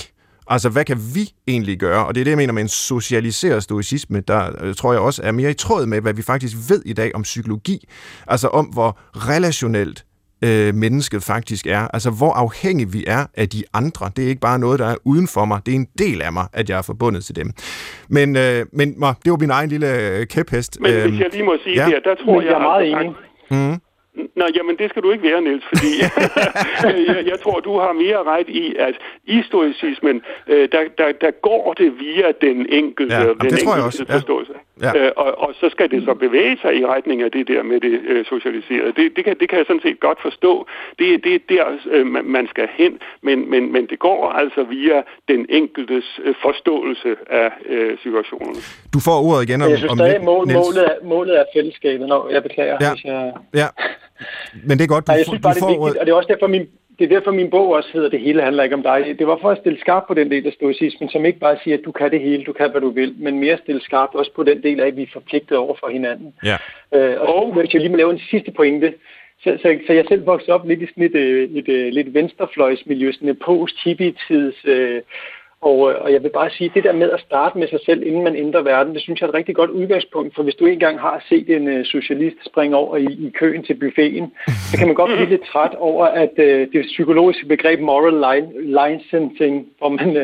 Altså, 0.48 0.70
hvad 0.70 0.86
kan 0.86 0.98
vi 1.16 1.34
egentlig 1.48 1.80
gøre? 1.80 2.06
Og 2.06 2.16
det 2.16 2.22
er 2.22 2.24
det, 2.24 2.32
jeg 2.32 2.38
mener 2.38 2.54
med 2.54 2.62
en 2.62 2.68
socialiseret 2.68 3.64
stoicisme, 3.64 4.20
der 4.20 4.64
øh, 4.64 4.76
tror 4.76 4.94
jeg 4.94 5.02
også 5.02 5.22
er 5.24 5.32
mere 5.32 5.52
i 5.52 5.54
tråd 5.54 5.86
med, 5.86 6.02
hvad 6.02 6.14
vi 6.14 6.22
faktisk 6.22 6.58
ved 6.70 6.82
i 6.86 6.94
dag 6.94 7.12
om 7.16 7.22
psykologi. 7.22 7.88
Altså 8.28 8.48
om, 8.48 8.66
hvor 8.66 9.00
relationelt 9.16 10.06
øh, 10.42 10.76
mennesket 10.76 11.24
faktisk 11.24 11.68
er. 11.68 11.88
Altså, 11.94 12.10
hvor 12.10 12.34
afhængig 12.34 12.94
vi 12.94 13.04
er 13.08 13.26
af 13.38 13.50
de 13.50 13.64
andre. 13.74 14.12
Det 14.16 14.24
er 14.24 14.30
ikke 14.30 14.42
bare 14.42 14.60
noget, 14.60 14.80
der 14.80 14.86
er 14.88 14.96
uden 15.04 15.28
for 15.28 15.46
mig. 15.46 15.62
Det 15.66 15.72
er 15.72 15.76
en 15.76 15.88
del 15.98 16.22
af 16.22 16.34
mig, 16.34 16.48
at 16.54 16.70
jeg 16.70 16.78
er 16.78 16.82
forbundet 16.82 17.26
til 17.26 17.36
dem. 17.36 17.52
Men, 18.10 18.36
øh, 18.36 18.66
men 18.74 18.88
det 19.24 19.32
var 19.32 19.38
min 19.38 19.50
egen 19.50 19.70
lille 19.70 20.18
øh, 20.20 20.26
kæphest. 20.26 20.80
Men 20.82 20.92
hvis 20.92 21.04
øhm, 21.04 21.20
jeg 21.20 21.30
lige 21.32 21.44
må 21.44 21.56
sige 21.64 21.84
ja. 21.84 21.86
det, 21.86 21.96
der 22.04 22.16
tror 22.16 22.34
men 22.34 22.42
jeg... 22.42 22.50
Jeg 22.50 22.56
er 22.56 22.60
meget 22.60 22.84
altså, 22.84 23.00
enig. 23.00 23.72
Mm. 23.72 23.82
Nå, 24.16 24.46
jamen 24.56 24.76
det 24.78 24.90
skal 24.90 25.02
du 25.04 25.12
ikke 25.12 25.24
være, 25.24 25.42
Niels, 25.42 25.66
fordi 25.68 25.92
jeg, 27.08 27.26
jeg 27.28 27.40
tror, 27.44 27.60
du 27.60 27.80
har 27.80 27.94
mere 27.94 28.24
ret 28.24 28.50
i, 28.50 28.76
at 28.76 28.96
i 29.26 29.44
stoicismen, 29.44 30.22
øh, 30.48 30.70
der, 30.72 30.84
der, 30.98 31.12
der 31.22 31.32
går 31.32 31.74
det 31.74 32.00
via 32.00 32.32
den 32.42 32.66
enkelte, 32.70 33.16
ja, 33.16 33.22
den 33.22 33.28
det 33.28 33.44
enkelte 33.44 33.66
tror 33.66 33.76
jeg 33.76 33.86
også. 33.86 34.06
forståelse. 34.10 34.54
Ja. 34.82 34.92
Øh, 34.98 35.12
og, 35.16 35.40
og 35.40 35.54
så 35.60 35.70
skal 35.70 35.92
det 35.92 36.04
så 36.06 36.14
bevæge 36.14 36.58
sig 36.62 36.76
i 36.80 36.86
retning 36.86 37.22
af 37.22 37.32
det 37.32 37.48
der 37.48 37.64
med 37.64 37.80
det 37.80 38.02
øh, 38.08 38.26
socialiserede. 38.26 38.92
Det, 38.98 39.16
det, 39.16 39.26
kan, 39.26 39.36
det 39.40 39.50
kan 39.50 39.58
jeg 39.58 39.66
sådan 39.68 39.82
set 39.82 40.00
godt 40.00 40.22
forstå. 40.22 40.68
Det, 41.00 41.24
det 41.24 41.34
er 41.36 41.40
der, 41.50 41.66
øh, 41.92 42.06
man 42.26 42.48
skal 42.48 42.68
hen, 42.74 43.00
men, 43.22 43.50
men, 43.50 43.72
men 43.72 43.88
det 43.88 44.00
går 44.00 44.30
altså 44.30 44.64
via 44.64 45.02
den 45.28 45.46
enkeltes 45.50 46.20
øh, 46.24 46.36
forståelse 46.42 47.16
af 47.30 47.52
øh, 47.66 47.98
situationen. 48.04 48.56
Du 48.94 49.00
får 49.00 49.18
ordet 49.28 49.50
igen 49.50 49.62
om, 49.62 49.70
jeg 49.70 49.78
synes 49.78 49.92
om 49.92 49.98
stadig, 49.98 50.24
mål, 50.24 50.48
målet, 50.54 50.86
er, 50.86 50.96
målet 51.04 51.40
er 51.40 51.44
fællesskabet. 51.56 52.08
Nå, 52.08 52.30
jeg 52.32 52.44
beklager, 52.44 52.78
ja. 52.82 52.94
hvis 52.94 53.04
jeg... 53.06 53.34
Ja, 53.54 53.68
men 54.68 54.78
det 54.78 54.84
er 54.84 54.88
godt, 54.88 55.08
du, 55.08 55.12
Nej, 55.12 55.18
jeg 55.18 55.26
synes 55.26 55.42
bare, 55.42 55.54
du 55.54 55.60
får... 55.60 55.68
Det 55.70 55.76
er 55.76 55.84
vigtigt, 55.84 56.00
og 56.00 56.06
det 56.06 56.12
er 56.12 56.16
også 56.16 56.32
derfor, 56.34 56.48
min, 56.48 56.66
det 57.00 57.06
er 57.06 57.16
derfor, 57.16 57.32
min 57.32 57.50
bog 57.50 57.68
også 57.70 57.90
hedder 57.94 58.10
Det 58.10 58.20
hele 58.20 58.42
handler 58.42 58.64
ikke 58.64 58.76
om 58.76 58.84
dig. 58.84 59.16
Det 59.20 59.28
var 59.28 59.38
for 59.42 59.50
at 59.52 59.58
stille 59.58 59.80
skarpt 59.80 60.08
på 60.08 60.14
den 60.14 60.32
del 60.32 60.48
af 60.48 60.54
stoicismen, 60.54 61.10
som 61.10 61.26
ikke 61.26 61.40
bare 61.40 61.58
siger, 61.64 61.78
at 61.78 61.84
du 61.86 61.92
kan 61.92 62.12
det 62.12 62.22
hele, 62.22 62.44
du 62.44 62.54
kan, 62.54 62.72
hvad 62.72 62.82
du 62.82 62.90
vil, 62.90 63.16
men 63.18 63.40
mere 63.40 63.58
stille 63.58 63.82
skarpt 63.82 64.16
også 64.16 64.32
på 64.36 64.44
den 64.44 64.64
del 64.64 64.80
af, 64.80 64.88
at 64.88 64.98
vi 64.98 65.04
er 65.04 65.14
forpligtet 65.14 65.58
over 65.58 65.76
for 65.80 65.90
hinanden. 65.90 66.34
Ja. 66.44 66.58
Øh, 66.96 67.22
og, 67.22 67.36
og 67.36 67.54
hvis 67.54 67.74
jeg 67.74 67.82
lige 67.82 67.92
må 67.92 67.98
lave 67.98 68.14
en 68.14 68.22
sidste 68.30 68.52
pointe, 68.52 68.94
så, 69.44 69.58
så, 69.62 69.80
så 69.88 69.94
jeg 69.94 70.06
selv 70.08 70.26
voksede 70.26 70.52
op 70.52 70.68
lidt 70.68 70.82
i 70.82 70.88
sådan 70.88 71.04
et, 71.04 71.16
et, 71.16 71.58
et, 71.58 71.70
et 71.70 71.94
lidt 71.94 72.14
venstrefløjsmiljø, 72.14 73.12
sådan 73.12 73.30
et 73.30 73.40
post-hippie-tids... 73.40 74.66
Øh, 74.66 75.02
og, 75.62 75.92
øh, 75.92 75.96
og 76.02 76.14
jeg 76.14 76.24
vil 76.24 76.30
bare 76.30 76.50
sige, 76.50 76.72
det 76.76 76.84
der 76.84 76.94
med 76.94 77.10
at 77.12 77.20
starte 77.20 77.58
med 77.58 77.68
sig 77.68 77.80
selv, 77.86 78.08
inden 78.08 78.24
man 78.24 78.36
ændrer 78.36 78.62
verden, 78.62 78.94
det 78.94 79.02
synes 79.02 79.20
jeg 79.20 79.26
er 79.26 79.30
et 79.30 79.36
rigtig 79.36 79.56
godt 79.56 79.70
udgangspunkt, 79.70 80.36
for 80.36 80.44
hvis 80.44 80.56
du 80.56 80.66
engang 80.66 81.00
har 81.00 81.26
set 81.30 81.50
en 81.50 81.68
øh, 81.68 81.86
socialist 81.86 82.38
springe 82.46 82.78
over 82.78 82.98
i, 82.98 83.06
i 83.28 83.30
køen 83.40 83.64
til 83.64 83.74
buffeten, 83.74 84.32
så 84.72 84.78
kan 84.78 84.88
man 84.88 84.96
godt 84.96 85.12
blive 85.16 85.30
lidt 85.30 85.46
træt 85.52 85.76
over, 85.76 86.06
at 86.06 86.32
uh, 86.38 86.46
det 86.74 86.82
psykologiske 86.82 87.46
begreb 87.46 87.80
moral 87.80 88.18
line, 88.28 88.50
licensing, 88.78 89.68
hvor 89.78 89.90
man, 89.90 90.18
uh, 90.18 90.24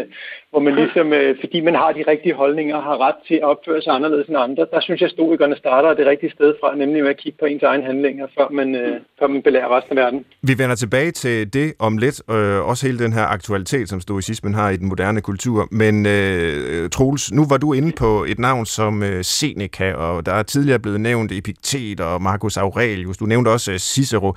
hvor 0.55 0.63
man 0.67 0.75
ligesom, 0.81 1.07
øh, 1.13 1.35
fordi 1.43 1.59
man 1.67 1.75
har 1.75 1.91
de 1.97 2.03
rigtige 2.11 2.35
holdninger, 2.41 2.75
har 2.89 2.97
ret 3.07 3.19
til 3.27 3.37
at 3.43 3.47
opføre 3.53 3.81
sig 3.81 3.93
anderledes 3.93 4.27
end 4.27 4.37
andre. 4.37 4.63
Der 4.73 4.81
synes 4.81 5.01
jeg, 5.01 5.07
at 5.07 5.11
stoikerne 5.11 5.55
starter 5.63 5.93
det 5.93 6.05
rigtige 6.07 6.31
sted 6.31 6.53
fra, 6.59 6.75
nemlig 6.75 7.03
med 7.03 7.09
at 7.09 7.17
kigge 7.17 7.37
på 7.39 7.45
ens 7.45 7.63
egen 7.63 7.83
handlinger, 7.83 8.27
før 8.37 8.47
man, 8.59 8.75
øh, 8.75 8.95
før 9.19 9.27
man 9.27 9.41
belærer 9.41 9.77
resten 9.77 9.97
af 9.97 10.03
verden. 10.03 10.25
Vi 10.41 10.53
vender 10.61 10.75
tilbage 10.75 11.11
til 11.11 11.53
det 11.53 11.73
om 11.79 11.97
lidt, 11.97 12.17
øh, 12.31 12.69
også 12.69 12.85
hele 12.87 12.99
den 12.99 13.13
her 13.13 13.25
aktualitet, 13.37 13.89
som 13.89 14.01
stoicismen 14.01 14.53
har 14.53 14.69
i 14.69 14.77
den 14.77 14.87
moderne 14.87 15.21
kultur. 15.21 15.67
Men 15.71 16.05
øh, 16.05 16.89
Troels, 16.89 17.31
nu 17.31 17.43
var 17.51 17.57
du 17.57 17.73
inde 17.73 17.91
på 17.97 18.25
et 18.27 18.39
navn 18.39 18.65
som 18.65 19.03
øh, 19.03 19.23
Seneca, 19.23 19.93
og 19.93 20.25
der 20.25 20.33
er 20.33 20.43
tidligere 20.43 20.79
blevet 20.79 21.01
nævnt 21.01 21.31
Epiktet 21.31 21.99
og 21.99 22.21
Marcus 22.21 22.57
Aurelius. 22.57 23.17
Du 23.17 23.25
nævnte 23.25 23.49
også 23.49 23.71
øh, 23.71 23.77
Cicero. 23.77 24.33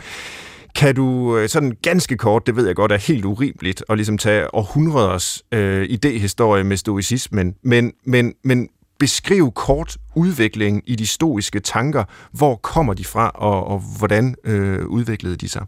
Kan 0.74 0.94
du 0.94 1.38
øh, 1.38 1.48
sådan 1.48 1.76
ganske 1.82 2.16
kort, 2.16 2.46
det 2.46 2.56
ved 2.56 2.66
jeg 2.66 2.76
godt 2.76 2.92
er 2.92 2.96
helt 2.96 3.24
urimeligt, 3.24 3.84
at 3.88 3.96
ligesom 3.96 4.18
tage 4.18 4.54
århundreders 4.54 5.42
øh, 5.52 5.86
idehistorie 5.88 6.64
med 6.64 6.76
stoicismen, 6.76 7.54
men, 7.62 7.92
men, 8.04 8.34
men 8.44 8.68
beskriv 8.98 9.52
kort 9.52 9.96
udviklingen 10.16 10.82
i 10.86 10.96
de 10.96 11.06
stoiske 11.06 11.60
tanker. 11.60 12.04
Hvor 12.32 12.56
kommer 12.56 12.94
de 12.94 13.04
fra, 13.04 13.30
og, 13.34 13.66
og 13.66 13.82
hvordan 13.98 14.34
øh, 14.44 14.86
udviklede 14.86 15.36
de 15.36 15.48
sig? 15.48 15.66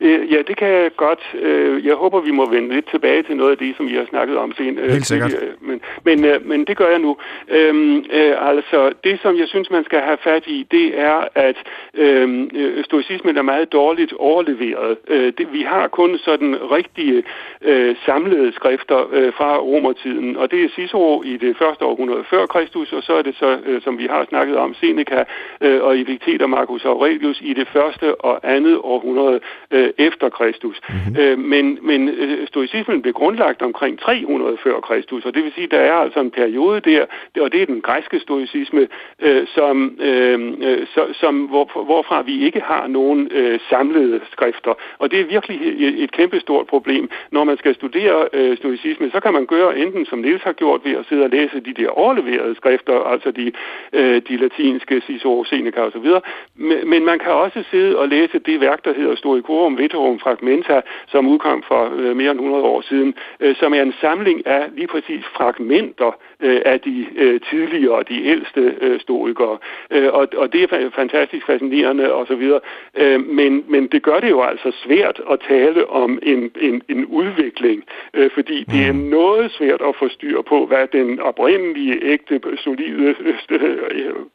Øh, 0.00 0.32
ja, 0.32 0.42
det 0.48 0.56
kan 0.56 0.68
jeg 0.68 0.90
godt. 0.96 1.34
Øh, 1.42 1.86
jeg 1.86 1.94
håber, 1.94 2.20
vi 2.20 2.30
må 2.30 2.50
vende 2.50 2.74
lidt 2.74 2.90
tilbage 2.90 3.22
til 3.22 3.36
noget 3.36 3.50
af 3.50 3.58
det, 3.58 3.76
som 3.76 3.88
vi 3.88 3.94
har 3.94 4.06
snakket 4.08 4.36
om 4.36 4.52
senere. 4.56 4.90
Helt 4.90 5.06
sikkert. 5.06 5.34
Men, 5.60 5.80
men, 6.04 6.24
øh, 6.24 6.46
men 6.46 6.64
det 6.64 6.76
gør 6.76 6.88
jeg 6.88 6.98
nu. 6.98 7.16
Øhm, 7.48 7.96
øh, 8.12 8.48
altså, 8.48 8.92
det 9.04 9.20
som 9.22 9.38
jeg 9.38 9.48
synes, 9.48 9.70
man 9.70 9.84
skal 9.84 10.00
have 10.00 10.18
fat 10.24 10.46
i, 10.46 10.66
det 10.70 11.00
er, 11.00 11.28
at 11.34 11.56
øhm, 11.94 12.50
øh, 12.54 12.84
stoicismen 12.84 13.36
er 13.36 13.42
meget 13.42 13.72
dårligt 13.72 14.12
overleveret. 14.12 14.96
Øh, 15.08 15.32
det, 15.38 15.52
vi 15.52 15.62
har 15.62 15.88
kun 15.88 16.18
sådan 16.18 16.56
rigtige 16.70 17.24
øh, 17.62 17.96
samlede 18.06 18.52
skrifter 18.52 19.08
øh, 19.12 19.32
fra 19.32 19.58
romertiden, 19.58 20.36
og 20.36 20.50
det 20.50 20.64
er 20.64 20.68
Cicero 20.68 21.22
i 21.22 21.36
det 21.36 21.56
første 21.56 21.84
århundrede 21.84 22.24
før 22.30 22.46
Kristus, 22.46 22.92
og 22.92 23.02
så 23.02 23.12
er 23.14 23.22
det 23.22 23.36
så, 23.36 23.58
øh, 23.66 23.82
som 23.82 23.98
vi 23.98 24.06
har 24.10 24.26
snakket 24.28 24.56
om, 24.56 24.74
Seneca 24.74 25.24
øh, 25.60 25.82
og 25.82 26.00
Epictetus 26.00 26.48
Marcus 26.48 26.84
Aurelius 26.84 27.40
i 27.40 27.54
det 27.54 27.68
første 27.68 28.14
og 28.20 28.40
andet 28.42 28.78
århundrede 28.82 29.40
øh, 29.70 29.85
efter 29.98 30.28
Kristus. 30.28 30.80
Mm-hmm. 30.88 31.16
Øh, 31.20 31.38
men 31.38 31.78
men 31.82 32.08
øh, 32.08 32.46
stoicismen 32.46 33.02
blev 33.02 33.14
grundlagt 33.14 33.62
omkring 33.62 33.98
300 33.98 34.56
før 34.62 34.80
Kristus, 34.80 35.24
og 35.24 35.34
det 35.34 35.44
vil 35.44 35.52
sige, 35.52 35.66
der 35.66 35.78
er 35.78 35.92
altså 35.92 36.20
en 36.20 36.30
periode 36.30 36.80
der, 36.80 37.06
og 37.40 37.52
det 37.52 37.62
er 37.62 37.66
den 37.66 37.80
græske 37.80 38.20
stoicisme, 38.20 38.88
øh, 39.22 39.46
som, 39.54 39.96
øh, 40.00 40.52
øh 40.60 40.86
så, 40.94 41.06
som 41.12 41.34
hvor, 41.44 41.84
hvorfra 41.84 42.22
vi 42.22 42.44
ikke 42.46 42.60
har 42.60 42.86
nogen 42.86 43.28
øh, 43.30 43.60
samlede 43.70 44.20
skrifter. 44.32 44.74
Og 44.98 45.10
det 45.10 45.20
er 45.20 45.24
virkelig 45.24 45.58
et, 45.62 46.02
et 46.02 46.12
kæmpestort 46.12 46.66
problem. 46.66 47.10
Når 47.30 47.44
man 47.44 47.58
skal 47.58 47.74
studere 47.74 48.28
øh, 48.32 48.56
stoicisme, 48.56 49.10
så 49.10 49.20
kan 49.20 49.32
man 49.32 49.46
gøre 49.46 49.78
enten 49.78 50.06
som 50.06 50.18
Niels 50.18 50.42
har 50.42 50.52
gjort 50.52 50.80
ved 50.84 50.92
at 50.96 51.06
sidde 51.08 51.24
og 51.24 51.30
læse 51.30 51.60
de 51.60 51.72
der 51.72 51.88
overleverede 51.88 52.54
skrifter, 52.54 53.00
altså 53.12 53.30
de, 53.30 53.52
øh, 53.92 54.22
de 54.28 54.36
latinske 54.36 55.00
Cicero, 55.06 55.44
Seneca 55.44 55.80
osv., 55.80 56.08
men, 56.54 56.90
men 56.90 57.04
man 57.04 57.18
kan 57.18 57.32
også 57.32 57.64
sidde 57.70 57.98
og 57.98 58.08
læse 58.08 58.38
det 58.38 58.60
værk, 58.60 58.84
der 58.84 58.94
hedder 58.94 59.16
Stoicorum 59.16 59.75
Veterum 59.78 60.18
Fragmenta, 60.18 60.80
som 61.08 61.28
udkom 61.28 61.62
for 61.68 61.92
øh, 61.96 62.16
mere 62.16 62.30
end 62.30 62.40
100 62.40 62.64
år 62.64 62.80
siden, 62.80 63.14
øh, 63.40 63.56
som 63.56 63.74
er 63.74 63.82
en 63.82 63.94
samling 64.00 64.46
af 64.46 64.62
lige 64.74 64.86
præcis 64.86 65.24
fragmenter 65.36 66.18
øh, 66.40 66.60
af 66.64 66.80
de 66.80 67.06
øh, 67.16 67.40
tidligere, 67.50 68.02
de 68.08 68.24
ældste 68.24 68.74
øh, 68.80 69.00
stoikere. 69.00 69.58
Øh, 69.90 70.08
og, 70.12 70.28
og 70.36 70.52
det 70.52 70.62
er 70.62 70.90
fantastisk 70.90 71.46
fascinerende 71.46 72.14
osv., 72.14 72.52
øh, 72.94 73.26
men, 73.26 73.64
men 73.68 73.86
det 73.86 74.02
gør 74.02 74.20
det 74.20 74.30
jo 74.30 74.42
altså 74.42 74.72
svært 74.84 75.20
at 75.30 75.40
tale 75.48 75.90
om 75.90 76.18
en, 76.22 76.50
en, 76.60 76.82
en 76.88 77.04
udvikling, 77.04 77.84
øh, 78.14 78.30
fordi 78.34 78.64
det 78.64 78.86
er 78.86 78.92
mm. 78.92 78.98
noget 78.98 79.52
svært 79.52 79.80
at 79.88 79.96
få 79.98 80.08
styr 80.08 80.42
på, 80.42 80.66
hvad 80.66 80.86
den 80.92 81.20
oprindelige, 81.20 81.98
ægte, 82.02 82.40
solide, 82.56 83.14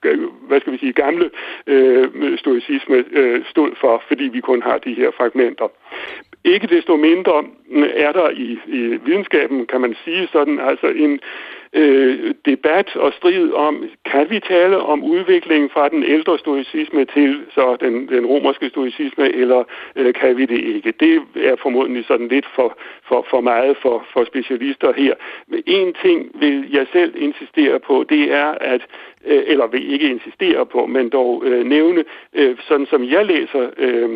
øh, 0.06 0.20
hvad 0.48 0.60
skal 0.60 0.74
vi 0.74 0.78
sige, 0.78 0.94
gamle 0.94 1.30
øh, 1.68 2.38
stoicisme 2.38 3.04
øh, 3.12 3.46
stod 3.46 3.72
for, 3.82 4.04
fordi 4.08 4.24
vi 4.24 4.40
kun 4.40 4.62
har 4.62 4.78
de 4.78 4.94
her 4.94 5.12
fragmenter. 5.18 5.31
Ikke 6.44 6.68
desto 6.68 6.96
mindre 6.96 7.44
er 7.96 8.12
der 8.12 8.30
i, 8.30 8.60
i 8.68 8.78
videnskaben, 9.06 9.66
kan 9.68 9.82
man 9.82 9.96
sige 10.04 10.28
sådan, 10.32 10.60
altså 10.60 10.88
en 10.88 11.20
øh, 11.74 12.34
debat 12.46 12.96
og 12.96 13.14
strid 13.14 13.54
om, 13.54 13.90
kan 14.06 14.30
vi 14.30 14.40
tale 14.40 14.78
om 14.78 15.04
udviklingen 15.04 15.70
fra 15.70 15.90
den 15.90 16.04
ældre 16.04 16.40
stoicisme 16.40 17.06
til 17.06 17.42
så 17.54 17.78
den, 17.80 18.08
den 18.08 18.26
romerske 18.26 18.70
stoicisme, 18.70 19.36
eller 19.36 19.64
øh, 19.96 20.14
kan 20.14 20.38
vi 20.38 20.46
det 20.46 20.60
ikke? 20.76 20.94
Det 21.00 21.22
er 21.36 21.56
formodentlig 21.62 22.06
sådan 22.06 22.28
lidt 22.28 22.46
for, 22.56 22.78
for, 23.08 23.26
for 23.30 23.42
meget 23.42 23.78
for, 23.82 24.06
for 24.14 24.26
specialister 24.26 24.94
her. 24.94 25.14
Men 25.48 25.64
en 25.66 25.94
ting 26.04 26.32
vil 26.34 26.70
jeg 26.72 26.88
selv 26.94 27.14
insistere 27.18 27.80
på, 27.80 28.06
det 28.10 28.34
er, 28.34 28.52
at 28.62 28.82
øh, 29.26 29.44
eller 29.48 29.68
vil 29.68 29.94
ikke 29.94 30.10
insistere 30.10 30.66
på, 30.66 30.86
men 30.86 31.10
dog 31.10 31.44
øh, 31.46 31.66
nævne, 31.66 32.04
øh, 32.34 32.58
sådan 32.68 32.86
som 32.86 33.04
jeg 33.04 33.26
læser 33.26 33.70
øh, 33.78 34.10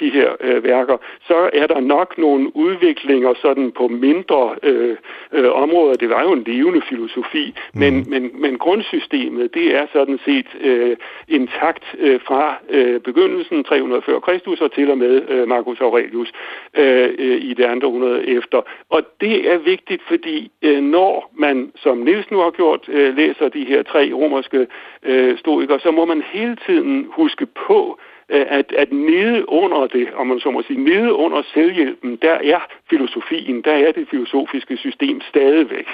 de 0.00 0.10
her 0.10 0.30
øh, 0.40 0.64
værker, 0.64 0.96
så 1.26 1.50
er 1.52 1.66
der 1.66 1.80
nok 1.80 2.18
nogle 2.18 2.56
udviklinger 2.56 3.34
sådan 3.42 3.72
på 3.72 3.88
mindre 3.88 4.56
øh, 4.62 4.96
øh, 5.32 5.52
områder. 5.52 5.94
Det 5.94 6.08
var 6.08 6.22
jo 6.22 6.32
en 6.32 6.42
levende 6.46 6.75
filosofi, 6.88 7.54
mm. 7.74 7.80
men, 7.80 8.06
men, 8.10 8.30
men 8.40 8.58
grundsystemet, 8.58 9.54
det 9.54 9.76
er 9.76 9.86
sådan 9.92 10.18
set 10.24 10.46
øh, 10.60 10.96
intakt 11.28 11.84
øh, 11.98 12.20
fra 12.20 12.56
øh, 12.68 13.00
begyndelsen 13.00 13.64
300 13.64 14.02
før 14.02 14.18
Kristus 14.18 14.60
og 14.60 14.72
til 14.72 14.90
og 14.90 14.98
med 14.98 15.22
øh, 15.28 15.48
Marcus 15.48 15.80
Aurelius 15.80 16.32
øh, 16.74 17.14
øh, 17.18 17.36
i 17.42 17.54
det 17.54 17.64
andre 17.64 17.86
århundrede 17.88 18.26
efter. 18.26 18.62
Og 18.88 19.02
det 19.20 19.52
er 19.52 19.58
vigtigt, 19.58 20.02
fordi 20.08 20.50
øh, 20.62 20.82
når 20.82 21.32
man, 21.34 21.72
som 21.76 21.98
Niels 21.98 22.30
nu 22.30 22.38
har 22.38 22.50
gjort, 22.50 22.88
øh, 22.88 23.16
læser 23.16 23.48
de 23.48 23.64
her 23.64 23.82
tre 23.82 24.12
romerske 24.12 24.66
øh, 25.02 25.38
stoikere, 25.38 25.80
så 25.80 25.90
må 25.90 26.04
man 26.04 26.22
hele 26.32 26.56
tiden 26.66 27.06
huske 27.10 27.46
på, 27.66 27.98
øh, 28.28 28.46
at, 28.48 28.72
at 28.72 28.92
nede 28.92 29.48
under 29.48 29.86
det, 29.86 30.08
om 30.14 30.26
man 30.26 30.40
så 30.40 30.50
må 30.50 30.62
sige, 30.62 30.84
nede 30.84 31.12
under 31.12 31.42
selvhjælpen, 31.54 32.16
der 32.22 32.34
er 32.34 32.60
filosofien, 32.90 33.62
der 33.62 33.72
er 33.72 33.92
det 33.92 34.08
filosofiske 34.10 34.76
system 34.76 35.20
stadigvæk. 35.20 35.88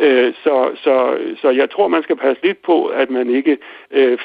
Øh, 0.00 0.34
så, 0.44 0.70
så, 0.84 1.18
så 1.40 1.50
jeg 1.50 1.70
tror, 1.70 1.88
man 1.88 2.02
skal 2.02 2.16
passe 2.16 2.42
lidt 2.42 2.62
på, 2.62 2.86
at 2.86 3.10
man 3.10 3.30
ikke 3.30 3.58
øh, 3.90 4.18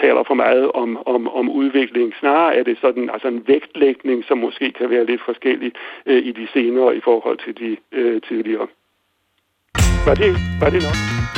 taler 0.00 0.22
for 0.26 0.34
meget 0.34 0.72
om, 0.72 1.02
om, 1.06 1.28
om 1.28 1.50
udvikling. 1.50 2.14
Snarere 2.20 2.56
er 2.56 2.62
det 2.62 2.78
sådan 2.80 3.10
altså 3.10 3.28
en 3.28 3.44
vægtlægning, 3.46 4.24
som 4.24 4.38
måske 4.38 4.72
kan 4.72 4.90
være 4.90 5.06
lidt 5.06 5.22
forskellig 5.24 5.72
øh, 6.06 6.22
i 6.26 6.32
de 6.32 6.48
senere 6.52 6.96
i 6.96 7.00
forhold 7.00 7.38
til 7.44 7.58
de 7.58 7.76
øh, 7.92 8.22
tidligere. 8.22 8.66
Var 10.06 10.14
det, 10.14 10.32
var 10.60 10.70
det 10.70 10.82
nok? 10.82 11.37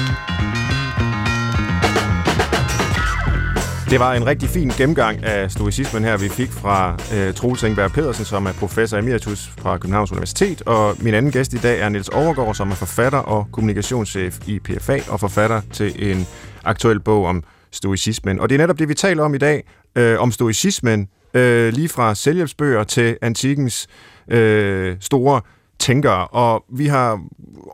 Det 3.91 4.01
var 4.01 4.15
en 4.15 4.27
rigtig 4.27 4.49
fin 4.49 4.69
gennemgang 4.69 5.25
af 5.25 5.51
stoicismen 5.51 6.05
her, 6.05 6.17
vi 6.17 6.29
fik 6.29 6.51
fra 6.51 6.97
øh, 7.15 7.35
Troels 7.35 7.65
Engberg 7.65 7.93
Pedersen, 7.93 8.25
som 8.25 8.47
er 8.47 8.53
professor 8.53 8.99
emeritus 8.99 9.53
fra 9.59 9.79
Københavns 9.79 10.13
Universitet, 10.13 10.63
og 10.63 10.97
min 11.01 11.15
anden 11.15 11.33
gæst 11.33 11.53
i 11.53 11.57
dag 11.57 11.81
er 11.81 11.89
Niels 11.89 12.09
Overgaard, 12.09 12.55
som 12.55 12.71
er 12.71 12.75
forfatter 12.75 13.19
og 13.19 13.47
kommunikationschef 13.53 14.49
i 14.49 14.59
PFA, 14.59 14.99
og 15.09 15.21
forfatter 15.21 15.61
til 15.73 16.11
en 16.11 16.27
aktuel 16.65 17.01
bog 17.01 17.25
om 17.25 17.43
stoicismen. 17.71 18.41
Og 18.41 18.49
det 18.49 18.55
er 18.55 18.59
netop 18.59 18.79
det, 18.79 18.89
vi 18.89 18.95
taler 18.95 19.23
om 19.23 19.35
i 19.35 19.39
dag, 19.39 19.65
øh, 19.97 20.21
om 20.21 20.33
stoicismen, 20.33 21.09
øh, 21.35 21.73
lige 21.73 21.89
fra 21.89 22.15
selvhjælpsbøger 22.15 22.85
til 22.85 23.19
antikens 23.23 23.87
øh, 24.29 24.97
store 25.01 25.41
tænkere. 25.81 26.27
Og 26.27 26.65
vi 26.73 26.87
har 26.87 27.21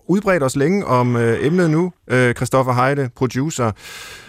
udbredt 0.07 0.43
os 0.43 0.57
længe 0.57 0.85
om 0.87 1.17
øh, 1.17 1.47
emnet 1.47 1.71
nu, 1.71 1.93
øh, 2.09 2.35
Christoffer 2.35 2.73
Heide, 2.73 3.11
producer. 3.17 3.73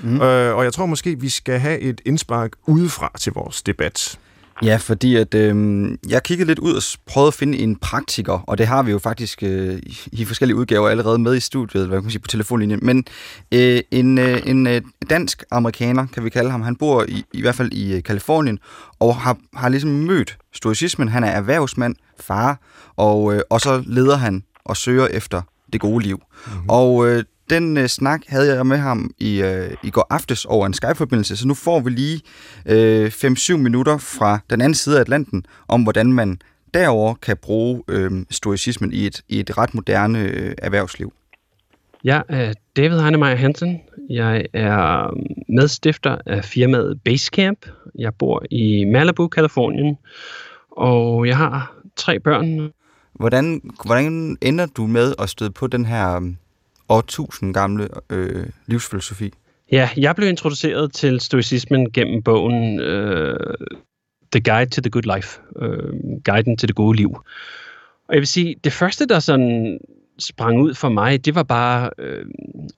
Mm. 0.03 0.21
Øh, 0.21 0.55
og 0.55 0.63
jeg 0.63 0.73
tror 0.73 0.86
måske, 0.86 1.19
vi 1.19 1.30
skal 1.30 1.59
have 1.59 1.80
et 1.80 2.01
indspark 2.05 2.51
udefra 2.67 3.11
til 3.19 3.34
vores 3.34 3.61
debat. 3.61 4.19
Ja, 4.63 4.78
fordi 4.78 5.15
at, 5.15 5.34
øh, 5.34 5.89
jeg 6.09 6.23
kiggede 6.23 6.47
lidt 6.47 6.59
ud 6.59 6.73
og 6.73 6.82
prøvede 7.05 7.28
at 7.28 7.34
finde 7.34 7.57
en 7.57 7.75
praktiker, 7.75 8.34
og 8.47 8.57
det 8.57 8.67
har 8.67 8.84
vi 8.84 8.91
jo 8.91 8.99
faktisk 8.99 9.43
øh, 9.43 9.80
i 10.11 10.25
forskellige 10.25 10.55
udgaver 10.55 10.89
allerede 10.89 11.19
med 11.19 11.36
i 11.36 11.39
studiet, 11.39 11.88
hvad 11.88 11.97
kan 11.97 12.03
man 12.03 12.11
sige, 12.11 12.21
på 12.21 12.28
telefonlinjen. 12.28 12.80
Men 12.84 13.05
øh, 13.53 13.80
en, 13.91 14.17
øh, 14.17 14.41
en 14.45 14.67
øh, 14.67 14.82
dansk-amerikaner, 15.09 16.07
kan 16.13 16.23
vi 16.23 16.30
kalde 16.30 16.51
ham, 16.51 16.61
han 16.61 16.75
bor 16.75 17.05
i, 17.07 17.23
i 17.34 17.41
hvert 17.41 17.55
fald 17.55 17.73
i 17.73 18.01
Kalifornien, 18.01 18.59
og 18.99 19.15
har, 19.15 19.38
har 19.55 19.69
ligesom 19.69 19.89
mødt 19.89 20.38
stoicismen. 20.53 21.07
Han 21.07 21.23
er 21.23 21.32
erhvervsmand, 21.32 21.95
far, 22.24 22.59
og, 22.95 23.36
øh, 23.36 23.41
og 23.49 23.61
så 23.61 23.84
leder 23.86 24.15
han 24.15 24.43
og 24.65 24.78
søger 24.78 25.07
efter 25.07 25.41
det 25.74 25.82
gode 25.82 26.03
liv. 26.03 26.22
Mm-hmm. 26.45 26.70
Og 26.70 27.07
øh, 27.07 27.24
den 27.49 27.78
øh, 27.78 27.88
snak 27.88 28.22
havde 28.28 28.55
jeg 28.55 28.65
med 28.65 28.78
ham 28.78 29.11
i, 29.20 29.41
øh, 29.41 29.72
i 29.84 29.89
går 29.89 30.07
aftes 30.09 30.45
over 30.45 30.65
en 30.65 30.74
Skype-forbindelse, 30.74 31.38
så 31.38 31.47
nu 31.47 31.53
får 31.53 31.80
vi 31.80 31.89
lige 31.89 32.22
øh, 32.65 33.05
5-7 33.07 33.57
minutter 33.57 33.97
fra 33.97 34.39
den 34.49 34.61
anden 34.61 34.74
side 34.74 34.97
af 34.97 35.01
Atlanten 35.01 35.45
om, 35.68 35.84
hvordan 35.84 36.13
man 36.13 36.39
derover 36.74 37.13
kan 37.13 37.38
bruge 37.38 37.84
øh, 37.88 38.11
stoicismen 38.30 38.93
i 38.93 39.05
et, 39.05 39.22
i 39.30 39.39
et 39.39 39.57
ret 39.57 39.74
moderne 39.74 40.20
øh, 40.20 40.55
erhvervsliv. 40.57 41.13
Jeg 42.03 42.24
er 42.30 42.53
David 42.76 42.99
Heinemeier 42.99 43.36
Hansen. 43.36 43.82
Jeg 44.09 44.45
er 44.53 45.13
medstifter 45.49 46.18
af 46.26 46.43
firmaet 46.45 46.99
Basecamp. 47.05 47.65
Jeg 47.99 48.13
bor 48.13 48.43
i 48.51 48.86
Malibu, 48.86 49.28
Kalifornien, 49.28 49.97
og 50.72 51.28
jeg 51.28 51.38
har 51.38 51.76
tre 51.98 52.20
børn. 52.20 52.72
Hvordan, 53.14 53.62
hvordan 53.86 54.38
ender 54.41 54.66
du 54.66 54.88
med 54.88 55.14
at 55.20 55.30
støde 55.30 55.52
på 55.52 55.68
den 55.68 55.86
her 55.86 56.34
årtusind 56.89 57.54
gamle 57.54 57.88
øh, 58.10 58.45
livsfilosofi? 58.66 59.34
Ja, 59.72 59.89
jeg 59.98 60.16
blev 60.16 60.30
introduceret 60.30 60.93
til 60.93 61.20
stoicismen 61.20 61.91
gennem 61.91 62.24
bogen 62.24 62.80
øh, 62.80 63.38
The 64.32 64.41
Guide 64.41 64.70
to 64.70 64.82
the 64.82 64.89
Good 64.89 65.16
Life, 65.16 65.39
øh, 65.62 65.93
Guiden 66.26 66.58
til 66.58 66.68
det 66.68 66.76
gode 66.76 66.98
liv. 66.98 67.10
Og 68.08 68.14
jeg 68.14 68.20
vil 68.20 68.28
sige, 68.28 68.56
det 68.64 68.74
første, 68.74 69.06
der 69.06 69.20
sådan 69.20 69.80
sprang 70.20 70.62
ud 70.62 70.74
for 70.74 70.89
mig, 70.89 71.26
det 71.26 71.36
var 71.36 71.43
bare 71.43 71.89
øh, 71.98 72.26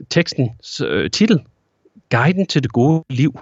tekstens 0.09 0.81
øh, 0.85 1.11
titel, 1.11 1.39
Guiden 2.09 2.47
til 2.47 2.63
det 2.63 2.71
gode 2.71 3.03
liv. 3.09 3.39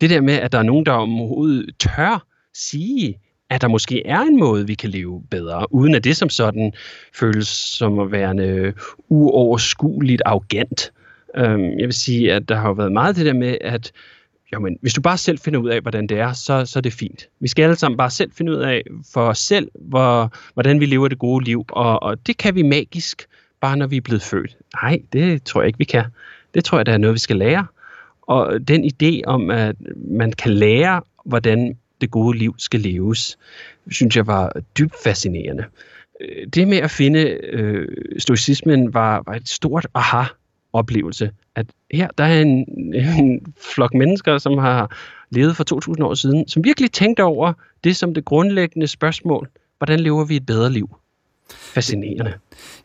Det 0.00 0.10
der 0.10 0.20
med, 0.20 0.34
at 0.34 0.52
der 0.52 0.58
er 0.58 0.62
nogen, 0.62 0.86
der 0.86 0.92
overhovedet 0.92 1.70
tør 1.78 2.26
sige, 2.54 3.18
at 3.50 3.60
der 3.60 3.68
måske 3.68 4.06
er 4.06 4.20
en 4.20 4.38
måde, 4.38 4.66
vi 4.66 4.74
kan 4.74 4.90
leve 4.90 5.22
bedre, 5.30 5.74
uden 5.74 5.94
at 5.94 6.04
det 6.04 6.16
som 6.16 6.28
sådan 6.28 6.72
føles 7.14 7.48
som 7.48 7.98
at 7.98 8.12
være 8.12 8.30
en 8.30 8.40
øh, 8.40 8.72
uoverskueligt 9.08 10.22
arrogant. 10.26 10.92
Øhm, 11.36 11.78
jeg 11.78 11.86
vil 11.86 11.92
sige, 11.92 12.32
at 12.32 12.48
der 12.48 12.56
har 12.56 12.72
været 12.72 12.92
meget 12.92 13.16
det 13.16 13.26
der 13.26 13.32
med, 13.32 13.58
at 13.60 13.92
jamen, 14.52 14.78
hvis 14.80 14.94
du 14.94 15.00
bare 15.00 15.18
selv 15.18 15.38
finder 15.38 15.60
ud 15.60 15.68
af, 15.68 15.80
hvordan 15.80 16.06
det 16.06 16.18
er, 16.18 16.32
så, 16.32 16.66
så 16.66 16.78
er 16.78 16.80
det 16.80 16.92
fint. 16.92 17.28
Vi 17.40 17.48
skal 17.48 17.62
alle 17.62 17.76
sammen 17.76 17.96
bare 17.96 18.10
selv 18.10 18.32
finde 18.32 18.52
ud 18.52 18.56
af 18.56 18.82
for 19.12 19.28
os 19.28 19.38
selv, 19.38 19.70
hvor, 19.74 20.32
hvordan 20.54 20.80
vi 20.80 20.86
lever 20.86 21.08
det 21.08 21.18
gode 21.18 21.44
liv, 21.44 21.64
og, 21.68 22.02
og 22.02 22.26
det 22.26 22.36
kan 22.36 22.54
vi 22.54 22.62
magisk, 22.62 23.26
bare 23.60 23.76
når 23.76 23.86
vi 23.86 23.96
er 23.96 24.00
blevet 24.00 24.22
født. 24.22 24.56
Nej, 24.82 25.02
det 25.12 25.42
tror 25.42 25.60
jeg 25.60 25.66
ikke, 25.66 25.78
vi 25.78 25.84
kan. 25.84 26.04
Det 26.54 26.64
tror 26.64 26.78
jeg, 26.78 26.86
der 26.86 26.92
er 26.92 26.98
noget, 26.98 27.14
vi 27.14 27.18
skal 27.18 27.36
lære. 27.36 27.66
Og 28.22 28.68
den 28.68 28.84
idé 28.84 29.20
om, 29.26 29.50
at 29.50 29.76
man 29.96 30.32
kan 30.32 30.52
lære, 30.52 31.02
hvordan 31.24 31.76
det 32.00 32.10
gode 32.10 32.38
liv 32.38 32.54
skal 32.58 32.80
leves, 32.80 33.38
synes 33.90 34.16
jeg 34.16 34.26
var 34.26 34.52
dybt 34.78 34.94
fascinerende. 35.04 35.64
Øh, 36.20 36.46
det 36.46 36.68
med 36.68 36.78
at 36.78 36.90
finde 36.90 37.20
øh, 37.52 37.88
stoicismen 38.18 38.94
var, 38.94 39.22
var 39.26 39.34
et 39.34 39.48
stort 39.48 39.86
aha-oplevelse. 39.94 41.30
At 41.54 41.66
her 41.90 42.08
der 42.18 42.24
er 42.24 42.42
en, 42.42 42.64
en 42.94 43.54
flok 43.74 43.94
mennesker, 43.94 44.38
som 44.38 44.58
har 44.58 44.96
levet 45.30 45.56
for 45.56 45.64
2000 45.64 46.06
år 46.06 46.14
siden, 46.14 46.48
som 46.48 46.64
virkelig 46.64 46.92
tænkte 46.92 47.24
over 47.24 47.52
det 47.84 47.96
som 47.96 48.14
det 48.14 48.24
grundlæggende 48.24 48.86
spørgsmål. 48.86 49.48
Hvordan 49.78 50.00
lever 50.00 50.24
vi 50.24 50.36
et 50.36 50.46
bedre 50.46 50.72
liv? 50.72 50.96
Fascinerende. 51.54 52.32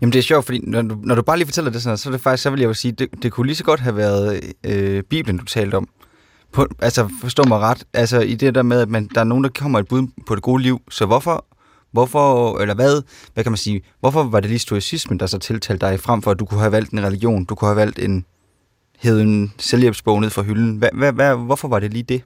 Jamen 0.02 0.14
det 0.14 0.20
er 0.20 0.24
sjovt, 0.24 0.46
fordi 0.46 0.60
når 0.64 0.82
du, 0.82 0.98
når 1.04 1.16
du 1.16 1.22
bare 1.22 1.38
lige 1.38 1.48
fortæller 1.48 1.72
det 1.72 1.82
sådan, 1.82 1.98
så 1.98 2.10
er 2.10 2.12
det 2.12 2.22
faktisk, 2.22 2.44
så 2.44 2.50
vil 2.50 2.60
jeg 2.60 2.68
jo 2.68 2.74
sige, 2.74 2.92
det, 2.92 3.24
det 3.24 3.32
kunne 3.32 3.48
lige 3.48 3.56
så 3.56 3.64
godt 3.64 3.80
have 3.80 3.96
været 3.96 4.54
øh, 4.64 5.04
Bibelen, 5.04 5.38
du 5.38 5.46
talte 5.46 5.76
om. 5.76 5.90
På, 6.54 6.68
altså 6.80 7.10
forstå 7.22 7.44
mig 7.48 7.60
ret, 7.60 7.84
altså 7.94 8.20
i 8.20 8.34
det 8.36 8.56
der 8.56 8.64
med, 8.64 8.82
at 8.82 8.90
man, 8.90 9.10
der 9.16 9.20
er 9.20 9.24
nogen, 9.24 9.44
der 9.44 9.50
kommer 9.50 9.80
et 9.80 9.88
bud 9.88 10.08
på 10.28 10.36
det 10.36 10.44
gode 10.44 10.64
liv, 10.64 10.82
så 10.90 11.06
hvorfor, 11.06 11.46
hvorfor, 11.92 12.60
eller 12.60 12.76
hvad, 12.76 13.02
hvad 13.34 13.44
kan 13.44 13.52
man 13.52 13.58
sige, 13.58 13.82
hvorfor 14.00 14.24
var 14.24 14.40
det 14.40 14.50
lige 14.50 14.60
stoicismen, 14.60 15.20
der 15.20 15.26
så 15.26 15.40
tiltalte 15.40 15.86
dig, 15.86 16.00
frem 16.00 16.22
for 16.22 16.32
at 16.32 16.40
du 16.40 16.46
kunne 16.46 16.60
have 16.60 16.72
valgt 16.72 16.92
en 16.92 17.04
religion, 17.04 17.46
du 17.46 17.56
kunne 17.56 17.68
have 17.68 17.78
valgt 17.78 18.00
en 18.00 18.26
heden 19.00 19.54
selvhjælpsbog 19.58 20.22
ned 20.22 20.30
fra 20.30 20.42
hylden. 20.42 20.78
Hvad, 20.78 20.90
hvad, 20.94 21.14
hvad, 21.14 21.36
hvorfor 21.36 21.68
var 21.68 21.80
det 21.80 21.94
lige 21.94 22.04
det? 22.04 22.22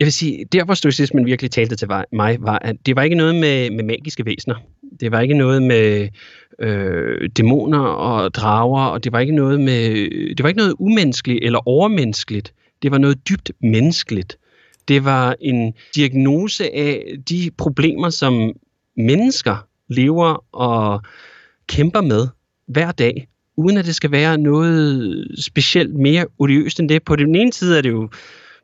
Jeg 0.00 0.06
vil 0.06 0.12
sige, 0.12 0.44
der 0.52 0.64
hvor 0.64 0.74
stoicismen 0.74 1.26
virkelig 1.26 1.50
talte 1.50 1.76
til 1.76 1.88
mig, 2.12 2.36
var, 2.40 2.58
at 2.58 2.76
det 2.86 2.96
var 2.96 3.02
ikke 3.02 3.16
noget 3.16 3.34
med, 3.34 3.70
med 3.70 3.84
magiske 3.84 4.26
væsener. 4.26 4.54
Det 5.00 5.12
var 5.12 5.20
ikke 5.20 5.34
noget 5.34 5.62
med 5.62 6.08
øh, 6.60 7.28
dæmoner 7.36 7.80
og 7.80 8.34
drager, 8.34 8.84
og 8.84 9.04
det 9.04 9.12
var 9.12 9.20
ikke 9.20 9.34
noget 9.34 9.60
med, 9.60 10.10
det 10.36 10.42
var 10.42 10.48
ikke 10.48 10.58
noget 10.58 10.74
umenneskeligt 10.78 11.44
eller 11.44 11.68
overmenneskeligt. 11.68 12.52
Det 12.82 12.90
var 12.90 12.98
noget 12.98 13.28
dybt 13.28 13.52
menneskeligt. 13.60 14.38
Det 14.88 15.04
var 15.04 15.36
en 15.40 15.74
diagnose 15.94 16.74
af 16.74 17.16
de 17.28 17.50
problemer, 17.58 18.10
som 18.10 18.52
mennesker 18.96 19.66
lever 19.88 20.44
og 20.54 21.02
kæmper 21.66 22.00
med 22.00 22.28
hver 22.66 22.92
dag, 22.92 23.28
uden 23.56 23.76
at 23.76 23.84
det 23.84 23.94
skal 23.94 24.10
være 24.10 24.38
noget 24.38 25.26
specielt 25.38 25.94
mere 25.94 26.26
odiøst 26.38 26.80
end 26.80 26.88
det. 26.88 27.02
På 27.02 27.16
den 27.16 27.34
ene 27.34 27.52
side 27.52 27.78
er 27.78 27.82
det 27.82 27.90
jo 27.90 28.08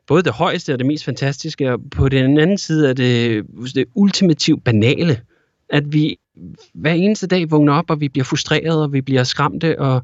både 0.07 0.23
det 0.23 0.33
højeste 0.33 0.73
og 0.73 0.79
det 0.79 0.87
mest 0.87 1.03
fantastiske, 1.05 1.71
og 1.71 1.79
på 1.91 2.09
den 2.09 2.39
anden 2.39 2.57
side 2.57 2.89
er 2.89 2.93
det 2.93 3.45
det 3.75 3.85
ultimativt 3.95 4.63
banale, 4.63 5.21
at 5.69 5.93
vi 5.93 6.17
hver 6.73 6.93
eneste 6.93 7.27
dag 7.27 7.51
vågner 7.51 7.73
op, 7.73 7.89
og 7.89 8.01
vi 8.01 8.09
bliver 8.09 8.25
frustreret, 8.25 8.81
og 8.81 8.93
vi 8.93 9.01
bliver 9.01 9.23
skræmte, 9.23 9.79
og 9.79 10.03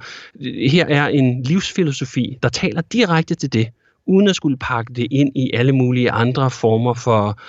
her 0.72 0.86
er 0.86 1.07
en 1.07 1.43
livsfilosofi, 1.43 2.38
der 2.43 2.49
taler 2.49 2.82
direkte 2.82 3.36
til 3.36 3.53
det, 3.53 3.68
uden 4.10 4.28
at 4.28 4.36
skulle 4.36 4.57
pakke 4.57 4.93
det 4.93 5.07
ind 5.12 5.32
i 5.36 5.51
alle 5.53 5.72
mulige 5.72 6.12
andre 6.12 6.51
former 6.51 6.93
for, 6.93 7.39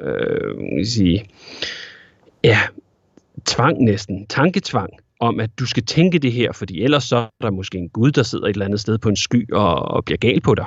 øh, 0.00 0.86
sige, 0.86 1.24
ja, 2.44 2.58
tvang 3.46 3.84
næsten, 3.84 4.26
tanketvang, 4.26 4.90
om 5.20 5.40
at 5.40 5.50
du 5.58 5.66
skal 5.66 5.84
tænke 5.84 6.18
det 6.18 6.32
her, 6.32 6.52
fordi 6.52 6.82
ellers 6.82 7.04
så 7.04 7.16
er 7.16 7.28
der 7.40 7.50
måske 7.50 7.78
en 7.78 7.88
Gud, 7.88 8.10
der 8.10 8.22
sidder 8.22 8.44
et 8.46 8.50
eller 8.50 8.64
andet 8.64 8.80
sted 8.80 8.98
på 8.98 9.08
en 9.08 9.16
sky 9.16 9.52
og, 9.52 9.74
og 9.74 10.04
bliver 10.04 10.18
gal 10.18 10.40
på 10.40 10.54
dig. 10.54 10.66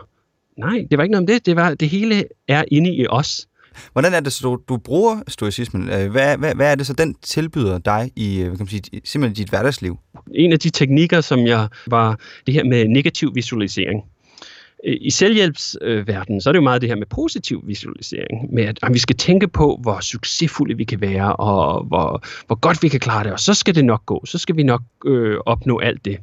Nej, 0.58 0.86
det 0.91 0.97
var 0.97 1.04
ikke 1.04 1.12
noget 1.12 1.24
om 1.24 1.28
det. 1.28 1.45
Det, 1.45 1.56
var, 1.56 1.74
det 1.74 1.89
hele 1.89 2.24
er 2.47 2.64
inde 2.72 2.95
i 2.95 3.08
os. 3.10 3.47
Hvordan 3.91 4.14
er 4.14 4.20
det 4.20 4.34
så, 4.34 4.41
du, 4.41 4.60
du 4.70 4.78
bruger 4.78 5.20
stoicismen? 5.28 5.89
Øh, 5.89 6.12
hvad, 6.12 6.38
hvad, 6.38 6.56
hvad 6.56 6.72
er 6.72 6.76
det 6.76 6.88
så, 6.88 6.93
den 6.93 7.16
tilbyder 7.22 7.78
dig 7.78 8.12
i 8.16 8.39
øh, 8.39 8.45
kan 8.45 8.56
man 8.60 8.68
sige, 8.68 8.82
simpelthen 9.04 9.36
dit 9.36 9.49
hverdagsliv? 9.49 9.97
En 10.36 10.52
af 10.54 10.60
de 10.60 10.70
teknikker, 10.70 11.22
som 11.22 11.47
jeg 11.47 11.68
var 11.88 12.20
det 12.45 12.54
her 12.54 12.64
med 12.64 12.88
negativ 12.88 13.36
visualisering. 13.36 14.04
Øh, 14.86 14.98
I 15.02 15.10
selvhjælpsverdenen, 15.10 16.42
så 16.42 16.50
er 16.50 16.52
det 16.52 16.58
jo 16.58 16.64
meget 16.64 16.82
det 16.82 16.90
her 16.90 16.96
med 16.96 17.06
positiv 17.06 17.62
visualisering, 17.68 18.54
med 18.54 18.64
at, 18.64 18.80
at 18.84 18.94
vi 18.94 19.00
skal 19.00 19.16
tænke 19.16 19.48
på, 19.48 19.80
hvor 19.82 20.00
succesfulde 20.00 20.78
vi 20.78 20.84
kan 20.84 21.02
være, 21.02 21.36
og 21.36 21.84
hvor, 21.84 22.24
hvor 22.48 22.56
godt 22.56 22.84
vi 22.84 22.88
kan 22.88 23.00
klare 23.00 23.24
det, 23.24 23.32
og 23.32 23.40
så 23.40 23.54
skal 23.54 23.76
det 23.76 23.86
nok 23.86 24.06
gå, 24.06 24.26
så 24.26 24.38
skal 24.38 24.56
vi 24.56 24.64
nok 24.64 24.82
øh, 25.06 25.38
opnå 25.46 25.80
alt 25.80 26.06
det. 26.06 26.18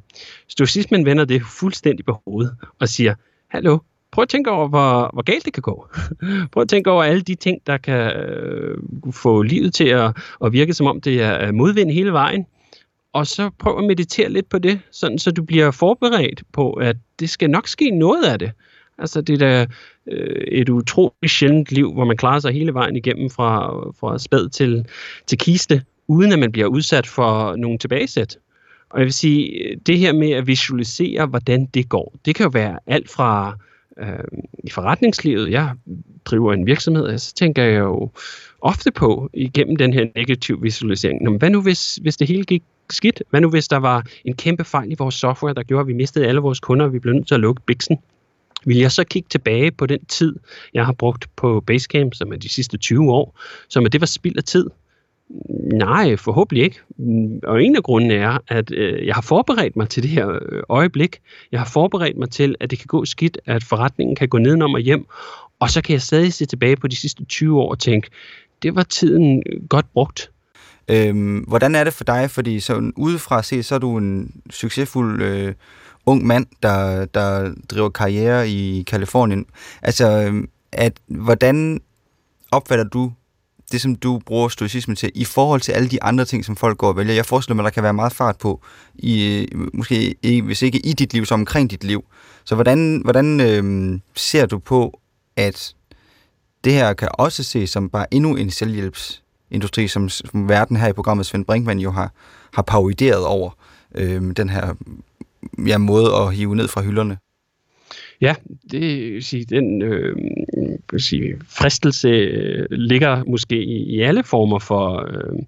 Stoicismen 0.48 1.04
vender 1.04 1.24
det 1.24 1.42
fuldstændig 1.60 2.04
på 2.04 2.20
hovedet 2.26 2.56
og 2.80 2.88
siger, 2.88 3.14
hallo, 3.48 3.78
prøv 4.12 4.22
at 4.22 4.28
tænke 4.28 4.50
over, 4.50 4.68
hvor, 4.68 5.10
hvor 5.12 5.22
galt 5.22 5.44
det 5.44 5.52
kan 5.52 5.62
gå. 5.62 5.86
prøv 6.52 6.60
at 6.60 6.68
tænke 6.68 6.90
over 6.90 7.02
alle 7.02 7.20
de 7.20 7.34
ting, 7.34 7.58
der 7.66 7.76
kan 7.76 8.12
øh, 8.16 8.78
få 9.12 9.42
livet 9.42 9.74
til 9.74 9.88
at, 9.88 10.16
at 10.44 10.52
virke, 10.52 10.74
som 10.74 10.86
om 10.86 11.00
det 11.00 11.22
er 11.22 11.52
modvind 11.52 11.90
hele 11.90 12.12
vejen. 12.12 12.46
Og 13.12 13.26
så 13.26 13.50
prøv 13.58 13.78
at 13.78 13.84
meditere 13.84 14.28
lidt 14.28 14.48
på 14.48 14.58
det, 14.58 14.80
sådan 14.90 15.18
så 15.18 15.30
du 15.30 15.42
bliver 15.42 15.70
forberedt 15.70 16.42
på, 16.52 16.72
at 16.72 16.96
det 17.20 17.30
skal 17.30 17.50
nok 17.50 17.68
ske 17.68 17.90
noget 17.90 18.24
af 18.24 18.38
det. 18.38 18.52
Altså 18.98 19.20
det 19.20 19.42
er 19.42 19.66
øh, 20.06 20.44
et 20.48 20.68
utroligt 20.68 21.32
sjældent 21.32 21.72
liv, 21.72 21.92
hvor 21.92 22.04
man 22.04 22.16
klarer 22.16 22.40
sig 22.40 22.52
hele 22.52 22.74
vejen 22.74 22.96
igennem 22.96 23.30
fra, 23.30 23.70
fra 24.00 24.18
spæd 24.18 24.48
til, 24.48 24.86
til 25.26 25.38
kiste, 25.38 25.82
uden 26.08 26.32
at 26.32 26.38
man 26.38 26.52
bliver 26.52 26.66
udsat 26.66 27.06
for 27.06 27.56
nogle 27.56 27.78
tilbagesæt. 27.78 28.38
Og 28.90 28.98
jeg 28.98 29.04
vil 29.04 29.12
sige, 29.12 29.76
det 29.86 29.98
her 29.98 30.12
med 30.12 30.30
at 30.30 30.46
visualisere, 30.46 31.26
hvordan 31.26 31.66
det 31.66 31.88
går, 31.88 32.14
det 32.24 32.34
kan 32.34 32.44
jo 32.44 32.50
være 32.50 32.78
alt 32.86 33.10
fra 33.10 33.56
øh, 33.98 34.40
i 34.64 34.70
forretningslivet, 34.70 35.50
jeg 35.50 35.72
driver 36.24 36.52
en 36.52 36.66
virksomhed, 36.66 37.18
så 37.18 37.34
tænker 37.34 37.62
jeg 37.62 37.78
jo 37.78 38.10
ofte 38.60 38.90
på 38.90 39.30
igennem 39.34 39.76
den 39.76 39.92
her 39.92 40.06
negativ 40.16 40.62
visualisering, 40.62 41.22
Nå, 41.22 41.38
hvad 41.38 41.50
nu 41.50 41.62
hvis, 41.62 41.94
hvis 41.94 42.16
det 42.16 42.28
hele 42.28 42.44
gik 42.44 42.62
skidt? 42.92 43.22
Hvad 43.30 43.40
nu 43.40 43.50
hvis 43.50 43.68
der 43.68 43.76
var 43.76 44.06
en 44.24 44.36
kæmpe 44.36 44.64
fejl 44.64 44.92
i 44.92 44.94
vores 44.98 45.14
software, 45.14 45.54
der 45.54 45.62
gjorde, 45.62 45.80
at 45.80 45.86
vi 45.86 45.92
mistede 45.92 46.26
alle 46.26 46.40
vores 46.40 46.60
kunder, 46.60 46.86
og 46.86 46.92
vi 46.92 46.98
blev 46.98 47.14
nødt 47.14 47.28
til 47.28 47.34
at 47.34 47.40
lukke 47.40 47.62
biksen? 47.66 47.98
Vil 48.64 48.76
jeg 48.76 48.92
så 48.92 49.04
kigge 49.04 49.26
tilbage 49.30 49.70
på 49.70 49.86
den 49.86 50.04
tid, 50.04 50.36
jeg 50.74 50.86
har 50.86 50.92
brugt 50.92 51.36
på 51.36 51.60
Basecamp, 51.66 52.14
som 52.14 52.32
er 52.32 52.36
de 52.36 52.48
sidste 52.48 52.76
20 52.76 53.12
år, 53.12 53.38
som 53.68 53.86
at 53.86 53.92
det 53.92 54.00
var 54.00 54.06
spild 54.06 54.36
af 54.36 54.44
tid? 54.44 54.66
Nej, 55.72 56.16
forhåbentlig 56.16 56.64
ikke. 56.64 56.80
Og 57.42 57.62
en 57.62 57.76
af 57.76 57.82
grundene 57.82 58.14
er, 58.14 58.38
at 58.48 58.72
øh, 58.72 59.06
jeg 59.06 59.14
har 59.14 59.22
forberedt 59.22 59.76
mig 59.76 59.88
til 59.88 60.02
det 60.02 60.10
her 60.10 60.28
øh, 60.28 60.62
øjeblik. 60.68 61.20
Jeg 61.52 61.60
har 61.60 61.66
forberedt 61.66 62.16
mig 62.16 62.30
til, 62.30 62.54
at 62.60 62.70
det 62.70 62.78
kan 62.78 62.86
gå 62.86 63.04
skidt, 63.04 63.38
at 63.46 63.64
forretningen 63.64 64.16
kan 64.16 64.28
gå 64.28 64.38
nedenom 64.38 64.74
og 64.74 64.80
hjem. 64.80 65.06
Og 65.60 65.70
så 65.70 65.82
kan 65.82 65.92
jeg 65.92 66.02
stadig 66.02 66.32
se 66.32 66.46
tilbage 66.46 66.76
på 66.76 66.88
de 66.88 66.96
sidste 66.96 67.24
20 67.24 67.60
år 67.60 67.70
og 67.70 67.78
tænke, 67.78 68.10
det 68.62 68.74
var 68.74 68.82
tiden 68.82 69.42
øh, 69.46 69.68
godt 69.68 69.86
brugt. 69.92 70.30
Øhm, 70.88 71.38
hvordan 71.38 71.74
er 71.74 71.84
det 71.84 71.92
for 71.92 72.04
dig? 72.04 72.30
Fordi 72.30 72.60
så 72.60 72.92
udefra 72.96 73.42
se, 73.42 73.62
så 73.62 73.74
er 73.74 73.78
du 73.78 73.98
en 73.98 74.40
succesfuld 74.50 75.22
øh, 75.22 75.54
ung 76.06 76.26
mand, 76.26 76.46
der, 76.62 77.04
der 77.04 77.54
driver 77.70 77.88
karriere 77.88 78.48
i 78.48 78.82
Kalifornien. 78.86 79.46
Altså, 79.82 80.22
øhm, 80.22 80.48
at, 80.72 80.92
hvordan 81.06 81.80
opfatter 82.50 82.84
du 82.84 83.12
det, 83.72 83.80
som 83.80 83.96
du 83.96 84.20
bruger 84.26 84.48
stoicisme 84.48 84.94
til, 84.94 85.10
i 85.14 85.24
forhold 85.24 85.60
til 85.60 85.72
alle 85.72 85.88
de 85.88 86.02
andre 86.02 86.24
ting, 86.24 86.44
som 86.44 86.56
folk 86.56 86.78
går 86.78 86.88
og 86.88 86.96
vælger. 86.96 87.14
Jeg 87.14 87.26
forestiller 87.26 87.56
mig, 87.56 87.64
der 87.64 87.70
kan 87.70 87.82
være 87.82 87.94
meget 87.94 88.12
fart 88.12 88.38
på, 88.38 88.62
i, 88.94 89.46
måske 89.74 90.14
ikke, 90.22 90.42
hvis 90.42 90.62
ikke 90.62 90.78
i 90.78 90.92
dit 90.92 91.12
liv, 91.12 91.26
så 91.26 91.34
omkring 91.34 91.70
dit 91.70 91.84
liv. 91.84 92.04
Så 92.44 92.54
hvordan, 92.54 93.00
hvordan 93.04 93.40
øh, 93.40 94.00
ser 94.16 94.46
du 94.46 94.58
på, 94.58 95.00
at 95.36 95.74
det 96.64 96.72
her 96.72 96.92
kan 96.92 97.08
også 97.12 97.42
ses 97.42 97.70
som 97.70 97.90
bare 97.90 98.14
endnu 98.14 98.36
en 98.36 98.50
selvhjælps 98.50 99.22
industri, 99.50 99.88
som, 99.88 100.08
som 100.08 100.48
verden 100.48 100.76
her 100.76 100.88
i 100.88 100.92
programmet 100.92 101.26
Svend 101.26 101.44
Brinkmann 101.44 101.80
jo 101.80 101.90
har, 101.90 102.12
har 102.54 102.62
paroderet 102.62 103.26
over 103.26 103.50
øh, 103.94 104.22
den 104.36 104.48
her 104.48 104.74
ja, 105.66 105.78
måde 105.78 106.14
at 106.14 106.34
hive 106.34 106.56
ned 106.56 106.68
fra 106.68 106.82
hylderne? 106.82 107.18
Ja, 108.20 108.34
det 108.70 108.80
vil 109.12 109.24
sige, 109.24 109.44
den 109.44 109.82
øh, 109.82 110.16
sige, 110.96 111.40
fristelse 111.48 112.08
øh, 112.08 112.66
ligger 112.70 113.24
måske 113.24 113.64
i, 113.64 113.96
i 113.96 114.00
alle 114.00 114.24
former 114.24 114.58
for 114.58 115.08
øh, 115.08 115.38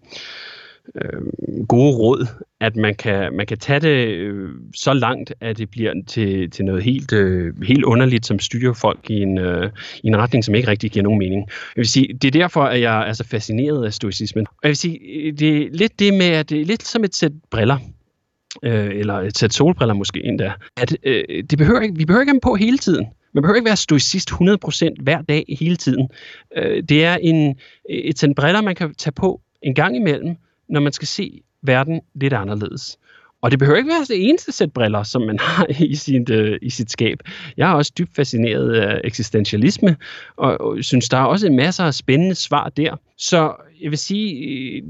øh, 0.95 1.23
gode 1.69 1.97
råd, 1.97 2.27
at 2.61 2.77
man 2.77 2.95
kan, 2.95 3.33
man 3.37 3.47
kan 3.47 3.59
tage 3.59 3.81
det 3.81 4.09
øh, 4.09 4.51
så 4.75 4.93
langt, 4.93 5.33
at 5.41 5.59
det 5.59 5.71
bliver 5.71 5.93
til, 6.07 6.51
til 6.51 6.65
noget 6.65 6.83
helt, 6.83 7.13
øh, 7.13 7.63
helt 7.63 7.85
underligt, 7.85 8.27
som 8.27 8.39
styrer 8.39 8.73
folk 8.73 9.11
i 9.11 9.23
en, 9.23 9.39
øh, 9.39 9.71
i 10.03 10.07
en 10.07 10.17
retning, 10.17 10.45
som 10.45 10.55
ikke 10.55 10.69
rigtig 10.69 10.91
giver 10.91 11.03
nogen 11.03 11.19
mening. 11.19 11.47
Jeg 11.49 11.81
vil 11.81 11.89
sige, 11.89 12.19
det 12.23 12.25
er 12.25 12.41
derfor, 12.41 12.63
at 12.63 12.81
jeg 12.81 13.09
er 13.09 13.13
så 13.13 13.25
fascineret 13.25 13.85
af 13.85 13.93
stoicismen. 13.93 14.47
Og 14.49 14.59
jeg 14.63 14.69
vil 14.69 14.77
sige, 14.77 14.99
øh, 14.99 15.33
det 15.39 15.57
er 15.57 15.69
lidt 15.73 15.99
det 15.99 16.15
med, 16.15 16.27
at 16.27 16.51
det 16.51 16.61
er 16.61 16.65
lidt 16.65 16.83
som 16.83 17.05
et 17.05 17.15
sæt 17.15 17.33
briller 17.51 17.79
øh, 18.63 18.91
eller 18.95 19.15
et 19.15 19.39
sæt 19.39 19.55
solbriller 19.55 19.95
måske 19.95 20.25
endda, 20.25 20.53
at 20.77 20.97
øh, 21.03 21.45
det 21.51 21.59
behøver 21.59 21.81
ikke, 21.81 21.97
vi 21.97 22.05
behøver 22.05 22.23
ikke 22.23 22.31
have 22.31 22.35
dem 22.35 22.41
på 22.41 22.55
hele 22.55 22.79
tiden. 22.79 23.07
Man 23.35 23.43
behøver 23.43 23.57
ikke 23.57 23.67
være 23.69 23.77
stoicist 23.77 24.31
100% 24.31 25.03
hver 25.03 25.23
dag 25.23 25.45
hele 25.61 25.77
tiden. 25.77 26.09
Øh, 26.57 26.83
det 26.83 27.05
er 27.05 27.17
en, 27.17 27.57
et 27.91 28.19
sæt 28.19 28.31
briller, 28.37 28.61
man 28.61 28.75
kan 28.75 28.95
tage 28.95 29.13
på 29.13 29.41
en 29.63 29.75
gang 29.75 29.97
imellem, 29.97 30.37
når 30.69 30.81
man 30.81 30.93
skal 30.93 31.09
se 31.09 31.43
verden 31.63 32.01
lidt 32.15 32.33
anderledes. 32.33 32.99
Og 33.43 33.51
det 33.51 33.59
behøver 33.59 33.79
ikke 33.79 33.89
være 33.89 34.05
det 34.09 34.29
eneste 34.29 34.53
sæt 34.53 34.73
briller, 34.73 35.03
som 35.03 35.23
man 35.23 35.39
har 35.39 35.67
i 35.81 35.95
sin, 35.95 36.27
øh, 36.31 36.59
i 36.63 36.71
sit 36.71 36.91
skab. 36.91 37.19
Jeg 37.57 37.71
er 37.71 37.75
også 37.75 37.93
dybt 37.99 38.15
fascineret 38.15 38.73
af 38.73 39.01
eksistentialisme, 39.05 39.97
og, 40.37 40.61
og 40.61 40.85
synes, 40.85 41.09
der 41.09 41.17
er 41.19 41.25
også 41.25 41.51
masser 41.51 41.85
af 41.85 41.95
spændende 41.95 42.35
svar 42.35 42.69
der. 42.69 42.97
Så 43.17 43.55
jeg 43.83 43.91
vil 43.91 43.99
sige, 43.99 44.35
øh, 44.35 44.83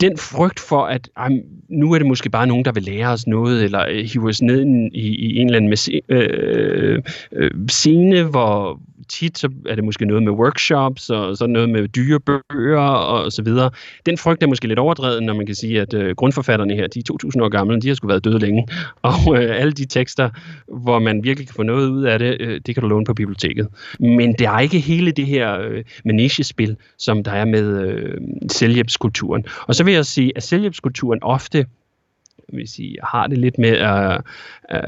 den 0.00 0.18
frygt 0.18 0.60
for, 0.60 0.86
at 0.86 1.08
ej, 1.16 1.28
nu 1.68 1.92
er 1.92 1.98
det 1.98 2.06
måske 2.06 2.30
bare 2.30 2.46
nogen, 2.46 2.64
der 2.64 2.72
vil 2.72 2.82
lære 2.82 3.08
os 3.08 3.26
noget, 3.26 3.64
eller 3.64 3.84
øh, 3.88 4.04
hive 4.12 4.28
os 4.28 4.42
ned 4.42 4.64
i, 4.92 5.08
i 5.16 5.36
en 5.36 5.46
eller 5.46 5.56
anden 5.56 6.02
øh, 6.08 6.28
øh, 6.32 7.02
øh, 7.32 7.50
scene, 7.68 8.22
hvor, 8.22 8.80
tit 9.08 9.38
så 9.38 9.48
er 9.68 9.74
det 9.74 9.84
måske 9.84 10.04
noget 10.04 10.22
med 10.22 10.32
workshops, 10.32 11.10
og 11.10 11.36
så 11.36 11.46
noget 11.46 11.70
med 11.70 11.88
dyre 11.88 12.20
bøger 12.20 12.80
og 12.80 13.32
så 13.32 13.42
videre. 13.42 13.70
Den 14.06 14.18
frygt 14.18 14.42
er 14.42 14.46
måske 14.46 14.68
lidt 14.68 14.78
overdrevet, 14.78 15.22
når 15.22 15.34
man 15.34 15.46
kan 15.46 15.54
sige, 15.54 15.80
at 15.80 15.94
øh, 15.94 16.16
grundforfatterne 16.16 16.74
her, 16.74 16.86
de 16.86 16.98
er 16.98 17.28
2.000 17.36 17.42
år 17.42 17.48
gamle, 17.48 17.80
de 17.80 17.88
har 17.88 17.94
sgu 17.94 18.08
været 18.08 18.24
døde 18.24 18.38
længe. 18.38 18.66
Og 19.02 19.36
øh, 19.36 19.60
alle 19.60 19.72
de 19.72 19.84
tekster, 19.84 20.30
hvor 20.68 20.98
man 20.98 21.24
virkelig 21.24 21.48
kan 21.48 21.54
få 21.54 21.62
noget 21.62 21.88
ud 21.88 22.04
af 22.04 22.18
det, 22.18 22.36
øh, 22.40 22.60
det 22.66 22.74
kan 22.74 22.82
du 22.82 22.88
låne 22.88 23.04
på 23.04 23.14
biblioteket. 23.14 23.68
Men 24.00 24.32
det 24.32 24.46
er 24.46 24.58
ikke 24.58 24.78
hele 24.78 25.12
det 25.12 25.26
her 25.26 25.60
øh, 25.60 25.84
manegespil, 26.04 26.76
som 26.98 27.24
der 27.24 27.32
er 27.32 27.44
med 27.44 27.86
øh, 27.86 28.14
selvhjælpskulturen. 28.50 29.44
Og 29.60 29.74
så 29.74 29.84
vil 29.84 29.94
jeg 29.94 30.06
sige, 30.06 30.32
at 30.36 30.42
selvhjælpskulturen 30.42 31.18
ofte 31.22 31.57
vil 32.52 32.68
sige, 32.68 32.96
har 33.04 33.26
det 33.26 33.38
lidt 33.38 33.58
med 33.58 33.70
at, 33.70 34.20
øh, 34.72 34.80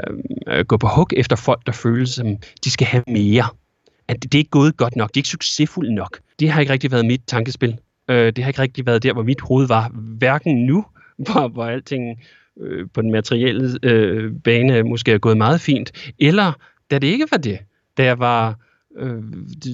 at, 0.46 0.68
gå 0.68 0.76
på 0.76 0.88
hug 0.96 1.08
efter 1.16 1.36
folk, 1.36 1.66
der 1.66 1.72
føler, 1.72 2.06
som 2.06 2.36
de 2.64 2.70
skal 2.70 2.86
have 2.86 3.04
mere 3.06 3.44
at 4.10 4.22
det 4.22 4.34
er 4.34 4.38
ikke 4.38 4.50
gået 4.50 4.76
godt 4.76 4.96
nok, 4.96 5.08
det 5.08 5.16
er 5.16 5.20
ikke 5.20 5.28
succesfuldt 5.28 5.92
nok. 5.92 6.20
Det 6.40 6.50
har 6.50 6.60
ikke 6.60 6.72
rigtig 6.72 6.92
været 6.92 7.06
mit 7.06 7.20
tankespil. 7.26 7.78
Øh, 8.08 8.32
det 8.32 8.44
har 8.44 8.48
ikke 8.48 8.62
rigtig 8.62 8.86
været 8.86 9.02
der, 9.02 9.12
hvor 9.12 9.22
mit 9.22 9.40
hoved 9.40 9.66
var. 9.66 9.88
Hverken 9.94 10.66
nu, 10.66 10.84
hvor, 11.24 11.48
hvor 11.48 11.64
alting 11.64 12.20
øh, 12.60 12.86
på 12.94 13.02
den 13.02 13.10
materielle 13.10 13.78
øh, 13.82 14.32
bane 14.44 14.82
måske 14.82 15.12
er 15.12 15.18
gået 15.18 15.36
meget 15.36 15.60
fint, 15.60 16.12
eller 16.18 16.52
da 16.90 16.98
det 16.98 17.06
ikke 17.06 17.26
var 17.30 17.36
det. 17.36 17.58
Da 17.96 18.04
jeg 18.04 18.18
var 18.18 18.58
øh, 18.98 19.22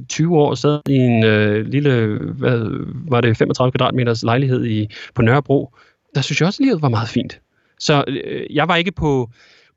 20 0.09 0.39
år 0.39 0.55
sad 0.55 0.81
i 0.89 0.95
en 0.97 1.25
øh, 1.25 1.67
lille, 1.67 2.19
hvad 2.19 2.85
var 3.09 3.21
det, 3.21 3.37
35 3.37 3.73
kvadratmeters 3.73 4.23
lejlighed 4.23 4.67
i, 4.67 4.87
på 5.15 5.23
Nørrebro, 5.23 5.75
der 6.15 6.21
synes 6.21 6.41
jeg 6.41 6.47
også, 6.47 6.63
at 6.63 6.67
livet 6.67 6.83
var 6.83 6.89
meget 6.89 7.09
fint. 7.09 7.41
Så 7.79 8.05
øh, 8.09 8.47
jeg 8.51 8.69
var 8.69 8.77
ikke 8.77 8.93
på 8.93 9.31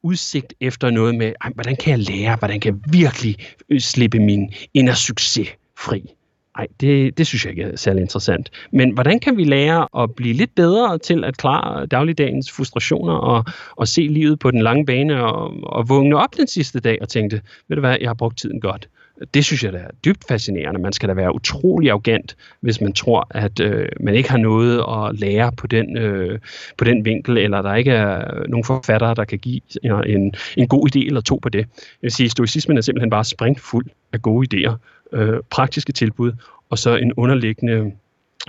udsigt 0.04 0.54
efter 0.62 0.90
noget 0.90 1.16
med, 1.16 1.34
ej, 1.42 1.52
hvordan 1.56 1.76
kan 1.76 1.92
jeg 1.92 2.00
lære, 2.00 2.36
hvordan 2.36 2.60
kan 2.60 2.74
jeg 2.74 2.94
virkelig 2.94 3.36
øh, 3.70 3.80
slippe 3.80 4.20
min 4.20 4.54
inner 4.74 4.94
succes 4.94 5.50
fri. 5.78 6.16
Nej, 6.58 6.68
det, 6.82 7.18
det 7.18 7.28
synes 7.28 7.46
jeg 7.46 7.52
ikke 7.52 7.64
er 7.64 7.76
særlig 7.76 8.02
interessant. 8.02 8.50
Men 8.72 8.92
hvordan 8.92 9.20
kan 9.20 9.38
vi 9.38 9.44
lære 9.44 10.04
at 10.04 10.16
blive 10.16 10.34
lidt 10.34 10.56
bedre 10.56 10.98
til 10.98 11.24
at 11.24 11.38
klare 11.38 11.86
dagligdagens 11.86 12.52
frustrationer 12.52 13.14
og, 13.14 13.46
og 13.76 13.88
se 13.88 14.02
livet 14.02 14.40
på 14.40 14.52
den 14.52 14.62
lange 14.62 14.86
bane 14.86 15.24
og, 15.26 15.64
og 15.64 15.90
vågne 15.90 16.18
op 16.18 16.38
den 16.38 16.48
sidste 16.48 16.80
dag 16.80 16.98
og 17.02 17.10
tænke, 17.10 17.42
ved 17.68 17.76
du 17.76 17.80
hvad, 17.80 17.98
jeg 18.02 18.10
har 18.10 18.14
brugt 18.14 18.38
tiden 18.38 18.62
godt 18.62 18.90
det 19.34 19.46
synes 19.46 19.64
jeg 19.64 19.74
da 19.74 19.78
er 19.78 19.92
dybt 20.06 20.24
fascinerende. 20.28 20.82
Man 20.82 20.94
skal 20.94 21.10
da 21.10 21.14
være 21.14 21.36
utrolig 21.36 21.90
arrogant, 21.90 22.36
hvis 22.60 22.82
man 22.82 22.94
tror, 22.94 23.28
at 23.30 23.60
øh, 23.60 23.90
man 24.00 24.16
ikke 24.16 24.30
har 24.30 24.38
noget 24.38 24.84
at 24.90 25.20
lære 25.20 25.52
på 25.52 25.68
den, 25.68 25.98
øh, 25.98 26.40
på 26.78 26.84
den 26.84 27.06
vinkel, 27.06 27.38
eller 27.38 27.62
der 27.62 27.76
ikke 27.76 27.92
er 27.92 28.48
nogen 28.48 28.64
forfattere, 28.64 29.16
der 29.16 29.26
kan 29.26 29.40
give 29.40 29.62
en, 30.06 30.34
en 30.58 30.68
god 30.68 30.96
idé 30.96 31.06
eller 31.06 31.22
to 31.22 31.40
på 31.42 31.50
det. 31.50 31.60
Jeg 31.60 31.68
vil 32.02 32.12
sige, 32.12 32.30
stoicismen 32.30 32.78
er 32.78 32.82
simpelthen 32.82 33.10
bare 33.10 33.24
springfuld 33.24 33.86
af 34.14 34.22
gode 34.22 34.48
idéer, 34.48 34.74
øh, 35.14 35.40
praktiske 35.50 35.92
tilbud, 35.92 36.32
og 36.70 36.78
så 36.78 36.96
en 36.96 37.14
underliggende 37.14 37.92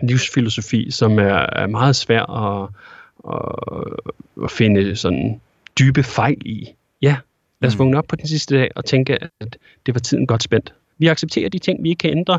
livsfilosofi, 0.03 0.91
som 0.91 1.19
er, 1.19 1.47
er 1.53 1.67
meget 1.67 1.97
svær 1.97 2.23
at, 2.23 2.69
at, 3.29 4.45
at 4.45 4.51
finde 4.51 4.97
sådan 4.97 5.41
dybe 5.79 6.03
fejl 6.03 6.47
i. 6.47 6.69
Ja, 7.03 7.17
Lad 7.61 7.69
os 7.69 7.75
mm. 7.75 7.79
vågne 7.79 7.99
op 7.99 8.07
på 8.09 8.17
den 8.17 8.27
sidste 8.27 8.55
dag 8.55 8.71
og 8.77 8.85
tænke, 8.85 9.19
at 9.41 9.57
det 9.87 9.95
var 9.95 10.01
tiden 10.01 10.27
godt 10.27 10.43
spændt. 10.43 10.75
Vi 10.99 11.07
accepterer 11.07 11.49
de 11.49 11.59
ting, 11.59 11.83
vi 11.83 11.89
ikke 11.89 11.99
kan 11.99 12.11
ændre, 12.11 12.39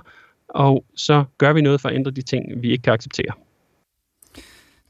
og 0.50 0.86
så 0.96 1.24
gør 1.38 1.54
vi 1.54 1.62
noget 1.62 1.82
for 1.82 1.90
at 1.90 1.96
ændre 1.96 2.12
de 2.12 2.22
ting, 2.22 2.62
vi 2.62 2.72
ikke 2.72 2.82
kan 2.82 2.94
acceptere. 2.94 3.34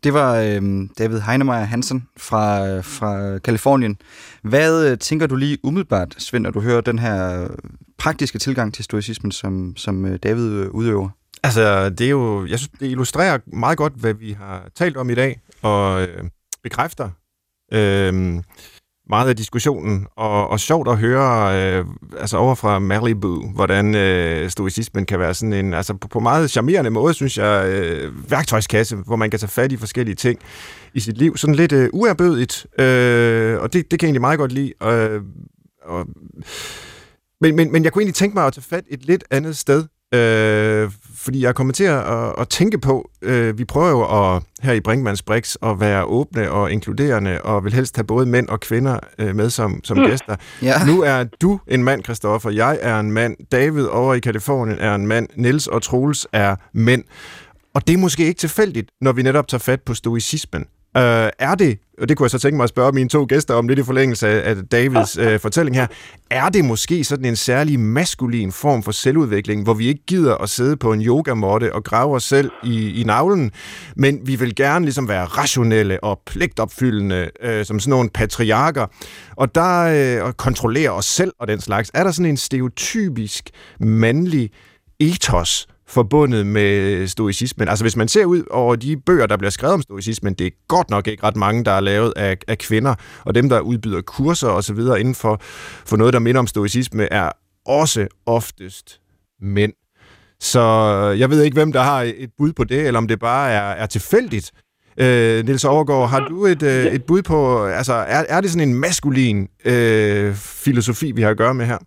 Det 0.03 0.13
var 0.13 0.39
øh, 0.39 0.89
David 0.97 1.19
Heinemeier 1.19 1.63
Hansen 1.63 2.07
fra, 2.17 2.79
fra 2.79 3.37
Kalifornien. 3.37 3.97
Hvad 4.41 4.91
øh, 4.91 4.97
tænker 4.97 5.27
du 5.27 5.35
lige 5.35 5.57
umiddelbart, 5.63 6.15
Svend, 6.17 6.43
når 6.43 6.51
du 6.51 6.61
hører 6.61 6.81
den 6.81 6.99
her 6.99 7.47
praktiske 7.97 8.39
tilgang 8.39 8.73
til 8.73 8.83
stoicismen, 8.83 9.31
som, 9.31 9.73
som 9.77 10.05
øh, 10.05 10.19
David 10.23 10.51
øh, 10.51 10.69
udøver? 10.69 11.09
Altså, 11.43 11.89
det 11.89 12.05
er 12.05 12.09
jo, 12.09 12.45
jeg 12.45 12.59
synes, 12.59 12.71
det 12.79 12.91
illustrerer 12.91 13.39
meget 13.45 13.77
godt, 13.77 13.93
hvad 13.93 14.13
vi 14.13 14.31
har 14.31 14.69
talt 14.75 14.97
om 14.97 15.09
i 15.09 15.15
dag, 15.15 15.39
og 15.61 16.01
øh, 16.01 16.23
bekræfter 16.63 17.09
øh, 17.73 18.41
meget 19.11 19.29
af 19.29 19.35
diskussionen, 19.35 20.07
og, 20.15 20.49
og 20.49 20.59
sjovt 20.59 20.87
at 20.87 20.97
høre 20.97 21.59
øh, 21.59 21.85
altså 22.19 22.37
over 22.37 22.55
fra 22.55 22.79
Malibu, 22.79 23.51
hvordan 23.55 23.95
øh, 23.95 24.49
stoicismen 24.49 25.05
kan 25.05 25.19
være 25.19 25.33
sådan 25.33 25.53
en, 25.53 25.73
altså 25.73 25.93
på, 25.93 26.07
på 26.07 26.19
meget 26.19 26.51
charmerende 26.51 26.89
måde, 26.89 27.13
synes 27.13 27.37
jeg, 27.37 27.65
øh, 27.67 28.31
værktøjskasse, 28.31 28.95
hvor 28.95 29.15
man 29.15 29.29
kan 29.29 29.39
tage 29.39 29.49
fat 29.49 29.71
i 29.71 29.77
forskellige 29.77 30.15
ting 30.15 30.39
i 30.93 30.99
sit 30.99 31.17
liv. 31.17 31.37
Sådan 31.37 31.55
lidt 31.55 31.71
øh, 31.71 31.89
uerbødigt, 31.93 32.65
øh, 32.79 33.61
og 33.61 33.73
det, 33.73 33.91
det 33.91 33.99
kan 33.99 34.07
jeg 34.07 34.09
egentlig 34.09 34.21
meget 34.21 34.39
godt 34.39 34.51
lide. 34.51 34.73
Øh, 34.83 35.21
og, 35.85 36.05
men, 37.41 37.55
men, 37.55 37.71
men 37.71 37.83
jeg 37.83 37.93
kunne 37.93 38.01
egentlig 38.01 38.15
tænke 38.15 38.33
mig 38.33 38.45
at 38.45 38.53
tage 38.53 38.63
fat 38.69 38.83
et 38.89 39.05
lidt 39.05 39.23
andet 39.31 39.57
sted, 39.57 39.85
Øh, 40.13 40.91
fordi 41.15 41.43
jeg 41.43 41.55
kommer 41.55 41.73
til 41.73 41.83
at, 41.83 42.33
at 42.39 42.49
tænke 42.49 42.77
på, 42.77 43.09
øh, 43.21 43.57
vi 43.57 43.65
prøver 43.65 43.89
jo 43.89 44.35
at, 44.35 44.43
her 44.61 44.73
i 44.73 44.79
Brinkmanns 44.79 45.21
Brix 45.21 45.55
at 45.63 45.79
være 45.79 46.03
åbne 46.03 46.51
og 46.51 46.71
inkluderende, 46.71 47.41
og 47.41 47.63
vil 47.63 47.73
helst 47.73 47.95
have 47.95 48.03
både 48.03 48.25
mænd 48.25 48.47
og 48.47 48.59
kvinder 48.59 48.99
øh, 49.17 49.35
med 49.35 49.49
som, 49.49 49.79
som 49.83 49.97
mm. 49.97 50.05
gæster. 50.05 50.35
Ja. 50.61 50.85
Nu 50.85 51.01
er 51.01 51.23
du 51.41 51.59
en 51.67 51.83
mand, 51.83 52.03
Christoffer. 52.03 52.49
Jeg 52.49 52.79
er 52.81 52.99
en 52.99 53.11
mand. 53.11 53.35
David 53.51 53.85
over 53.85 54.13
i 54.13 54.19
Kalifornien 54.19 54.79
er 54.79 54.95
en 54.95 55.07
mand. 55.07 55.27
Nils 55.35 55.67
og 55.67 55.81
Troels 55.81 56.27
er 56.33 56.55
mænd. 56.73 57.03
Og 57.73 57.87
det 57.87 57.93
er 57.93 57.97
måske 57.97 58.25
ikke 58.25 58.39
tilfældigt, 58.39 58.89
når 59.01 59.11
vi 59.11 59.21
netop 59.21 59.47
tager 59.47 59.59
fat 59.59 59.81
på 59.81 59.93
stoicismen. 59.93 60.65
Øh, 60.97 61.29
er 61.39 61.55
det, 61.55 61.77
og 62.01 62.09
det 62.09 62.17
kunne 62.17 62.25
jeg 62.25 62.31
så 62.31 62.39
tænke 62.39 62.57
mig 62.57 62.63
at 62.63 62.69
spørge 62.69 62.91
mine 62.91 63.09
to 63.09 63.25
gæster 63.29 63.53
om 63.53 63.67
lidt 63.67 63.79
i 63.79 63.83
forlængelse 63.83 64.27
af, 64.27 64.55
Davids 64.71 65.17
øh, 65.17 65.39
fortælling 65.39 65.75
her, 65.75 65.87
er 66.29 66.49
det 66.49 66.65
måske 66.65 67.03
sådan 67.03 67.25
en 67.25 67.35
særlig 67.35 67.79
maskulin 67.79 68.51
form 68.51 68.83
for 68.83 68.91
selvudvikling, 68.91 69.63
hvor 69.63 69.73
vi 69.73 69.87
ikke 69.87 70.05
gider 70.07 70.35
at 70.35 70.49
sidde 70.49 70.77
på 70.77 70.93
en 70.93 71.01
yogamåtte 71.01 71.75
og 71.75 71.83
grave 71.83 72.15
os 72.15 72.23
selv 72.23 72.51
i, 72.63 73.01
i 73.01 73.03
navlen, 73.03 73.51
men 73.95 74.19
vi 74.23 74.35
vil 74.35 74.55
gerne 74.55 74.85
ligesom 74.85 75.07
være 75.07 75.25
rationelle 75.25 76.03
og 76.03 76.21
pligtopfyldende, 76.25 77.29
øh, 77.41 77.65
som 77.65 77.79
sådan 77.79 77.89
nogle 77.89 78.09
patriarker, 78.09 78.87
og 79.35 79.55
der 79.55 79.81
øh, 80.17 80.25
og 80.25 80.37
kontrollere 80.37 80.89
os 80.89 81.05
selv 81.05 81.31
og 81.39 81.47
den 81.47 81.61
slags. 81.61 81.91
Er 81.93 82.03
der 82.03 82.11
sådan 82.11 82.29
en 82.29 82.37
stereotypisk 82.37 83.49
mandlig 83.79 84.49
ethos, 84.99 85.67
forbundet 85.91 86.45
med 86.45 87.07
stoicismen. 87.07 87.67
Altså 87.67 87.83
hvis 87.83 87.95
man 87.95 88.07
ser 88.07 88.25
ud 88.25 88.43
over 88.49 88.75
de 88.75 88.97
bøger, 88.97 89.25
der 89.25 89.37
bliver 89.37 89.51
skrevet 89.51 89.73
om 89.73 89.81
stoicismen, 89.81 90.33
det 90.33 90.47
er 90.47 90.51
godt 90.67 90.89
nok 90.89 91.07
ikke 91.07 91.23
ret 91.23 91.35
mange, 91.35 91.65
der 91.65 91.71
er 91.71 91.79
lavet 91.79 92.13
af, 92.15 92.37
af 92.47 92.57
kvinder, 92.57 92.95
og 93.25 93.35
dem, 93.35 93.49
der 93.49 93.59
udbyder 93.59 94.01
kurser 94.01 94.47
osv. 94.47 94.79
inden 94.79 95.15
for, 95.15 95.41
for 95.85 95.97
noget, 95.97 96.13
der 96.13 96.19
minder 96.19 96.39
om 96.39 96.47
stoicisme, 96.47 97.13
er 97.13 97.29
også 97.65 98.07
oftest 98.25 98.99
mænd. 99.41 99.73
Så 100.39 100.61
jeg 101.19 101.29
ved 101.29 101.43
ikke, 101.43 101.55
hvem 101.55 101.71
der 101.71 101.81
har 101.81 102.01
et 102.01 102.29
bud 102.37 102.53
på 102.53 102.63
det, 102.63 102.87
eller 102.87 102.97
om 102.97 103.07
det 103.07 103.19
bare 103.19 103.51
er, 103.51 103.61
er 103.61 103.85
tilfældigt. 103.85 104.51
Øh, 104.97 105.45
Nils 105.45 105.65
Overgaard, 105.65 106.09
har 106.09 106.27
du 106.27 106.45
et, 106.45 106.63
øh, 106.63 106.85
et 106.85 107.03
bud 107.03 107.21
på, 107.21 107.65
altså 107.65 107.93
er, 107.93 108.23
er 108.29 108.41
det 108.41 108.51
sådan 108.51 108.69
en 108.69 108.75
maskulin 108.75 109.47
øh, 109.65 110.35
filosofi, 110.35 111.11
vi 111.11 111.21
har 111.21 111.29
at 111.29 111.37
gøre 111.37 111.53
med 111.53 111.65
her? 111.65 111.77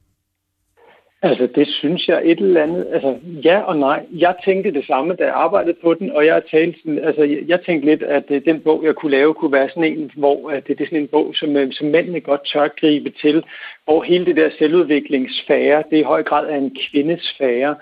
Altså, 1.24 1.46
det 1.54 1.68
synes 1.68 2.08
jeg 2.08 2.22
et 2.24 2.38
eller 2.38 2.62
andet. 2.62 2.86
Altså, 2.92 3.18
ja 3.44 3.60
og 3.60 3.76
nej. 3.76 4.06
Jeg 4.12 4.34
tænkte 4.44 4.72
det 4.72 4.86
samme, 4.86 5.14
da 5.14 5.24
jeg 5.24 5.34
arbejdede 5.34 5.76
på 5.82 5.94
den, 5.94 6.10
og 6.10 6.26
jeg 6.26 6.42
talte 6.50 6.78
altså, 7.02 7.22
jeg 7.46 7.60
tænkte 7.60 7.86
lidt, 7.86 8.02
at 8.02 8.24
øh, 8.28 8.44
den 8.44 8.60
bog, 8.60 8.84
jeg 8.84 8.94
kunne 8.94 9.10
lave, 9.10 9.34
kunne 9.34 9.52
være 9.52 9.68
sådan 9.68 9.84
en, 9.84 10.10
hvor 10.16 10.50
at 10.50 10.66
det 10.66 10.80
er 10.80 10.84
sådan 10.84 10.98
en 10.98 11.08
bog, 11.08 11.34
som, 11.34 11.56
øh, 11.56 11.72
som 11.72 11.86
mændene 11.86 12.20
godt 12.20 12.40
tør 12.52 12.68
gribe 12.80 13.10
til, 13.10 13.44
hvor 13.84 14.02
hele 14.02 14.26
det 14.26 14.36
der 14.36 14.50
selvudviklingssfære, 14.58 15.82
det 15.90 15.98
i 15.98 16.02
høj 16.02 16.22
grad 16.22 16.48
er 16.48 16.56
en 16.56 16.76
kvindesfære. 16.90 17.76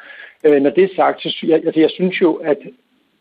Øh, 0.46 0.62
når 0.62 0.70
det 0.70 0.84
er 0.84 0.96
sagt, 0.96 1.22
så 1.22 1.46
jeg, 1.48 1.60
altså, 1.66 1.80
jeg 1.80 1.90
synes 1.90 2.20
jo, 2.22 2.34
at 2.34 2.58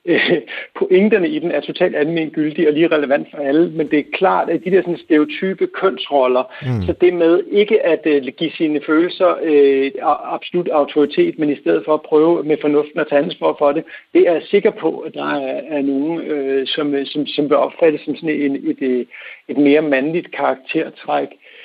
øh, 0.05 0.31
pointerne 0.79 1.29
i 1.29 1.39
den 1.39 1.51
er 1.51 1.59
totalt 1.59 1.95
almengyldige 1.95 2.67
og 2.67 2.73
lige 2.73 2.87
relevant 2.87 3.27
for 3.31 3.37
alle, 3.37 3.69
men 3.69 3.91
det 3.91 3.99
er 3.99 4.03
klart, 4.13 4.49
at 4.49 4.63
de 4.65 4.71
der 4.71 4.81
sådan 4.81 4.97
stereotype 4.97 5.67
kønsroller, 5.67 6.43
mm. 6.61 6.85
så 6.85 6.93
det 7.01 7.13
med 7.13 7.43
ikke 7.51 7.85
at 7.85 8.01
øh, 8.05 8.23
give 8.37 8.51
sine 8.51 8.81
følelser 8.85 9.35
øh, 9.43 9.91
absolut 10.35 10.67
autoritet, 10.67 11.39
men 11.39 11.49
i 11.49 11.61
stedet 11.61 11.85
for 11.85 11.93
at 11.93 12.01
prøve 12.01 12.43
med 12.43 12.57
fornuften 12.61 12.99
at 12.99 13.07
tage 13.09 13.23
ansvar 13.23 13.55
for 13.59 13.71
det, 13.71 13.83
det 14.13 14.27
er 14.27 14.33
jeg 14.33 14.43
sikker 14.43 14.71
på, 14.71 14.99
at 14.99 15.13
der 15.13 15.29
er, 15.33 15.61
er 15.69 15.81
nogen, 15.81 16.21
øh, 16.21 16.67
som, 16.67 16.95
som, 17.05 17.27
som 17.27 17.49
vil 17.49 17.57
opfattes 17.57 18.01
som 18.01 18.15
sådan 18.15 18.29
en, 18.29 18.55
et, 18.55 18.81
et, 18.81 19.07
et 19.47 19.57
mere 19.57 19.81
mandligt 19.81 20.31
karaktertræk. 20.31 21.27
Øh, 21.31 21.60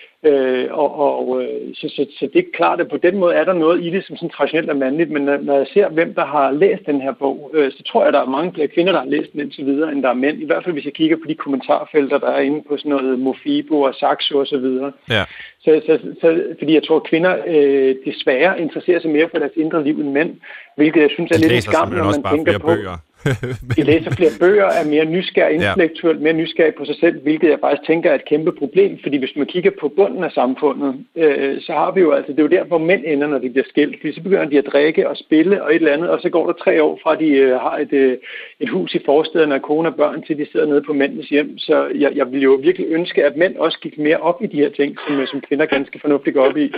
og 0.70 0.96
og 0.98 1.42
øh, 1.42 1.74
så, 1.74 1.88
så, 1.88 2.06
så 2.18 2.28
det 2.32 2.38
er 2.38 2.56
klart, 2.56 2.80
at 2.80 2.88
på 2.88 2.96
den 2.96 3.18
måde 3.18 3.34
er 3.34 3.44
der 3.44 3.52
noget 3.52 3.84
i 3.84 3.90
det, 3.90 4.04
som 4.06 4.16
sådan 4.16 4.30
traditionelt 4.30 4.70
er 4.70 4.74
mandligt, 4.74 5.10
men 5.10 5.22
når, 5.22 5.36
når 5.36 5.56
jeg 5.56 5.66
ser, 5.74 5.88
hvem 5.88 6.14
der 6.14 6.24
har 6.24 6.50
læst 6.50 6.86
den 6.86 7.00
her 7.00 7.12
bog, 7.12 7.50
øh, 7.54 7.72
så 7.72 7.82
tror 7.82 8.00
jeg, 8.00 8.08
at 8.08 8.14
der 8.14 8.20
er 8.20 8.36
mange 8.36 8.52
flere 8.54 8.68
kvinder, 8.68 8.92
der 8.92 9.00
har 9.00 9.08
læst 9.08 9.32
den 9.32 9.40
indtil 9.40 9.66
videre, 9.66 9.92
end 9.92 10.02
der 10.02 10.08
er 10.08 10.14
mænd. 10.14 10.42
I 10.42 10.46
hvert 10.46 10.64
fald, 10.64 10.72
hvis 10.72 10.84
jeg 10.84 10.92
kigger 10.92 11.16
på 11.16 11.28
de 11.28 11.34
kommentarfelter, 11.34 12.18
der 12.18 12.30
er 12.30 12.40
inde 12.40 12.62
på 12.68 12.76
sådan 12.76 12.90
noget 12.90 13.18
Mofibo 13.18 13.80
og 13.80 13.94
Saxo 13.94 14.38
og 14.38 14.46
så 14.46 14.58
videre. 14.58 14.92
Ja. 15.10 15.24
Så, 15.60 15.80
så, 15.86 15.98
så, 16.20 16.42
fordi 16.58 16.74
jeg 16.74 16.82
tror, 16.82 16.96
at 16.96 17.08
kvinder 17.10 17.36
øh, 17.46 17.94
desværre 18.04 18.60
interesserer 18.60 19.00
sig 19.00 19.10
mere 19.10 19.28
for 19.30 19.38
deres 19.38 19.52
indre 19.56 19.84
liv 19.84 20.00
end 20.00 20.10
mænd, 20.10 20.30
hvilket 20.76 21.00
jeg 21.00 21.10
synes 21.10 21.30
er 21.30 21.38
lidt 21.38 21.64
skam, 21.64 21.88
når 21.92 22.04
man 22.04 22.36
tænker 22.36 22.58
på... 22.58 22.66
Bøger. 22.66 22.98
de 23.76 23.82
læser 23.82 24.10
flere 24.10 24.30
bøger, 24.40 24.64
er 24.64 24.84
mere 24.84 25.04
nysgerrig, 25.04 25.54
intellektuelt 25.54 26.20
mere 26.20 26.32
nysgerrig 26.32 26.74
på 26.74 26.84
sig 26.84 26.96
selv, 27.00 27.22
hvilket 27.22 27.48
jeg 27.48 27.58
faktisk 27.60 27.86
tænker 27.86 28.10
er 28.10 28.14
et 28.14 28.24
kæmpe 28.24 28.52
problem, 28.52 28.98
fordi 29.02 29.16
hvis 29.16 29.36
man 29.36 29.46
kigger 29.46 29.70
på 29.80 29.88
bunden 29.88 30.24
af 30.24 30.30
samfundet, 30.30 30.94
øh, 31.16 31.60
så 31.60 31.72
har 31.72 31.90
vi 31.92 32.00
jo 32.00 32.12
altså, 32.12 32.32
det 32.32 32.38
er 32.38 32.42
jo 32.42 32.56
der, 32.56 32.64
hvor 32.64 32.78
mænd 32.78 33.02
ender, 33.06 33.26
når 33.26 33.38
de 33.38 33.50
bliver 33.50 33.64
skilt, 33.68 33.96
fordi 34.00 34.12
så 34.14 34.22
begynder 34.22 34.44
de 34.44 34.58
at 34.58 34.66
drikke 34.72 35.08
og 35.08 35.16
spille 35.16 35.62
og 35.62 35.70
et 35.70 35.74
eller 35.74 35.92
andet, 35.92 36.10
og 36.10 36.20
så 36.20 36.28
går 36.28 36.46
der 36.46 36.52
tre 36.52 36.82
år 36.82 36.98
fra, 37.02 37.12
at 37.12 37.18
de 37.18 37.28
øh, 37.28 37.52
har 37.60 37.76
et, 37.78 37.92
øh, 37.92 38.16
et 38.60 38.68
hus 38.68 38.94
i 38.94 39.00
forstederne 39.04 39.54
af 39.54 39.62
kone 39.62 39.88
og 39.88 39.94
børn, 39.94 40.22
til 40.22 40.38
de 40.38 40.46
sidder 40.52 40.66
nede 40.66 40.82
på 40.82 40.92
mændenes 40.92 41.28
hjem. 41.28 41.58
Så 41.58 41.86
jeg, 41.94 42.12
jeg 42.14 42.32
vil 42.32 42.42
jo 42.42 42.60
virkelig 42.62 42.86
ønske, 42.90 43.24
at 43.24 43.36
mænd 43.36 43.56
også 43.56 43.78
gik 43.80 43.98
mere 43.98 44.16
op 44.16 44.42
i 44.42 44.46
de 44.46 44.56
her 44.56 44.70
ting, 44.70 44.96
som, 45.06 45.26
som 45.26 45.40
kvinder 45.40 45.66
ganske 45.66 45.98
fornuftigt 46.00 46.34
går 46.34 46.46
op 46.48 46.56
i. 46.56 46.72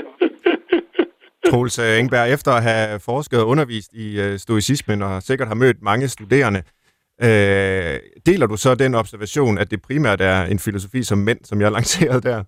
Troels 1.47 1.79
øh, 1.79 1.99
Engberg, 1.99 2.31
efter 2.31 2.53
at 2.53 2.63
have 2.63 3.01
forsket 3.01 3.41
og 3.41 3.49
undervist 3.49 3.93
i 3.93 4.21
øh, 4.21 4.39
stoicismen 4.39 5.03
og 5.03 5.23
sikkert 5.23 5.49
har 5.49 5.55
mødt 5.55 5.83
mange 5.83 6.09
studerende, 6.09 6.63
øh, 7.23 8.01
deler 8.27 8.47
du 8.47 8.57
så 8.57 8.75
den 8.75 8.95
observation, 8.95 9.59
at 9.59 9.71
det 9.71 9.83
primært 9.83 10.21
er 10.21 10.43
en 10.43 10.59
filosofi 10.59 11.03
som 11.03 11.19
mænd, 11.19 11.39
som 11.45 11.61
jeg 11.61 11.73
lancerede 11.73 12.21
der? 12.21 12.45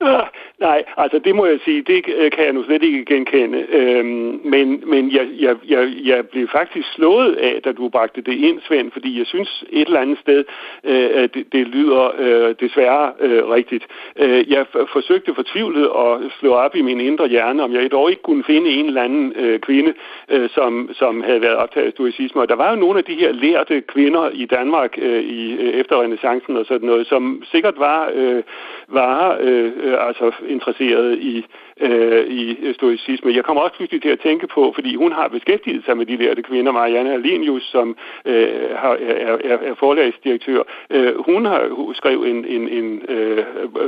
Nej, 0.66 0.84
altså 0.96 1.18
det 1.18 1.34
må 1.34 1.46
jeg 1.46 1.58
sige, 1.64 1.82
det 1.82 2.04
øh, 2.16 2.30
kan 2.30 2.44
jeg 2.44 2.52
nu 2.52 2.64
slet 2.64 2.82
ikke 2.82 3.04
genkende. 3.04 3.66
Øhm, 3.68 4.40
men 4.44 4.82
men 4.86 5.12
jeg, 5.12 5.28
jeg, 5.38 5.56
jeg, 5.68 5.92
jeg 6.04 6.28
blev 6.28 6.48
faktisk 6.48 6.92
slået 6.92 7.34
af, 7.34 7.62
da 7.64 7.72
du 7.72 7.88
bragte 7.88 8.20
det 8.20 8.32
ind, 8.32 8.60
Svend, 8.60 8.90
fordi 8.90 9.18
jeg 9.18 9.26
synes 9.26 9.64
et 9.70 9.86
eller 9.86 10.00
andet 10.00 10.18
sted, 10.18 10.44
øh, 10.84 11.28
det, 11.34 11.52
det 11.52 11.66
lyder 11.66 12.10
øh, 12.18 12.54
desværre 12.60 13.12
øh, 13.20 13.48
rigtigt. 13.48 13.86
Øh, 14.16 14.50
jeg 14.52 14.66
forsøgte 14.92 15.34
fortvivlet 15.34 15.84
at 15.84 16.32
slå 16.40 16.52
op 16.52 16.76
i 16.76 16.82
min 16.82 17.00
indre 17.00 17.28
hjerne, 17.28 17.62
om 17.62 17.72
jeg 17.72 17.92
dog 17.92 18.10
ikke 18.10 18.22
kunne 18.22 18.44
finde 18.44 18.70
en 18.70 18.86
eller 18.86 19.02
anden 19.02 19.32
øh, 19.36 19.60
kvinde, 19.60 19.94
øh, 20.28 20.50
som, 20.50 20.90
som 20.92 21.22
havde 21.22 21.40
været 21.40 21.56
optaget 21.56 21.86
af 21.86 21.92
stoicisme. 21.92 22.40
Og 22.40 22.48
der 22.48 22.54
var 22.54 22.70
jo 22.70 22.76
nogle 22.76 22.98
af 22.98 23.04
de 23.04 23.14
her 23.14 23.32
lærte 23.32 23.80
kvinder 23.80 24.30
i 24.32 24.46
Danmark 24.46 24.98
øh, 24.98 25.22
i, 25.22 25.52
øh, 25.52 25.68
efter 25.68 26.02
renaissancen 26.02 26.56
og 26.56 26.66
sådan 26.66 26.86
noget, 26.88 27.06
som 27.06 27.42
sikkert 27.52 27.78
var, 27.78 28.10
øh, 28.14 28.42
var 28.90 29.38
øh, 29.40 29.72
øh, 29.76 30.06
altså 30.06 30.32
interesseret 30.48 31.18
i, 31.18 31.44
øh, 31.80 32.26
i 32.26 32.72
stoicisme. 32.74 33.34
Jeg 33.34 33.44
kommer 33.44 33.62
også 33.62 33.76
pludselig 33.76 34.02
til 34.02 34.08
at 34.08 34.20
tænke 34.20 34.46
på, 34.46 34.72
fordi 34.74 34.94
hun 34.94 35.12
har 35.12 35.28
beskæftiget 35.28 35.84
sig 35.84 35.96
med 35.96 36.06
de 36.06 36.16
lærte 36.16 36.42
kvinder, 36.42 36.72
Marianne 36.72 37.12
Alenius, 37.12 37.62
som 37.62 37.96
øh, 38.24 38.70
har, 38.76 38.96
er, 39.00 39.38
er, 39.44 39.58
er 39.70 39.74
forlagsdirektør. 39.74 40.62
Øh, 40.90 41.12
hun 41.26 41.44
har 41.44 41.92
skrevet 41.94 42.30
en, 42.30 42.44
en, 42.44 42.68
en 42.68 43.02
øh, 43.08 43.44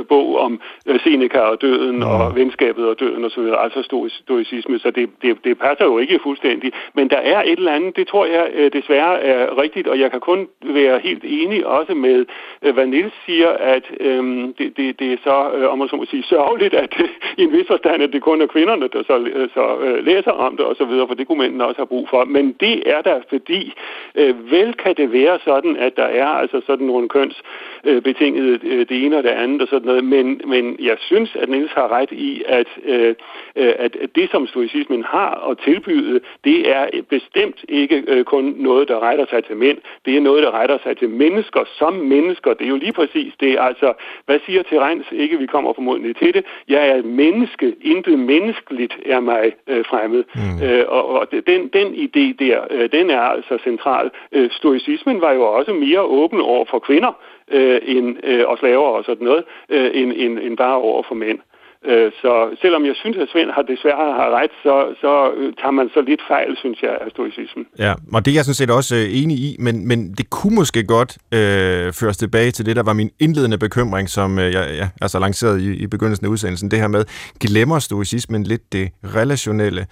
bog 0.09 0.22
om 0.45 0.61
øh, 0.87 0.99
Seneca 1.03 1.39
og 1.39 1.61
døden 1.61 1.95
mm. 1.95 2.11
og 2.13 2.35
venskabet 2.35 2.85
og 2.87 2.99
døden 2.99 3.25
osv., 3.25 3.47
altså 3.65 3.79
stoicisme, 4.23 4.79
så 4.79 4.91
det, 4.91 5.09
det, 5.21 5.37
det 5.43 5.57
passer 5.57 5.85
jo 5.85 5.97
ikke 5.97 6.19
fuldstændig. 6.23 6.71
Men 6.93 7.09
der 7.09 7.17
er 7.17 7.41
et 7.41 7.59
eller 7.59 7.71
andet, 7.71 7.95
det 7.95 8.07
tror 8.07 8.25
jeg 8.25 8.45
øh, 8.53 8.73
desværre 8.73 9.21
er 9.21 9.61
rigtigt, 9.61 9.87
og 9.87 9.99
jeg 9.99 10.11
kan 10.11 10.19
kun 10.19 10.47
være 10.63 10.99
helt 10.99 11.23
enig 11.27 11.65
også 11.65 11.93
med, 11.93 12.25
øh, 12.61 12.73
hvad 12.73 12.87
Niels 12.87 13.13
siger, 13.25 13.49
at 13.49 13.83
øh, 13.99 14.23
det, 14.57 14.77
det, 14.77 14.99
det 14.99 15.13
er 15.13 15.17
så, 15.23 15.37
øh, 15.55 15.71
om 15.71 15.77
man 15.77 15.87
så 15.87 15.95
må 15.95 16.05
sige, 16.05 16.23
sørgeligt, 16.23 16.73
at 16.73 16.93
i 17.37 17.43
en 17.43 17.51
vis 17.51 17.67
forstand, 17.67 18.03
at 18.03 18.13
det 18.13 18.21
kun 18.21 18.41
er 18.41 18.47
kvinderne, 18.47 18.87
der 18.87 19.03
så, 19.03 19.17
øh, 19.19 19.49
så 19.53 19.77
øh, 19.85 20.05
læser 20.05 20.31
om 20.31 20.57
det 20.57 20.65
osv., 20.65 20.93
for 21.07 21.13
det 21.13 21.27
kunne 21.27 21.39
mændene 21.39 21.65
også 21.65 21.79
have 21.79 21.87
brug 21.87 22.09
for. 22.09 22.25
Men 22.25 22.55
det 22.59 22.83
er 22.85 23.01
der, 23.01 23.19
fordi 23.29 23.73
øh, 24.15 24.51
vel 24.51 24.73
kan 24.73 24.93
det 24.97 25.13
være 25.13 25.39
sådan, 25.45 25.77
at 25.77 25.97
der 25.97 26.03
er 26.03 26.27
altså 26.27 26.61
sådan 26.65 26.87
nogle 26.87 27.09
kønsbetingede 27.09 28.59
øh, 28.63 28.85
det 28.89 29.05
ene 29.05 29.17
og 29.17 29.23
det 29.23 29.29
andet 29.29 29.61
og 29.61 29.67
sådan 29.67 29.87
noget, 29.87 30.03
men, 30.03 30.32
men 30.45 30.75
jeg 30.79 30.97
synes, 30.99 31.35
at 31.35 31.49
Niels 31.49 31.71
har 31.71 31.91
ret 31.91 32.11
i, 32.11 32.43
at, 32.47 32.67
øh, 32.85 33.15
at 33.55 33.95
det, 34.15 34.31
som 34.31 34.47
stoicismen 34.47 35.03
har 35.03 35.49
at 35.49 35.57
tilbyde, 35.57 36.19
det 36.43 36.71
er 36.75 36.87
bestemt 37.09 37.65
ikke 37.69 38.03
øh, 38.07 38.23
kun 38.25 38.55
noget, 38.57 38.87
der 38.87 38.99
retter 38.99 39.25
sig 39.29 39.43
til 39.45 39.57
mænd. 39.57 39.77
Det 40.05 40.17
er 40.17 40.21
noget, 40.21 40.43
der 40.43 40.51
retter 40.51 40.77
sig 40.83 40.97
til 40.97 41.09
mennesker 41.09 41.63
som 41.77 41.93
mennesker. 41.93 42.53
Det 42.53 42.65
er 42.65 42.69
jo 42.69 42.75
lige 42.75 42.93
præcis 42.93 43.33
det. 43.39 43.57
Altså, 43.59 43.93
hvad 44.25 44.39
siger 44.45 44.63
Terens? 44.63 45.05
Ikke, 45.11 45.37
vi 45.37 45.45
kommer 45.45 45.73
formodentlig 45.73 46.15
til 46.15 46.33
det. 46.33 46.45
Jeg 46.67 46.87
er 46.89 46.95
et 46.95 47.05
menneske. 47.05 47.75
Intet 47.81 48.19
menneskeligt 48.19 48.93
er 49.05 49.19
mig 49.19 49.53
øh, 49.67 49.85
fremmed. 49.85 50.23
Mm. 50.35 50.63
Øh, 50.65 50.85
og 50.87 51.13
og 51.13 51.27
den, 51.47 51.67
den 51.67 51.87
idé 51.93 52.45
der, 52.45 52.61
øh, 52.71 52.89
den 52.91 53.09
er 53.09 53.19
altså 53.19 53.57
central. 53.63 54.11
Øh, 54.31 54.49
stoicismen 54.51 55.21
var 55.21 55.31
jo 55.31 55.43
også 55.43 55.73
mere 55.73 56.01
åben 56.01 56.41
over 56.41 56.65
for 56.65 56.79
kvinder 56.79 57.13
øh, 57.51 57.79
end, 57.85 58.17
øh, 58.23 58.43
og 58.47 58.57
slaver 58.57 58.89
og 58.97 59.03
sådan 59.03 59.25
noget, 59.25 59.43
øh, 59.69 59.91
end, 59.93 60.13
end, 60.15 60.39
end 60.39 60.57
bare 60.57 60.75
over 60.75 61.03
for 61.07 61.15
mænd. 61.15 61.39
Øh, 61.85 62.11
så 62.21 62.55
selvom 62.61 62.85
jeg 62.85 62.95
synes, 62.95 63.17
at 63.17 63.27
Svend 63.31 63.51
har 63.51 63.61
desværre 63.61 64.13
har 64.19 64.29
ret, 64.39 64.51
så, 64.63 64.75
så 65.01 65.31
øh, 65.37 65.53
tager 65.59 65.71
man 65.71 65.89
så 65.93 66.01
lidt 66.01 66.21
fejl, 66.27 66.57
synes 66.57 66.81
jeg, 66.81 66.97
af 67.01 67.11
stoicismen. 67.11 67.65
Ja, 67.79 67.93
og 68.13 68.25
det 68.25 68.31
er 68.31 68.35
jeg 68.35 68.45
sådan 68.45 68.61
set 68.61 68.71
også 68.71 68.95
øh, 68.95 69.21
enig 69.21 69.37
i, 69.37 69.55
men, 69.59 69.87
men 69.87 70.13
det 70.17 70.29
kunne 70.29 70.55
måske 70.55 70.83
godt 70.83 71.17
øh, 71.33 71.93
føres 71.99 72.17
tilbage 72.17 72.51
til 72.51 72.65
det, 72.65 72.75
der 72.75 72.83
var 72.83 72.93
min 72.93 73.11
indledende 73.19 73.57
bekymring, 73.57 74.09
som 74.09 74.39
øh, 74.39 74.53
jeg 74.53 74.65
ja, 74.79 74.87
altså 75.01 75.19
lanceret 75.19 75.61
i, 75.61 75.83
i 75.83 75.87
begyndelsen 75.87 76.25
af 76.25 76.29
udsendelsen, 76.29 76.71
det 76.71 76.79
her 76.79 76.87
med, 76.87 77.05
glemmer 77.39 77.79
stoicismen 77.79 78.43
lidt 78.43 78.73
det 78.73 78.89
relationelle? 79.15 79.85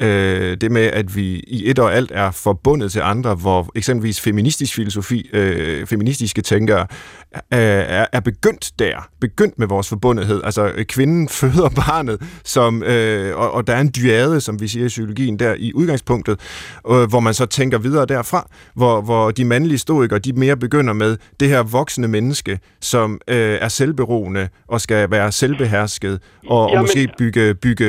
Øh, 0.00 0.56
det 0.60 0.70
med, 0.70 0.82
at 0.82 1.16
vi 1.16 1.44
i 1.46 1.70
et 1.70 1.78
og 1.78 1.94
alt 1.94 2.12
er 2.14 2.30
forbundet 2.30 2.92
til 2.92 3.00
andre, 3.00 3.34
hvor 3.34 3.70
eksempelvis 3.74 4.20
feministisk 4.20 4.74
filosofi, 4.74 5.30
øh, 5.32 5.86
feministiske 5.86 6.42
tænkere, 6.42 6.86
øh, 7.34 7.38
er, 7.50 8.06
er 8.12 8.20
begyndt 8.20 8.70
der, 8.78 9.08
begyndt 9.20 9.58
med 9.58 9.66
vores 9.66 9.88
forbundethed. 9.88 10.40
Altså, 10.44 10.84
kvinden 10.88 11.28
føder 11.28 11.68
barnet, 11.86 12.22
som, 12.44 12.82
øh, 12.82 13.36
og, 13.36 13.52
og 13.52 13.66
der 13.66 13.74
er 13.74 13.80
en 13.80 13.90
dyade, 13.96 14.40
som 14.40 14.60
vi 14.60 14.68
siger 14.68 14.84
i 14.84 14.88
psykologien, 14.88 15.38
der 15.38 15.54
i 15.58 15.72
udgangspunktet, 15.74 16.40
øh, 16.90 17.08
hvor 17.08 17.20
man 17.20 17.34
så 17.34 17.46
tænker 17.46 17.78
videre 17.78 18.06
derfra, 18.06 18.48
hvor, 18.74 19.00
hvor 19.00 19.30
de 19.30 19.44
mandlige 19.44 19.78
stoikere, 19.78 20.18
de 20.18 20.32
mere 20.32 20.56
begynder 20.56 20.92
med 20.92 21.16
det 21.40 21.48
her 21.48 21.62
voksne 21.62 22.08
menneske, 22.08 22.58
som 22.80 23.20
øh, 23.28 23.58
er 23.60 23.68
selvberoende 23.68 24.48
og 24.68 24.80
skal 24.80 25.10
være 25.10 25.32
selvbehersket, 25.32 26.20
og, 26.46 26.68
Jamen. 26.68 26.78
og 26.78 26.82
måske 26.82 27.08
bygge, 27.18 27.54
bygge 27.54 27.86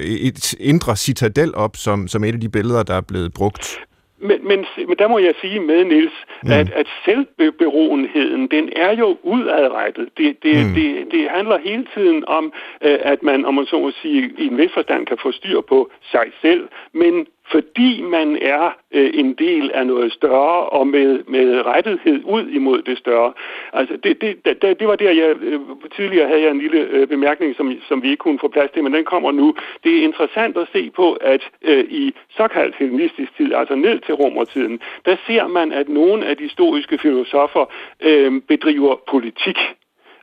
et 0.00 0.54
indre 0.60 0.96
citadel 0.96 1.49
selv 1.50 1.62
op 1.64 1.76
som, 1.76 2.08
som 2.08 2.24
et 2.24 2.34
af 2.34 2.40
de 2.40 2.48
billeder, 2.48 2.82
der 2.82 2.94
er 2.94 3.06
blevet 3.08 3.32
brugt. 3.34 3.80
Men, 4.28 4.38
men, 4.48 4.58
men 4.88 4.96
der 4.98 5.08
må 5.08 5.18
jeg 5.18 5.34
sige 5.40 5.60
med, 5.60 5.84
Nils, 5.84 6.12
mm. 6.42 6.50
at, 6.50 6.70
at 6.80 6.86
selvberoenheden, 7.04 8.48
den 8.50 8.68
er 8.76 8.92
jo 9.02 9.16
udadrettet. 9.22 10.08
Det, 10.16 10.36
det, 10.42 10.56
mm. 10.66 10.74
det, 10.74 11.06
det 11.10 11.22
handler 11.30 11.58
hele 11.58 11.86
tiden 11.94 12.24
om, 12.26 12.52
øh, 12.86 12.98
at 13.12 13.22
man, 13.22 13.44
om 13.44 13.54
man 13.54 13.66
så 13.66 13.78
må 13.80 13.90
sige, 14.02 14.30
i 14.38 14.46
en 14.46 14.58
vis 14.58 14.70
forstand 14.74 15.06
kan 15.06 15.18
få 15.22 15.32
styr 15.32 15.60
på 15.60 15.90
sig 16.12 16.26
selv, 16.42 16.68
men 16.92 17.26
fordi 17.50 18.02
man 18.02 18.38
er 18.42 18.76
øh, 18.92 19.10
en 19.14 19.32
del 19.34 19.70
af 19.74 19.86
noget 19.86 20.12
større 20.12 20.68
og 20.68 20.86
med, 20.86 21.24
med 21.28 21.66
rettighed 21.66 22.20
ud 22.24 22.48
imod 22.48 22.82
det 22.82 22.98
større. 22.98 23.32
Altså 23.72 23.96
det, 24.04 24.20
det, 24.20 24.62
det, 24.62 24.80
det 24.80 24.88
var 24.88 24.96
der, 24.96 25.10
jeg 25.10 25.36
øh, 25.40 25.60
tidligere 25.96 26.28
havde 26.28 26.42
jeg 26.42 26.50
en 26.50 26.58
lille 26.58 26.78
øh, 26.78 27.08
bemærkning, 27.08 27.56
som, 27.56 27.72
som 27.88 28.02
vi 28.02 28.10
ikke 28.10 28.20
kunne 28.20 28.38
få 28.38 28.48
plads 28.48 28.70
til, 28.70 28.82
men 28.82 28.94
den 28.94 29.04
kommer 29.04 29.32
nu. 29.32 29.54
Det 29.84 29.98
er 29.98 30.02
interessant 30.02 30.56
at 30.56 30.68
se 30.72 30.90
på, 30.90 31.12
at 31.12 31.42
øh, 31.62 31.84
i 31.90 32.14
såkaldt 32.36 32.76
hellenistisk 32.76 33.36
tid, 33.36 33.54
altså 33.54 33.74
ned 33.74 33.98
til 33.98 34.14
romertiden, 34.14 34.80
der 35.04 35.16
ser 35.26 35.46
man, 35.46 35.72
at 35.72 35.88
nogle 35.88 36.26
af 36.26 36.36
de 36.36 36.42
historiske 36.42 36.98
filosofer 36.98 37.64
øh, 38.00 38.42
bedriver 38.48 38.96
politik. 39.10 39.58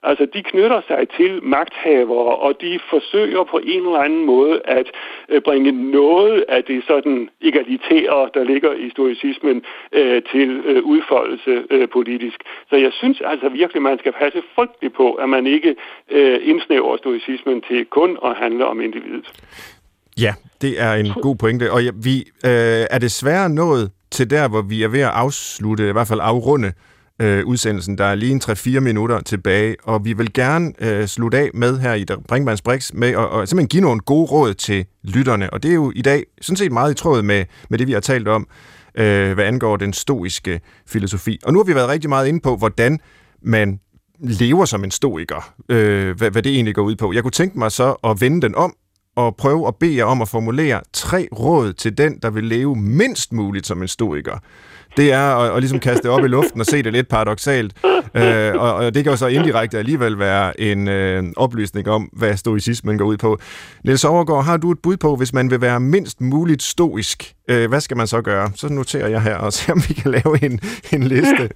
Altså, 0.10 0.26
de 0.34 0.42
knytter 0.52 0.82
sig 0.88 1.02
til 1.18 1.32
magthavere, 1.44 2.36
og 2.46 2.52
de 2.62 2.80
forsøger 2.90 3.44
på 3.44 3.58
en 3.74 3.82
eller 3.86 4.04
anden 4.08 4.26
måde 4.26 4.62
at 4.66 4.88
øh, 5.30 5.42
bringe 5.42 5.72
noget 5.92 6.46
af 6.50 6.64
det 6.64 6.84
sådan 6.88 7.30
egalitære, 7.42 8.30
der 8.34 8.44
ligger 8.44 8.74
i 8.74 8.90
stoicismen, 8.90 9.58
øh, 9.92 10.22
til 10.32 10.50
øh, 10.66 10.84
udfoldelse 10.84 11.54
øh, 11.72 11.88
politisk. 11.90 12.40
Så 12.70 12.76
jeg 12.76 12.92
synes 13.00 13.22
altså 13.32 13.50
virkelig, 13.50 13.82
man 13.82 14.00
skal 14.00 14.14
passe 14.22 14.42
frygteligt 14.56 14.94
på, 14.96 15.08
at 15.14 15.30
man 15.30 15.48
ikke 15.48 15.76
øh, 16.12 16.40
indsnæver 16.44 16.98
stoicismen 16.98 17.62
til 17.62 17.86
kun 17.86 18.18
at 18.26 18.36
handle 18.36 18.66
om 18.66 18.82
individet. 18.82 19.28
Ja, 20.22 20.34
det 20.62 20.82
er 20.82 20.94
en 20.94 21.12
god 21.22 21.36
pointe, 21.36 21.72
og 21.72 21.84
ja, 21.84 21.92
vi 22.04 22.16
øh, 22.46 22.84
er 22.96 23.00
desværre 23.00 23.50
nået 23.50 23.92
til 24.12 24.30
der, 24.30 24.50
hvor 24.50 24.62
vi 24.62 24.84
er 24.84 24.88
ved 24.88 25.02
at 25.02 25.14
afslutte, 25.14 25.90
i 25.90 25.92
hvert 25.92 26.08
fald 26.08 26.20
afrunde 26.24 26.74
øh, 27.22 27.46
udsendelsen. 27.46 27.98
Der 27.98 28.06
er 28.06 28.16
lige 28.16 28.32
en 28.32 28.42
3-4 28.44 28.80
minutter 28.80 29.20
tilbage, 29.20 29.76
og 29.84 30.06
vi 30.06 30.14
vil 30.14 30.34
gerne 30.34 30.74
øh, 30.80 31.08
slutte 31.08 31.38
af 31.38 31.50
med 31.54 31.80
her 31.80 31.94
i 31.94 32.06
Brinkmanns 32.28 32.62
Brix 32.62 32.94
med 32.94 33.10
at 33.10 33.18
og 33.18 33.48
simpelthen 33.48 33.68
give 33.68 33.82
nogle 33.82 34.00
gode 34.00 34.26
råd 34.32 34.54
til 34.54 34.86
lytterne. 35.04 35.54
Og 35.54 35.64
det 35.64 35.72
er 35.72 35.76
jo 35.76 35.92
i 35.96 36.02
dag 36.02 36.24
sådan 36.42 36.58
set 36.58 36.72
meget 36.72 36.92
i 36.92 36.96
tråd 36.96 37.22
med, 37.22 37.46
med 37.70 37.80
det, 37.80 37.88
vi 37.88 37.94
har 37.94 38.00
talt 38.00 38.28
om, 38.28 38.48
øh, 38.96 39.34
hvad 39.34 39.46
angår 39.46 39.78
den 39.78 39.94
stoiske 39.94 40.62
filosofi. 40.88 41.40
Og 41.44 41.54
nu 41.54 41.60
har 41.60 41.64
vi 41.64 41.76
været 41.76 41.90
rigtig 41.90 42.10
meget 42.10 42.28
inde 42.28 42.40
på, 42.40 42.56
hvordan 42.56 43.00
man 43.42 43.80
lever 44.20 44.66
som 44.66 44.84
en 44.84 44.92
stoiker, 44.92 45.54
øh, 45.70 46.18
hvad, 46.18 46.32
hvad 46.32 46.44
det 46.44 46.52
egentlig 46.52 46.76
går 46.76 46.84
ud 46.84 46.96
på. 46.96 47.14
Jeg 47.14 47.24
kunne 47.24 47.32
tænke 47.32 47.60
mig 47.60 47.72
så 47.72 47.92
at 48.04 48.22
vende 48.22 48.42
den 48.42 48.56
om 48.56 48.76
og 49.16 49.36
prøve 49.36 49.68
at 49.68 49.76
bede 49.76 49.98
jer 49.98 50.06
om 50.06 50.22
at 50.22 50.30
formulere 50.30 50.82
tre 50.94 51.28
råd 51.40 51.74
til 51.74 51.98
den, 51.98 52.20
der 52.22 52.30
vil 52.30 52.44
leve 52.44 52.76
mindst 52.76 53.34
muligt 53.34 53.68
som 53.68 53.82
en 53.82 53.88
stoiker 53.88 54.40
det 54.98 55.14
er 55.14 55.36
at, 55.36 55.56
at 55.56 55.60
ligesom 55.60 55.80
kaste 55.80 56.04
det 56.04 56.12
op 56.12 56.26
i 56.26 56.28
luften 56.28 56.60
og 56.60 56.66
se 56.66 56.84
det 56.84 56.94
lidt 56.94 57.08
paradoxalt. 57.08 57.74
Øh, 58.16 58.54
og, 58.56 58.74
og 58.74 58.96
det 58.96 59.04
kan 59.04 59.12
jo 59.12 59.18
så 59.18 59.28
indirekte 59.28 59.78
alligevel 59.78 60.20
være 60.20 60.62
en 60.62 60.88
øh, 60.88 61.24
oplysning 61.38 61.90
om, 61.90 62.10
hvad 62.14 62.38
stoicismen 62.38 62.98
går 62.98 63.06
ud 63.06 63.18
på. 63.18 63.38
Niels 63.84 64.06
Overgaard, 64.06 64.46
har 64.46 64.58
du 64.58 64.72
et 64.72 64.80
bud 64.84 64.98
på, 64.98 65.16
hvis 65.16 65.34
man 65.34 65.52
vil 65.52 65.62
være 65.62 65.80
mindst 65.80 66.22
muligt 66.22 66.64
stoisk, 66.64 67.34
øh, 67.50 67.70
hvad 67.70 67.82
skal 67.82 67.98
man 67.98 68.08
så 68.08 68.22
gøre? 68.22 68.52
Så 68.56 68.74
noterer 68.74 69.08
jeg 69.08 69.22
her 69.22 69.36
og 69.36 69.54
ser, 69.54 69.74
om 69.74 69.82
vi 69.88 69.94
kan 69.94 70.12
lave 70.12 70.46
en, 70.46 70.60
en 70.94 71.04
liste. 71.04 71.50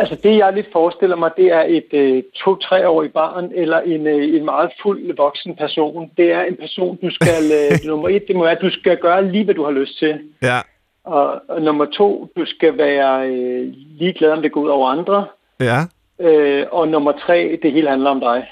altså 0.00 0.16
det, 0.22 0.36
jeg 0.36 0.52
lidt 0.54 0.66
forestiller 0.72 1.16
mig, 1.16 1.30
det 1.36 1.46
er 1.52 1.64
et 1.68 1.90
øh, 1.92 2.22
to-treårig 2.44 3.12
barn 3.12 3.50
eller 3.54 3.80
en, 3.80 4.06
øh, 4.06 4.36
en 4.36 4.44
meget 4.44 4.70
fuld 4.82 5.16
voksen 5.16 5.56
person. 5.56 6.10
Det 6.16 6.32
er 6.32 6.42
en 6.42 6.56
person, 6.60 6.98
du 7.02 7.10
skal, 7.10 7.42
øh, 7.60 7.78
nummer 7.88 8.08
et, 8.08 8.24
det 8.28 8.36
må 8.36 8.42
være, 8.42 8.56
at 8.56 8.62
du 8.62 8.70
skal 8.70 8.96
gøre 8.96 9.32
lige, 9.32 9.44
hvad 9.44 9.54
du 9.54 9.64
har 9.64 9.70
lyst 9.70 9.98
til. 9.98 10.20
Ja. 10.42 10.60
Og, 11.04 11.42
og 11.48 11.62
nummer 11.62 11.84
to, 11.84 12.32
du 12.36 12.44
skal 12.46 12.78
være 12.78 13.28
øh, 13.28 13.72
ligeglad, 13.98 14.30
om 14.30 14.42
det 14.42 14.52
går 14.52 14.60
ud 14.60 14.68
over 14.68 14.88
andre. 14.90 15.26
Ja. 15.60 15.84
Øh, 16.20 16.66
og 16.72 16.88
nummer 16.88 17.12
tre, 17.26 17.58
det 17.62 17.72
hele 17.72 17.88
handler 17.88 18.10
om 18.10 18.20
dig. 18.20 18.46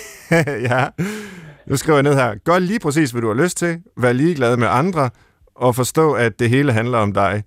ja. 0.70 0.86
Nu 1.66 1.76
skriver 1.76 1.96
jeg 1.96 2.02
ned 2.02 2.14
her. 2.14 2.34
Gør 2.44 2.58
lige 2.58 2.80
præcis, 2.80 3.10
hvad 3.10 3.22
du 3.22 3.28
har 3.28 3.42
lyst 3.42 3.56
til. 3.56 3.82
Vær 3.96 4.12
ligeglad 4.12 4.56
med 4.56 4.68
andre. 4.70 5.10
Og 5.54 5.74
forstå, 5.74 6.12
at 6.12 6.38
det 6.38 6.50
hele 6.50 6.72
handler 6.72 6.98
om 6.98 7.12
dig. 7.12 7.42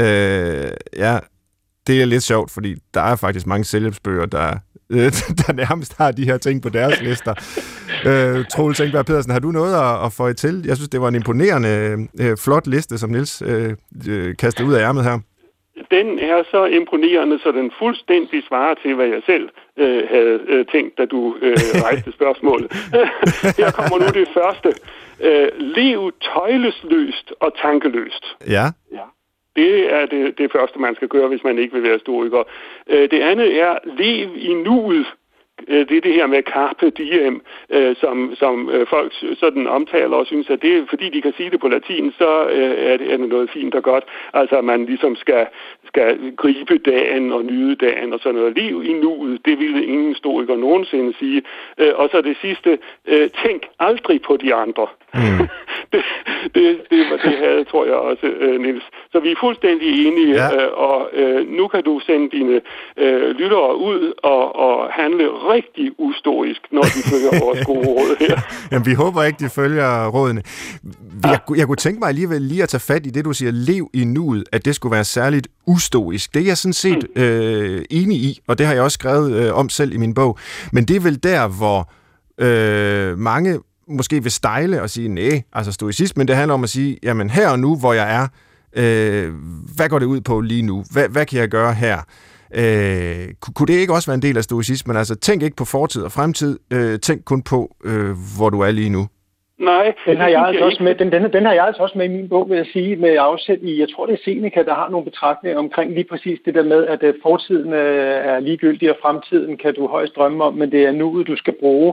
Øh, 0.00 0.70
ja, 0.96 1.18
det 1.86 2.02
er 2.02 2.04
lidt 2.04 2.22
sjovt, 2.22 2.50
fordi 2.50 2.74
der 2.94 3.00
er 3.00 3.16
faktisk 3.16 3.46
mange 3.46 3.64
selvhjælpsbøger, 3.64 4.26
der, 4.26 4.58
der 5.40 5.52
nærmest 5.52 5.98
har 5.98 6.10
de 6.12 6.24
her 6.24 6.38
ting 6.38 6.62
på 6.62 6.68
deres 6.68 7.00
lister. 7.06 7.34
Øh, 8.06 8.44
Troels 8.52 8.80
Engberg 8.80 9.06
Pedersen, 9.06 9.32
har 9.32 9.40
du 9.40 9.50
noget 9.50 9.74
at, 9.74 10.06
at 10.06 10.12
få 10.12 10.32
til? 10.32 10.64
Jeg 10.66 10.76
synes, 10.76 10.88
det 10.88 11.00
var 11.00 11.08
en 11.08 11.14
imponerende, 11.14 12.08
øh, 12.20 12.36
flot 12.44 12.66
liste, 12.66 12.98
som 12.98 13.10
Nils 13.10 13.42
øh, 13.46 13.70
øh, 14.08 14.36
kastede 14.36 14.68
ud 14.68 14.74
af 14.74 14.80
ærmet 14.88 15.04
her. 15.04 15.18
Den 15.90 16.18
er 16.18 16.42
så 16.50 16.64
imponerende, 16.64 17.38
så 17.38 17.52
den 17.52 17.72
fuldstændig 17.78 18.42
svarer 18.48 18.74
til, 18.82 18.94
hvad 18.94 19.06
jeg 19.06 19.22
selv 19.26 19.48
øh, 19.78 20.02
havde 20.10 20.40
øh, 20.48 20.66
tænkt, 20.66 20.98
da 20.98 21.04
du 21.04 21.36
øh, 21.42 21.56
rejste 21.86 22.12
spørgsmålet. 22.12 22.72
her 23.58 23.70
kommer 23.70 23.98
nu 23.98 24.06
det 24.20 24.28
første. 24.34 24.68
Øh, 25.20 25.48
lev 25.58 26.12
tøjlesløst 26.32 27.32
og 27.40 27.50
tankeløst. 27.62 28.24
Ja. 28.46 28.66
ja. 28.98 29.06
Det 29.56 29.92
er 29.92 30.06
det, 30.06 30.38
det 30.38 30.52
første, 30.52 30.78
man 30.78 30.94
skal 30.94 31.08
gøre, 31.08 31.28
hvis 31.28 31.44
man 31.44 31.58
ikke 31.58 31.74
vil 31.74 31.82
være 31.82 31.92
historiker. 31.92 32.42
Øh, 32.86 33.10
det 33.10 33.20
andet 33.20 33.60
er, 33.60 33.78
lev 33.84 34.28
i 34.36 34.54
nuet. 34.54 35.06
Øh, 35.68 35.88
det 35.88 35.96
er 35.96 36.00
det 36.00 36.14
her 36.14 36.26
med 36.26 36.42
carpe 36.42 36.90
diem, 36.90 37.42
øh, 37.70 37.96
som, 37.96 38.34
som 38.38 38.70
øh, 38.70 38.86
folk 38.86 39.12
sådan 39.36 39.66
omtaler 39.66 40.16
og 40.16 40.26
synes, 40.26 40.50
at 40.50 40.62
det 40.62 40.88
fordi 40.88 41.08
de 41.08 41.22
kan 41.22 41.32
sige 41.36 41.50
det 41.50 41.60
på 41.60 41.68
latin, 41.68 42.12
så 42.18 42.46
øh, 42.46 42.90
er, 42.90 42.96
det, 42.96 43.12
er 43.12 43.16
det 43.16 43.28
noget 43.28 43.50
fint 43.50 43.74
og 43.74 43.82
godt. 43.82 44.04
Altså, 44.32 44.56
at 44.56 44.64
man 44.64 44.86
ligesom 44.86 45.16
skal, 45.16 45.46
skal 45.86 46.32
gribe 46.36 46.78
dagen 46.78 47.32
og 47.32 47.44
nyde 47.44 47.76
dagen 47.76 48.12
og 48.12 48.20
sådan 48.20 48.34
noget. 48.34 48.56
Liv 48.56 48.84
i 48.84 48.92
nuet, 48.92 49.46
det 49.46 49.58
ville 49.58 49.84
ingen 49.84 50.08
historiker 50.08 50.56
nogensinde 50.56 51.14
sige. 51.18 51.42
Og 51.94 52.08
så 52.12 52.20
det 52.20 52.36
sidste, 52.40 52.78
tænk 53.44 53.66
aldrig 53.78 54.22
på 54.22 54.36
de 54.36 54.54
andre. 54.54 54.86
Mm. 55.14 55.48
det, 55.92 56.02
det, 56.54 56.66
det, 56.90 57.00
det 57.24 57.34
havde, 57.44 57.64
tror 57.70 57.84
jeg 57.84 57.94
også, 57.94 58.26
Nils. 58.60 58.84
Så 59.12 59.20
vi 59.20 59.30
er 59.30 59.36
fuldstændig 59.40 60.06
enige, 60.06 60.34
ja. 60.34 60.66
og 60.66 61.10
nu 61.46 61.68
kan 61.68 61.82
du 61.84 62.00
sende 62.06 62.30
dine 62.36 62.60
lyttere 63.32 63.76
ud 63.76 64.12
og, 64.22 64.56
og 64.56 64.92
handle 64.92 65.24
rigtig 65.28 65.90
ustorisk, 65.98 66.60
når 66.72 66.82
de 66.82 67.00
følger 67.10 67.44
vores 67.44 67.64
gode 67.70 67.86
råd 67.86 68.16
her. 68.20 68.36
Jamen, 68.72 68.86
vi 68.86 68.94
håber 68.94 69.22
ikke, 69.22 69.44
de 69.44 69.50
følger 69.50 70.08
rådene. 70.08 70.42
Jeg, 71.24 71.38
jeg 71.56 71.66
kunne 71.66 71.76
tænke 71.76 71.98
mig 71.98 72.08
alligevel 72.08 72.42
lige 72.42 72.62
at 72.62 72.68
tage 72.68 72.80
fat 72.80 73.06
i 73.06 73.10
det, 73.10 73.24
du 73.24 73.32
siger, 73.32 73.52
lev 73.52 73.90
i 73.94 74.04
nuet, 74.04 74.44
at 74.52 74.64
det 74.64 74.74
skulle 74.74 74.92
være 74.92 75.04
særligt 75.04 75.48
ustoisk. 75.66 76.34
Det 76.34 76.42
er 76.42 76.46
jeg 76.46 76.58
sådan 76.58 76.72
set 76.72 77.06
mm. 77.16 77.22
øh, 77.22 77.84
enig 77.90 78.16
i, 78.16 78.40
og 78.48 78.58
det 78.58 78.66
har 78.66 78.74
jeg 78.74 78.82
også 78.82 78.94
skrevet 78.94 79.46
øh, 79.46 79.58
om 79.58 79.68
selv 79.68 79.94
i 79.94 79.96
min 79.96 80.14
bog. 80.14 80.38
Men 80.72 80.84
det 80.84 80.96
er 80.96 81.00
vel 81.00 81.22
der, 81.22 81.48
hvor 81.48 81.90
øh, 82.38 83.18
mange 83.18 83.60
måske 83.96 84.22
vil 84.22 84.32
stejle 84.32 84.82
og 84.82 84.90
sige, 84.90 85.08
nej, 85.08 85.42
altså 85.52 85.72
stoicismen, 85.72 86.28
det 86.28 86.36
handler 86.36 86.54
om 86.54 86.64
at 86.64 86.70
sige, 86.70 86.98
jamen 87.02 87.30
her 87.30 87.48
og 87.48 87.58
nu, 87.58 87.76
hvor 87.76 87.92
jeg 87.92 88.16
er, 88.16 88.26
øh, 88.76 89.32
hvad 89.76 89.88
går 89.88 89.98
det 89.98 90.06
ud 90.06 90.20
på 90.20 90.40
lige 90.40 90.62
nu? 90.62 90.84
Hvad, 90.92 91.08
hvad 91.08 91.26
kan 91.26 91.38
jeg 91.38 91.48
gøre 91.48 91.74
her? 91.74 91.98
Øh, 92.54 93.34
kunne 93.56 93.66
det 93.66 93.80
ikke 93.80 93.92
også 93.92 94.10
være 94.10 94.14
en 94.14 94.22
del 94.22 94.36
af 94.36 94.44
stoicismen? 94.44 94.96
Altså, 94.96 95.14
tænk 95.14 95.42
ikke 95.42 95.56
på 95.56 95.64
fortid 95.64 96.02
og 96.02 96.12
fremtid. 96.12 96.58
Øh, 96.72 96.98
tænk 96.98 97.24
kun 97.24 97.42
på, 97.42 97.76
øh, 97.84 98.10
hvor 98.38 98.50
du 98.50 98.60
er 98.60 98.70
lige 98.70 98.90
nu. 98.90 99.08
Nej, 99.58 99.94
den 100.06 100.16
har 100.16 100.28
jeg, 100.28 100.38
jeg 100.38 100.46
altså 100.48 100.64
også 100.64 100.82
med, 100.82 100.94
den, 100.94 101.12
den, 101.12 101.32
den 101.32 101.44
har 101.44 101.52
jeg 101.52 101.66
altså 101.66 101.82
også 101.82 101.98
med 101.98 102.04
i 102.04 102.16
min 102.16 102.28
bog, 102.28 102.50
vil 102.50 102.56
jeg 102.56 102.66
sige, 102.72 102.96
med 102.96 103.16
afsæt 103.20 103.58
i, 103.62 103.80
jeg 103.80 103.88
tror 103.88 104.06
det 104.06 104.12
er 104.12 104.24
Seneca, 104.24 104.62
der 104.62 104.74
har 104.74 104.88
nogle 104.90 105.04
betragtninger 105.04 105.58
omkring 105.58 105.94
lige 105.94 106.10
præcis 106.10 106.38
det 106.44 106.54
der 106.54 106.62
med, 106.62 106.86
at 106.86 107.02
øh, 107.02 107.14
fortiden 107.22 107.72
øh, 107.72 108.26
er 108.32 108.40
ligegyldig, 108.40 108.90
og 108.90 108.96
fremtiden 109.02 109.56
kan 109.56 109.74
du 109.74 109.86
højst 109.86 110.16
drømme 110.16 110.44
om, 110.44 110.54
men 110.54 110.72
det 110.72 110.82
er 110.84 110.92
nuet, 110.92 111.26
du 111.26 111.36
skal 111.36 111.54
bruge. 111.60 111.92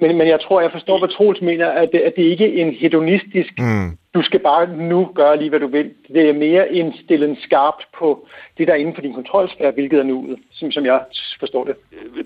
Men, 0.00 0.18
men 0.18 0.28
jeg 0.28 0.40
tror, 0.40 0.60
jeg 0.60 0.72
forstår, 0.72 0.98
hvad 0.98 1.08
Troels 1.08 1.40
mener, 1.40 1.68
at 1.68 1.88
det, 1.92 1.98
at 1.98 2.12
det 2.16 2.22
ikke 2.22 2.60
er 2.60 2.66
en 2.66 2.72
hedonistisk, 2.74 3.52
mm 3.58 3.98
du 4.16 4.22
skal 4.22 4.40
bare 4.40 4.76
nu 4.76 5.10
gøre 5.14 5.38
lige, 5.38 5.48
hvad 5.50 5.60
du 5.60 5.66
vil. 5.66 5.90
Det 6.08 6.28
er 6.28 6.32
mere 6.32 6.72
en 6.72 6.94
stillen 7.04 7.36
skarpt 7.42 7.86
på 7.98 8.26
det, 8.58 8.66
der 8.66 8.72
er 8.72 8.78
inden 8.78 8.94
for 8.94 9.02
din 9.02 9.14
kontrolsfære, 9.14 9.70
hvilket 9.70 9.98
er 9.98 10.02
nuet, 10.02 10.38
som, 10.52 10.72
som 10.72 10.84
jeg 10.84 11.00
forstår 11.40 11.64
det. 11.64 11.76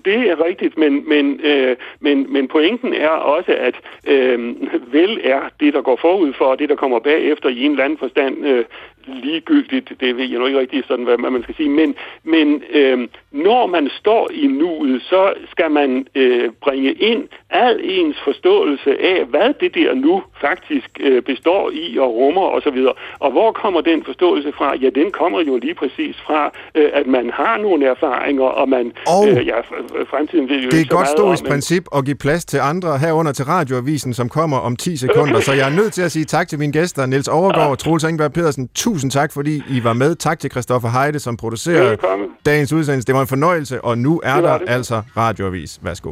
Det 0.05 0.29
er 0.29 0.45
rigtigt, 0.45 0.77
men, 0.77 1.09
men, 1.09 1.39
øh, 1.43 1.75
men, 1.99 2.33
men 2.33 2.47
pointen 2.47 2.93
er 2.93 3.09
også, 3.09 3.55
at 3.59 3.75
øh, 4.07 4.55
vel 4.93 5.21
er 5.23 5.41
det, 5.59 5.73
der 5.73 5.81
går 5.81 5.97
forud 6.01 6.33
for, 6.33 6.45
og 6.45 6.59
det, 6.59 6.69
der 6.69 6.75
kommer 6.75 6.99
bagefter 6.99 7.49
i 7.49 7.63
en 7.65 7.71
eller 7.71 7.83
anden 7.83 7.99
forstand, 7.99 8.45
øh, 8.45 8.65
ligegyldigt, 9.07 9.93
det 9.99 10.17
ved 10.17 10.29
jeg 10.29 10.39
nu 10.39 10.45
ikke 10.45 10.59
rigtig 10.59 10.83
sådan, 10.87 11.05
hvad 11.05 11.17
man 11.17 11.43
skal 11.43 11.55
sige, 11.55 11.69
men, 11.69 11.95
men 12.23 12.63
øh, 12.69 13.07
når 13.31 13.67
man 13.67 13.89
står 13.99 14.29
i 14.33 14.47
nuet, 14.47 15.01
så 15.01 15.33
skal 15.51 15.71
man 15.71 16.07
øh, 16.15 16.51
bringe 16.61 16.93
ind 16.93 17.27
al 17.49 17.79
ens 17.83 18.17
forståelse 18.23 19.01
af, 19.01 19.25
hvad 19.25 19.53
det 19.53 19.75
der 19.75 19.93
nu 19.93 20.23
faktisk 20.41 20.89
øh, 20.99 21.21
består 21.21 21.71
i 21.71 21.80
og 22.05 22.15
rummer 22.15 22.45
osv. 22.55 22.79
Og, 22.91 22.95
og 23.19 23.31
hvor 23.31 23.51
kommer 23.51 23.81
den 23.81 23.99
forståelse 24.05 24.51
fra? 24.57 24.67
Ja, 24.83 24.89
den 24.99 25.11
kommer 25.11 25.39
jo 25.47 25.57
lige 25.65 25.75
præcis 25.81 26.15
fra, 26.25 26.41
øh, 26.75 26.89
at 26.93 27.07
man 27.07 27.25
har 27.33 27.57
nogle 27.57 27.85
erfaringer, 27.85 28.43
og 28.43 28.69
man... 28.69 28.85
Og 29.07 29.23
øh, 29.29 29.47
ja, 29.51 29.57
fremtiden 30.11 30.49
vil 30.49 30.63
jo 30.63 30.69
det 30.69 30.77
er 30.77 30.81
et 30.81 30.89
godt 30.89 31.07
stoisk 31.07 31.43
princip 31.51 31.83
at 31.95 32.05
give 32.05 32.15
plads 32.15 32.45
til 32.45 32.59
andre 32.71 32.97
herunder 32.97 33.31
til 33.31 33.45
radioavisen, 33.45 34.13
som 34.13 34.29
kommer 34.29 34.57
om 34.57 34.75
10 34.75 34.97
sekunder. 34.97 35.39
så 35.39 35.53
jeg 35.53 35.71
er 35.71 35.75
nødt 35.75 35.93
til 35.93 36.01
at 36.01 36.11
sige 36.11 36.25
tak 36.25 36.47
til 36.47 36.59
mine 36.59 36.73
gæster, 36.73 37.05
Niels 37.05 37.27
Overgaard 37.27 37.71
og 37.71 37.79
Troels 37.79 38.03
Engberg 38.03 38.33
Pedersen. 38.33 38.69
Tusind 38.75 39.11
tak, 39.11 39.33
fordi 39.33 39.55
I 39.69 39.83
var 39.83 39.93
med. 39.93 40.15
Tak 40.15 40.39
til 40.39 40.51
Christoffer 40.51 40.89
Heide, 40.89 41.19
som 41.19 41.37
producerede 41.37 41.89
Velkommen. 41.89 42.27
dagens 42.45 42.73
udsendelse. 42.73 43.07
Det 43.07 43.15
var 43.15 43.21
en 43.21 43.27
fornøjelse, 43.27 43.81
og 43.81 43.97
nu 43.97 44.21
er 44.23 44.41
der 44.41 44.57
det. 44.57 44.69
altså 44.69 45.01
radioavis. 45.17 45.79
Værsgo. 45.83 46.11